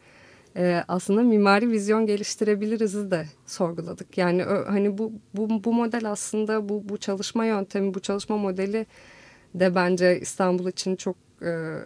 e, 0.57 0.83
aslında 0.87 1.21
mimari 1.21 1.71
vizyon 1.71 2.05
geliştirebiliriz 2.05 3.11
de 3.11 3.25
sorguladık. 3.45 4.17
Yani 4.17 4.43
ö, 4.43 4.65
hani 4.65 4.97
bu, 4.97 5.11
bu 5.33 5.63
bu 5.63 5.73
model 5.73 6.11
aslında 6.11 6.69
bu 6.69 6.89
bu 6.89 6.97
çalışma 6.97 7.45
yöntemi, 7.45 7.93
bu 7.93 7.99
çalışma 7.99 8.37
modeli 8.37 8.85
de 9.55 9.75
bence 9.75 10.19
İstanbul 10.19 10.67
için 10.67 10.95
çok 10.95 11.15
e, 11.41 11.77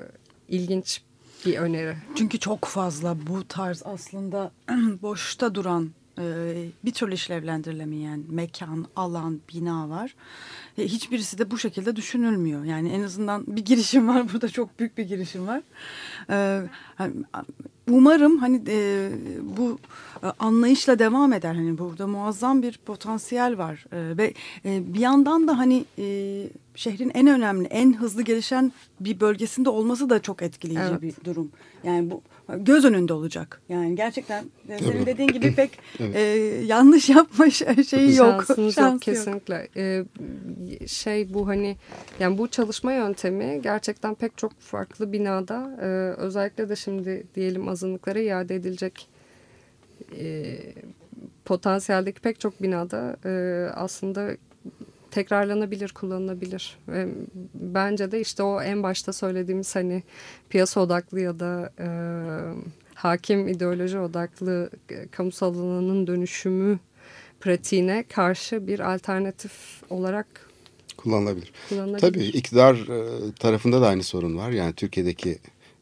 ilginç 0.47 1.01
bir 1.45 1.57
öneri. 1.57 1.95
Çünkü 2.15 2.39
çok 2.39 2.65
fazla 2.65 3.17
bu 3.27 3.47
tarz 3.47 3.81
aslında 3.85 4.51
boşta 5.01 5.55
duran 5.55 5.89
e, 6.19 6.55
bir 6.85 6.91
türlü 6.91 7.13
işlevlendirilemeyen 7.13 8.23
mekan, 8.29 8.85
alan, 8.95 9.39
bina 9.53 9.89
var. 9.89 10.15
E, 10.77 10.83
Hiçbirisi 10.83 11.37
de 11.37 11.51
bu 11.51 11.57
şekilde 11.57 11.95
düşünülmüyor. 11.95 12.63
Yani 12.63 12.89
en 12.89 13.01
azından 13.01 13.43
bir 13.47 13.65
girişim 13.65 14.07
var 14.07 14.23
burada 14.33 14.49
çok 14.49 14.79
büyük 14.79 14.97
bir 14.97 15.03
girişim 15.03 15.47
var. 15.47 15.61
E, 16.29 16.67
hani, 16.95 17.13
Umarım 17.91 18.37
hani 18.37 18.61
e, 18.67 19.09
bu 19.57 19.79
e, 20.23 20.27
anlayışla 20.39 20.99
devam 20.99 21.33
eder. 21.33 21.55
Hani 21.55 21.77
burada 21.77 22.07
muazzam 22.07 22.61
bir 22.61 22.79
potansiyel 22.85 23.57
var 23.57 23.85
E, 23.91 24.17
ve 24.17 24.33
e, 24.65 24.93
bir 24.93 24.99
yandan 24.99 25.47
da 25.47 25.57
hani 25.57 25.85
e, 25.97 26.05
şehrin 26.75 27.11
en 27.13 27.27
önemli, 27.27 27.67
en 27.67 27.93
hızlı 27.93 28.21
gelişen 28.21 28.71
bir 28.99 29.19
bölgesinde 29.19 29.69
olması 29.69 30.09
da 30.09 30.21
çok 30.21 30.41
etkileyici 30.41 30.83
Evet. 30.89 31.01
bir 31.01 31.13
durum. 31.25 31.51
Yani 31.83 32.11
bu 32.11 32.21
göz 32.57 32.85
önünde 32.85 33.13
olacak. 33.13 33.61
Yani 33.69 33.95
gerçekten 33.95 34.45
e, 34.69 34.79
senin 34.79 35.05
dediğin 35.05 35.29
gibi 35.29 35.55
pek 35.55 35.79
e, 35.99 36.21
yanlış 36.65 37.09
yapma 37.09 37.49
şeyi 37.49 38.15
yok. 38.15 38.43
Şansınız 38.47 38.75
Şansı 38.75 38.93
yok 38.93 39.01
kesinlikle. 39.01 39.67
Ee, 39.75 40.05
şey 40.87 41.33
bu 41.33 41.47
hani 41.47 41.77
yani 42.19 42.37
bu 42.37 42.47
çalışma 42.47 42.93
yöntemi 42.93 43.61
gerçekten 43.61 44.15
pek 44.15 44.37
çok 44.37 44.59
farklı 44.59 45.11
binada 45.11 45.77
e, 45.81 45.85
özellikle 46.21 46.69
de 46.69 46.75
şimdi 46.75 47.23
diyelim 47.35 47.67
azınlıklara 47.67 48.19
iade 48.19 48.55
edilecek 48.55 49.09
e, 50.19 50.57
potansiyeldeki 51.45 52.21
pek 52.21 52.39
çok 52.39 52.61
binada 52.63 53.17
e, 53.25 53.31
aslında 53.75 54.31
tekrarlanabilir, 55.11 55.89
kullanılabilir. 55.89 56.77
Ve 56.87 57.07
bence 57.53 58.11
de 58.11 58.21
işte 58.21 58.43
o 58.43 58.61
en 58.61 58.83
başta 58.83 59.13
söylediğimiz 59.13 59.75
hani 59.75 60.03
piyasa 60.49 60.81
odaklı 60.81 61.19
ya 61.19 61.39
da 61.39 61.71
e, 61.79 61.87
hakim 62.95 63.47
ideoloji 63.47 63.99
odaklı 63.99 64.69
e, 64.89 65.07
kamusal 65.07 65.55
alanının 65.55 66.07
dönüşümü 66.07 66.79
pratiğine 67.39 68.03
karşı 68.03 68.67
bir 68.67 68.93
alternatif 68.93 69.51
olarak 69.89 70.49
kullanılabilir. 70.97 71.51
kullanılabilir. 71.69 71.99
Tabii 71.99 72.23
iktidar 72.23 72.75
e, 72.75 73.31
tarafında 73.31 73.81
da 73.81 73.87
aynı 73.87 74.03
sorun 74.03 74.37
var. 74.37 74.49
Yani 74.49 74.73
Türkiye'deki 74.73 75.37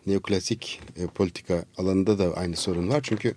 neoklasik 0.08 0.82
e, 0.98 1.08
politika 1.08 1.66
alanında 1.78 2.20
da 2.20 2.34
aynı 2.34 2.56
sorun 2.56 2.90
var. 2.90 3.00
Çünkü 3.04 3.34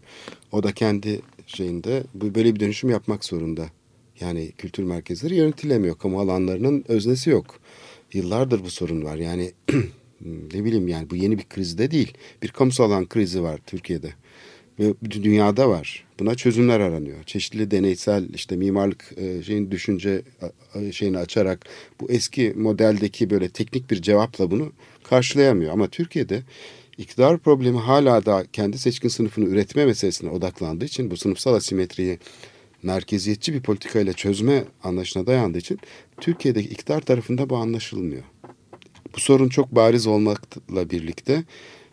o 0.53 0.63
da 0.63 0.73
kendi 0.73 1.21
şeyinde 1.47 2.03
böyle 2.15 2.55
bir 2.55 2.61
dönüşüm 2.61 2.91
yapmak 2.91 3.25
zorunda. 3.25 3.67
Yani 4.21 4.53
kültür 4.59 4.83
merkezleri 4.83 5.35
yönetilemiyor. 5.35 5.99
Kamu 5.99 6.21
alanlarının 6.21 6.85
öznesi 6.89 7.31
yok. 7.31 7.61
Yıllardır 8.13 8.65
bu 8.65 8.71
sorun 8.71 9.05
var. 9.05 9.17
Yani 9.17 9.53
ne 10.55 10.65
bileyim 10.65 10.89
yani 10.89 11.11
bu 11.11 11.17
yeni 11.17 11.39
bir 11.39 11.45
krizde 11.45 11.91
değil. 11.91 12.15
Bir 12.43 12.49
kamusal 12.49 12.85
alan 12.85 13.07
krizi 13.07 13.43
var 13.43 13.61
Türkiye'de. 13.67 14.11
Ve 14.79 14.95
bütün 15.03 15.23
dünyada 15.23 15.69
var. 15.69 16.05
Buna 16.21 16.35
çözümler 16.35 16.81
aranıyor. 16.81 17.25
Çeşitli 17.25 17.71
deneysel 17.71 18.29
işte 18.35 18.57
mimarlık 18.57 19.13
e, 19.17 19.43
şeyin 19.43 19.71
düşünce 19.71 20.23
şeyini 20.93 21.19
açarak 21.19 21.67
bu 22.01 22.11
eski 22.11 22.53
modeldeki 22.57 23.31
böyle 23.31 23.49
teknik 23.49 23.91
bir 23.91 24.03
cevapla 24.03 24.51
bunu 24.51 24.73
karşılayamıyor. 25.05 25.73
Ama 25.73 25.89
Türkiye'de 25.89 26.43
iktidar 26.99 27.39
problemi 27.39 27.79
hala 27.79 28.27
da 28.27 28.45
kendi 28.53 28.79
seçkin 28.79 29.09
sınıfını 29.09 29.45
üretme 29.45 29.85
meselesine 29.85 30.31
odaklandığı 30.31 30.85
için 30.85 31.11
bu 31.11 31.17
sınıfsal 31.17 31.55
asimetriyi 31.55 32.19
merkeziyetçi 32.83 33.55
bir 33.55 33.61
politikayla 33.61 34.13
çözme 34.13 34.65
anlayışına 34.83 35.27
dayandığı 35.27 35.59
için 35.59 35.79
Türkiye'deki 36.21 36.69
iktidar 36.69 37.01
tarafında 37.01 37.51
bu 37.51 37.57
anlaşılmıyor. 37.57 38.23
Bu 39.17 39.21
sorun 39.21 39.49
çok 39.49 39.75
bariz 39.75 40.07
olmakla 40.07 40.91
birlikte 40.91 41.45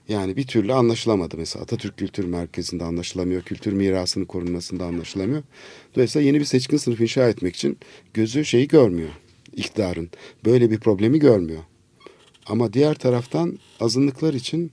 yani 0.09 0.37
bir 0.37 0.47
türlü 0.47 0.73
anlaşılamadı. 0.73 1.37
Mesela 1.37 1.63
Atatürk 1.63 1.97
Kültür 1.97 2.25
Merkezi'nde 2.25 2.83
anlaşılamıyor, 2.83 3.41
kültür 3.41 3.73
mirasının 3.73 4.25
korunmasında 4.25 4.85
anlaşılamıyor. 4.85 5.43
Dolayısıyla 5.95 6.25
yeni 6.27 6.39
bir 6.39 6.45
seçkin 6.45 6.77
sınıf 6.77 7.01
inşa 7.01 7.29
etmek 7.29 7.55
için 7.55 7.77
gözü 8.13 8.45
şeyi 8.45 8.67
görmüyor. 8.67 9.09
iktidarın. 9.55 10.09
Böyle 10.45 10.71
bir 10.71 10.79
problemi 10.79 11.19
görmüyor. 11.19 11.63
Ama 12.45 12.73
diğer 12.73 12.95
taraftan 12.95 13.59
azınlıklar 13.79 14.33
için 14.33 14.71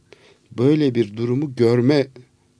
böyle 0.58 0.94
bir 0.94 1.16
durumu 1.16 1.54
görme 1.54 2.06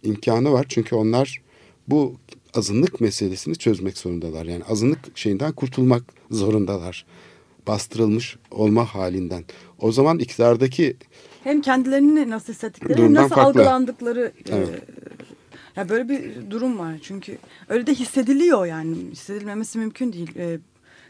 imkanı 0.02 0.52
var. 0.52 0.66
Çünkü 0.68 0.94
onlar 0.94 1.40
bu 1.88 2.16
azınlık 2.54 3.00
meselesini 3.00 3.56
çözmek 3.56 3.98
zorundalar. 3.98 4.46
Yani 4.46 4.64
azınlık 4.64 4.98
şeyinden 5.18 5.52
kurtulmak 5.52 6.02
zorundalar. 6.30 7.06
Bastırılmış 7.66 8.36
olma 8.50 8.84
halinden. 8.84 9.44
O 9.78 9.92
zaman 9.92 10.18
iktidardaki 10.18 10.96
Hem 11.44 11.60
kendilerini 11.60 12.30
nasıl 12.30 12.52
hissettikleri 12.52 13.02
hem 13.02 13.14
nasıl 13.14 13.34
farklı. 13.34 13.48
algılandıkları 13.60 14.32
e, 14.50 14.54
Evet. 14.56 14.82
ya 15.76 15.88
böyle 15.88 16.08
bir 16.08 16.50
durum 16.50 16.78
var 16.78 16.94
çünkü 17.02 17.38
öyle 17.68 17.86
de 17.86 17.94
hissediliyor 17.94 18.66
yani 18.66 18.96
hissedilmemesi 19.12 19.78
mümkün 19.78 20.12
değil 20.12 20.36
e, 20.36 20.58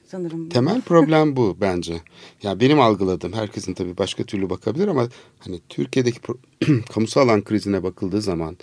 sanırım. 0.06 0.48
Temel 0.48 0.80
problem 0.86 1.36
bu 1.36 1.56
bence. 1.60 2.00
Ya 2.42 2.60
benim 2.60 2.80
algıladığım 2.80 3.32
herkesin 3.32 3.74
tabii 3.74 3.98
başka 3.98 4.24
türlü 4.24 4.50
bakabilir 4.50 4.88
ama 4.88 5.08
hani 5.38 5.60
Türkiye'deki 5.68 6.20
kamusal 6.94 7.20
alan 7.28 7.44
krizine 7.44 7.82
bakıldığı 7.82 8.20
zaman 8.20 8.56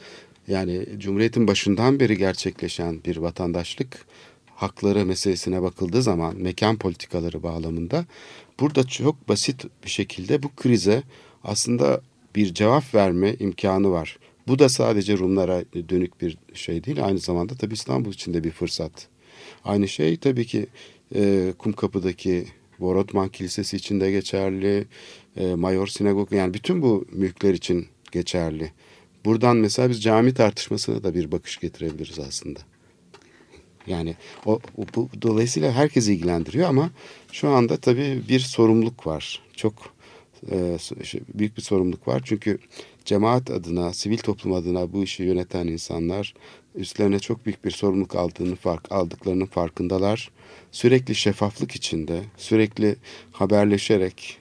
yani 0.48 0.86
Cumhuriyet'in 0.98 1.48
başından 1.48 2.00
beri 2.00 2.18
gerçekleşen 2.18 3.04
bir 3.06 3.18
vatandaşlık 3.18 4.06
hakları 4.56 5.06
meselesine 5.06 5.62
bakıldığı 5.62 6.02
zaman 6.02 6.36
mekan 6.38 6.78
politikaları 6.78 7.44
bağlamında 7.44 8.06
burada 8.60 8.84
çok 8.84 9.30
basit 9.30 9.66
bir 9.84 9.90
şekilde 9.90 10.44
bu 10.44 10.50
krize 10.56 11.04
aslında 11.44 12.02
bir 12.36 12.54
cevap 12.54 12.96
verme 12.96 13.36
imkanı 13.40 13.92
var. 13.92 14.18
Bu 14.48 14.60
da 14.60 14.70
sadece 14.70 15.18
Rumlara 15.18 15.64
dönük 15.90 16.22
bir 16.22 16.38
şey 16.54 16.84
değil 16.84 17.06
aynı 17.06 17.20
zamanda 17.20 17.56
tabii 17.56 17.74
İstanbul 17.74 18.14
için 18.14 18.34
de 18.34 18.44
bir 18.44 18.52
fırsat. 18.52 19.08
Aynı 19.64 19.88
şey 19.88 20.18
tabii 20.18 20.46
ki 20.46 20.68
e, 21.16 21.54
Kumkapı'daki 21.58 22.46
Vorotman 22.80 23.30
Kilisesi 23.30 23.78
için 23.78 24.00
de 24.00 24.12
geçerli. 24.12 24.86
E, 25.38 25.56
Mayor 25.56 25.88
Sinagog 25.88 26.32
yani 26.34 26.54
bütün 26.54 26.82
bu 26.82 27.06
mülkler 27.12 27.54
için 27.54 27.88
geçerli. 28.12 28.72
Buradan 29.26 29.58
mesela 29.58 29.90
biz 29.90 30.04
cami 30.04 30.34
tartışmasına 30.34 31.04
da 31.04 31.16
bir 31.16 31.32
bakış 31.32 31.58
getirebiliriz 31.58 32.20
aslında. 32.20 32.60
Yani 33.88 34.16
o, 34.46 34.60
o- 34.78 34.86
bu 34.96 35.10
dolayısıyla 35.22 35.72
herkes 35.72 36.08
ilgilendiriyor 36.08 36.70
ama 36.70 36.90
şu 37.32 37.50
anda 37.50 37.78
tabii 37.78 38.22
bir 38.30 38.40
sorumluluk 38.40 39.08
var. 39.08 39.42
Çok 39.56 39.74
e, 40.52 40.78
şey, 41.04 41.22
büyük 41.34 41.58
bir 41.58 41.62
sorumluluk 41.62 42.08
var. 42.08 42.22
Çünkü 42.26 42.58
cemaat 43.06 43.52
adına, 43.52 43.94
sivil 43.94 44.18
toplum 44.18 44.54
adına 44.54 44.94
bu 44.94 45.04
işi 45.04 45.24
yöneten 45.24 45.68
insanlar 45.68 46.34
üstlerine 46.76 47.20
çok 47.20 47.46
büyük 47.46 47.66
bir 47.66 47.72
sorumluluk 47.72 48.16
aldığını 48.16 48.56
fark 48.56 48.92
aldıklarının 48.92 49.46
farkındalar. 49.46 50.32
Sürekli 50.72 51.16
şeffaflık 51.16 51.72
içinde, 51.72 52.22
sürekli 52.38 52.96
haberleşerek 53.32 54.38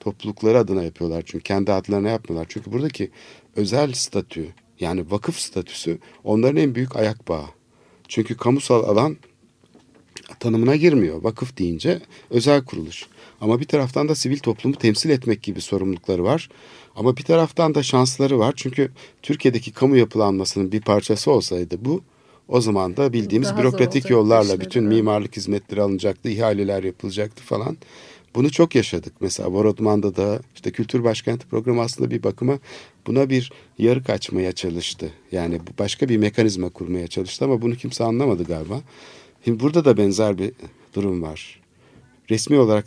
toplulukları 0.00 0.58
adına 0.58 0.82
yapıyorlar. 0.82 1.22
Çünkü 1.26 1.44
kendi 1.44 1.72
adlarına 1.72 2.08
yapmıyorlar. 2.08 2.46
Çünkü 2.48 2.72
buradaki 2.72 3.10
özel 3.58 3.92
statü 3.92 4.46
yani 4.80 5.10
vakıf 5.10 5.38
statüsü 5.38 5.98
onların 6.24 6.56
en 6.56 6.74
büyük 6.74 6.96
ayak 6.96 7.28
bağı. 7.28 7.46
Çünkü 8.08 8.36
kamusal 8.36 8.84
alan 8.84 9.16
tanımına 10.40 10.76
girmiyor. 10.76 11.22
Vakıf 11.22 11.58
deyince 11.58 12.00
özel 12.30 12.64
kuruluş. 12.64 13.06
Ama 13.40 13.60
bir 13.60 13.64
taraftan 13.64 14.08
da 14.08 14.14
sivil 14.14 14.38
toplumu 14.38 14.76
temsil 14.76 15.10
etmek 15.10 15.42
gibi 15.42 15.60
sorumlulukları 15.60 16.24
var. 16.24 16.48
Ama 16.96 17.16
bir 17.16 17.22
taraftan 17.22 17.74
da 17.74 17.82
şansları 17.82 18.38
var. 18.38 18.52
Çünkü 18.56 18.90
Türkiye'deki 19.22 19.72
kamu 19.72 19.96
yapılanmasının 19.96 20.72
bir 20.72 20.80
parçası 20.80 21.30
olsaydı 21.30 21.76
bu 21.84 22.02
o 22.48 22.60
zaman 22.60 22.96
da 22.96 23.12
bildiğimiz 23.12 23.48
Daha 23.48 23.58
bürokratik 23.58 24.10
yollarla 24.10 24.44
işleri, 24.44 24.60
bütün 24.60 24.84
mimarlık 24.84 25.36
hizmetleri 25.36 25.82
alınacaktı, 25.82 26.28
ihaleler 26.28 26.84
yapılacaktı 26.84 27.42
falan. 27.42 27.76
Bunu 28.38 28.50
çok 28.50 28.74
yaşadık. 28.74 29.12
Mesela 29.20 29.52
Borodman'da 29.52 30.16
da 30.16 30.40
işte 30.54 30.70
Kültür 30.70 31.04
Başkenti 31.04 31.46
programı 31.46 31.80
aslında 31.80 32.10
bir 32.10 32.22
bakıma 32.22 32.58
buna 33.06 33.30
bir 33.30 33.52
yarık 33.78 34.10
açmaya 34.10 34.52
çalıştı. 34.52 35.10
Yani 35.32 35.60
başka 35.78 36.08
bir 36.08 36.16
mekanizma 36.16 36.68
kurmaya 36.68 37.08
çalıştı 37.08 37.44
ama 37.44 37.62
bunu 37.62 37.74
kimse 37.74 38.04
anlamadı 38.04 38.44
galiba. 38.44 38.80
Şimdi 39.44 39.60
burada 39.60 39.84
da 39.84 39.96
benzer 39.96 40.38
bir 40.38 40.52
durum 40.94 41.22
var. 41.22 41.60
Resmi 42.30 42.58
olarak 42.58 42.86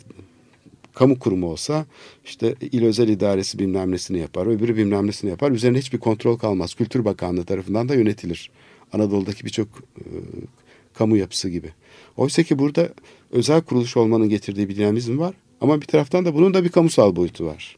kamu 0.94 1.18
kurumu 1.18 1.46
olsa 1.46 1.86
işte 2.24 2.54
il 2.60 2.84
özel 2.84 3.08
idaresi 3.08 3.58
bilmem 3.58 3.92
nesini 3.92 4.18
yapar, 4.18 4.46
öbürü 4.46 4.76
bilmem 4.76 5.06
nesini 5.06 5.30
yapar. 5.30 5.50
Üzerine 5.50 5.78
hiçbir 5.78 5.98
kontrol 5.98 6.38
kalmaz. 6.38 6.74
Kültür 6.74 7.04
Bakanlığı 7.04 7.44
tarafından 7.44 7.88
da 7.88 7.94
yönetilir. 7.94 8.50
Anadolu'daki 8.92 9.44
birçok 9.44 9.68
e, 9.98 10.04
kamu 10.94 11.16
yapısı 11.16 11.48
gibi. 11.48 11.72
Oysa 12.16 12.42
ki 12.42 12.58
burada 12.58 12.88
özel 13.30 13.62
kuruluş 13.62 13.96
olmanın 13.96 14.28
getirdiği 14.28 14.68
bir 14.68 14.76
dinamizm 14.76 15.18
var. 15.18 15.34
Ama 15.60 15.80
bir 15.80 15.86
taraftan 15.86 16.24
da 16.24 16.34
bunun 16.34 16.54
da 16.54 16.64
bir 16.64 16.68
kamusal 16.68 17.16
boyutu 17.16 17.46
var. 17.46 17.76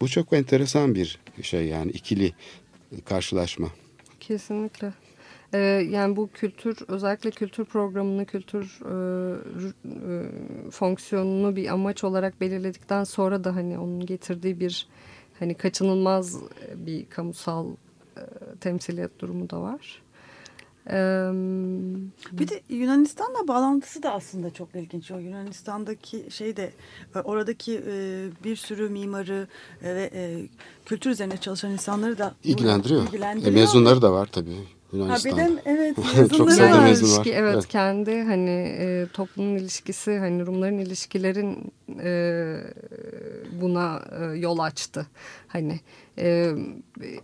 Bu 0.00 0.08
çok 0.08 0.32
enteresan 0.32 0.94
bir 0.94 1.18
şey 1.42 1.66
yani 1.66 1.90
ikili 1.90 2.32
karşılaşma. 3.04 3.68
Kesinlikle. 4.20 4.92
Ee, 5.54 5.58
yani 5.90 6.16
bu 6.16 6.30
kültür 6.34 6.78
özellikle 6.88 7.30
kültür 7.30 7.64
programını, 7.64 8.26
kültür 8.26 8.80
e, 8.84 9.36
e, 9.84 10.70
fonksiyonunu 10.70 11.56
bir 11.56 11.68
amaç 11.68 12.04
olarak 12.04 12.40
belirledikten 12.40 13.04
sonra 13.04 13.44
da 13.44 13.56
hani 13.56 13.78
onun 13.78 14.06
getirdiği 14.06 14.60
bir 14.60 14.86
hani 15.38 15.54
kaçınılmaz 15.54 16.36
bir 16.74 17.06
kamusal 17.06 17.66
e, 18.16 18.22
temsiliyet 18.60 19.20
durumu 19.20 19.50
da 19.50 19.60
var. 19.60 20.02
Bir 22.32 22.48
de 22.48 22.62
Yunanistan'la 22.68 23.48
bağlantısı 23.48 24.02
da 24.02 24.12
aslında 24.12 24.50
çok 24.50 24.68
ilginç. 24.74 25.10
O 25.10 25.18
Yunanistan'daki 25.18 26.26
şey 26.30 26.56
de 26.56 26.72
e, 27.14 27.18
oradaki 27.18 27.82
e, 27.86 28.26
bir 28.44 28.56
sürü 28.56 28.88
mimarı 28.88 29.48
e, 29.82 29.94
ve 29.94 30.10
kültür 30.86 31.10
üzerine 31.10 31.36
çalışan 31.36 31.70
insanları 31.70 32.18
da 32.18 32.34
İlgilendiriyor. 32.44 33.02
ilgilendiriyor. 33.02 33.52
E, 33.52 33.60
mezunları 33.60 34.02
da 34.02 34.12
var 34.12 34.28
tabii 34.32 34.77
Ha, 34.90 34.96
Yunanistan'da. 34.96 35.36
bir 35.36 35.56
de 35.56 35.62
evet 35.64 35.96
Çok 36.36 36.52
sayıda 36.52 36.78
var. 36.78 36.82
mezun 36.82 37.06
var. 37.08 37.14
ilişki, 37.14 37.32
evet, 37.32 37.54
Evet. 37.54 37.68
kendi 37.68 38.22
hani 38.22 38.50
e, 38.78 39.06
toplumun 39.12 39.56
ilişkisi 39.56 40.18
hani 40.18 40.46
Rumların 40.46 40.78
ilişkilerin 40.78 41.72
e, 42.02 42.10
buna 43.60 44.02
e, 44.20 44.24
yol 44.38 44.58
açtı. 44.58 45.06
Hani 45.48 45.80
e, 46.18 46.52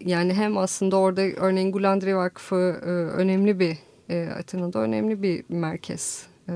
yani 0.01 0.35
hem 0.35 0.59
aslında 0.59 0.97
orada 0.97 1.23
örneğin 1.23 1.73
Gulandri 1.73 2.17
Vakfı 2.17 2.81
e, 2.83 2.89
önemli 2.91 3.59
bir 3.61 3.79
e, 4.11 4.29
Atina'da 4.39 4.79
önemli 4.79 5.23
bir 5.23 5.45
merkez. 5.49 6.27
E, 6.49 6.53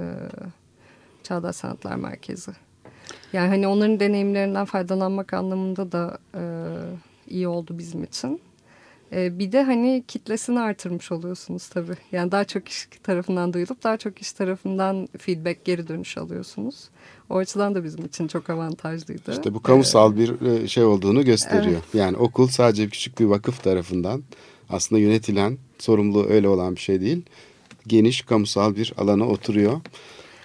Çağdaş 1.22 1.56
Sanatlar 1.56 1.96
Merkezi. 1.96 2.50
Yani 3.32 3.48
hani 3.48 3.68
onların 3.68 4.00
deneyimlerinden 4.00 4.64
faydalanmak 4.64 5.32
anlamında 5.34 5.92
da 5.92 6.18
e, 6.34 6.42
iyi 7.28 7.48
oldu 7.48 7.78
bizim 7.78 8.04
için. 8.04 8.40
E, 9.12 9.38
bir 9.38 9.52
de 9.52 9.62
hani 9.62 10.04
kitlesini 10.08 10.60
artırmış 10.60 11.12
oluyorsunuz 11.12 11.68
tabii. 11.68 11.96
Yani 12.12 12.32
daha 12.32 12.44
çok 12.44 12.66
kişi 12.66 12.90
tarafından 13.02 13.52
duyulup 13.52 13.84
daha 13.84 13.96
çok 13.96 14.16
kişi 14.16 14.36
tarafından 14.36 15.08
feedback 15.18 15.64
geri 15.64 15.88
dönüş 15.88 16.18
alıyorsunuz. 16.18 16.88
O 17.30 17.36
açıdan 17.36 17.74
da 17.74 17.84
bizim 17.84 18.04
için 18.04 18.28
çok 18.28 18.50
avantajlıydı. 18.50 19.32
İşte 19.32 19.54
bu 19.54 19.62
kamusal 19.62 20.16
bir 20.16 20.40
e, 20.40 20.68
şey 20.68 20.84
olduğunu 20.84 21.24
gösteriyor. 21.24 21.80
Yani 21.94 22.16
okul 22.16 22.48
sadece 22.48 22.88
küçük 22.88 23.20
bir 23.20 23.24
vakıf 23.24 23.62
tarafından 23.62 24.22
aslında 24.70 25.00
yönetilen, 25.00 25.58
sorumluluğu 25.78 26.26
öyle 26.28 26.48
olan 26.48 26.74
bir 26.74 26.80
şey 26.80 27.00
değil. 27.00 27.22
Geniş 27.86 28.22
kamusal 28.22 28.76
bir 28.76 28.92
alana 28.98 29.28
oturuyor. 29.28 29.80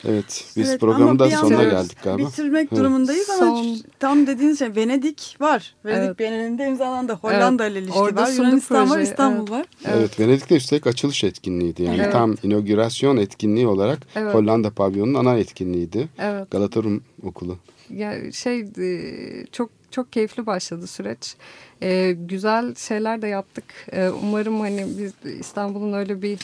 Evet, 0.10 0.46
biz 0.58 0.70
Evet, 0.70 0.80
programın 0.80 1.20
da 1.20 1.30
sonuna 1.30 1.64
geldik 1.64 1.98
galiba. 2.04 2.28
Bitirmek 2.28 2.68
Evet. 2.72 2.80
durumundayız 2.80 3.30
ama 3.30 3.40
Son- 3.40 3.78
tam 4.00 4.28
dediğiniz 4.28 4.60
şey 4.60 4.76
Venedik 4.76 5.38
var. 5.40 5.76
Venedik 5.86 6.06
Evet. 6.08 6.20
Bienalinde 6.20 6.68
imzalandı. 6.68 7.14
Hollanda 7.14 7.68
ile 7.68 7.80
ilişki 7.80 8.00
Orada 8.00 8.22
var. 8.22 8.32
Yunanistan 8.32 8.82
var, 8.82 8.88
projeyi, 8.88 9.04
İstanbul 9.04 9.40
evet. 9.40 9.52
var. 9.52 9.66
Evet, 9.86 10.20
Venedik'te 10.20 10.56
üstelik 10.56 10.88
açılış 10.88 11.24
etkinliğiydi. 11.24 11.84
Yani 11.84 12.02
Evet. 12.02 12.12
tam 12.12 12.36
inaugurasyon 12.44 13.18
etkinliği 13.18 13.68
olarak 13.68 14.00
Evet. 14.16 14.34
Hollanda 14.34 14.70
pavyonunun 14.70 15.14
ana 15.14 15.38
etkinliğiydi. 15.38 16.10
Evet. 16.20 16.52
Galata 16.52 16.84
Rum 16.84 17.04
Okulu. 17.24 17.58
Ya 17.90 18.32
şey 18.32 18.60
e, 18.60 19.46
çok 19.52 19.70
çok 19.92 20.12
keyifli 20.12 20.46
başladı 20.46 20.88
süreç. 20.88 21.36
E, 21.82 22.12
güzel 22.12 22.76
şeyler 22.76 23.22
de 23.22 23.28
yaptık. 23.28 23.64
E, 23.92 24.10
umarım 24.10 24.60
hani 24.60 24.86
biz 24.98 25.14
İstanbul'un 25.40 25.94
öyle 25.94 26.22
bir 26.22 26.40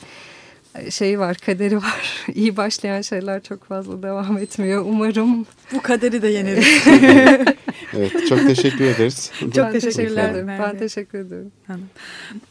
şeyi 0.90 1.20
var, 1.20 1.38
kaderi 1.38 1.78
var. 1.78 2.26
İyi 2.36 2.58
başlayan 2.58 3.02
şeyler 3.02 3.44
çok 3.44 3.66
fazla 3.66 4.04
devam 4.04 4.38
etmiyor. 4.38 4.86
Umarım. 4.86 5.46
Bu 5.74 5.82
kaderi 5.82 6.22
de 6.22 6.28
yeneriz. 6.28 6.68
Evet, 7.94 8.28
çok 8.30 8.40
teşekkür 8.40 8.86
ederiz. 8.86 9.32
Çok 9.40 9.56
ben 9.56 9.72
teşekkürler 9.72 9.82
teşekkür 9.82 10.40
ederim. 10.40 10.48
Ben 10.48 10.78
teşekkür 10.78 11.20
ederim. 11.20 11.52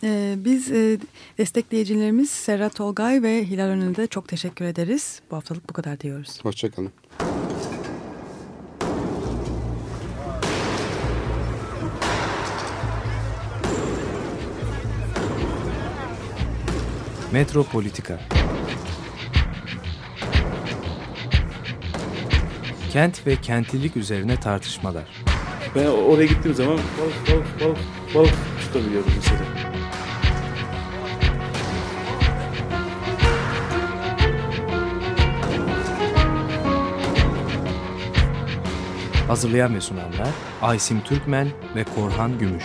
Ee, 0.04 0.34
biz 0.36 0.70
e, 0.72 0.98
destekleyicilerimiz 1.38 2.30
Serhat 2.30 2.80
Olgay 2.80 3.22
ve 3.22 3.44
Hilal 3.44 3.66
Önü'ne 3.66 3.96
de 3.96 4.06
çok 4.06 4.28
teşekkür 4.28 4.64
ederiz. 4.64 5.20
Bu 5.30 5.36
haftalık 5.36 5.68
bu 5.68 5.72
kadar 5.72 6.00
diyoruz. 6.00 6.38
Hoşçakalın. 6.42 6.92
Metropolitika 17.32 18.20
Kent 22.92 23.26
ve 23.26 23.36
kentlilik 23.36 23.96
üzerine 23.96 24.40
tartışmalar. 24.40 25.04
Ben 25.74 25.86
oraya 25.86 26.26
gittiğim 26.26 26.56
zaman 26.56 26.78
balık 26.78 27.28
balık 27.30 27.60
balık 27.60 27.78
balık 28.14 28.34
tutabiliyordum 28.60 29.12
mesela. 29.16 29.40
Hazırlayan 39.28 39.74
ve 39.74 39.80
sunanlar 39.80 40.28
Aysim 40.62 41.00
Türkmen 41.00 41.48
ve 41.76 41.84
Korhan 41.84 42.38
Gümüş. 42.38 42.64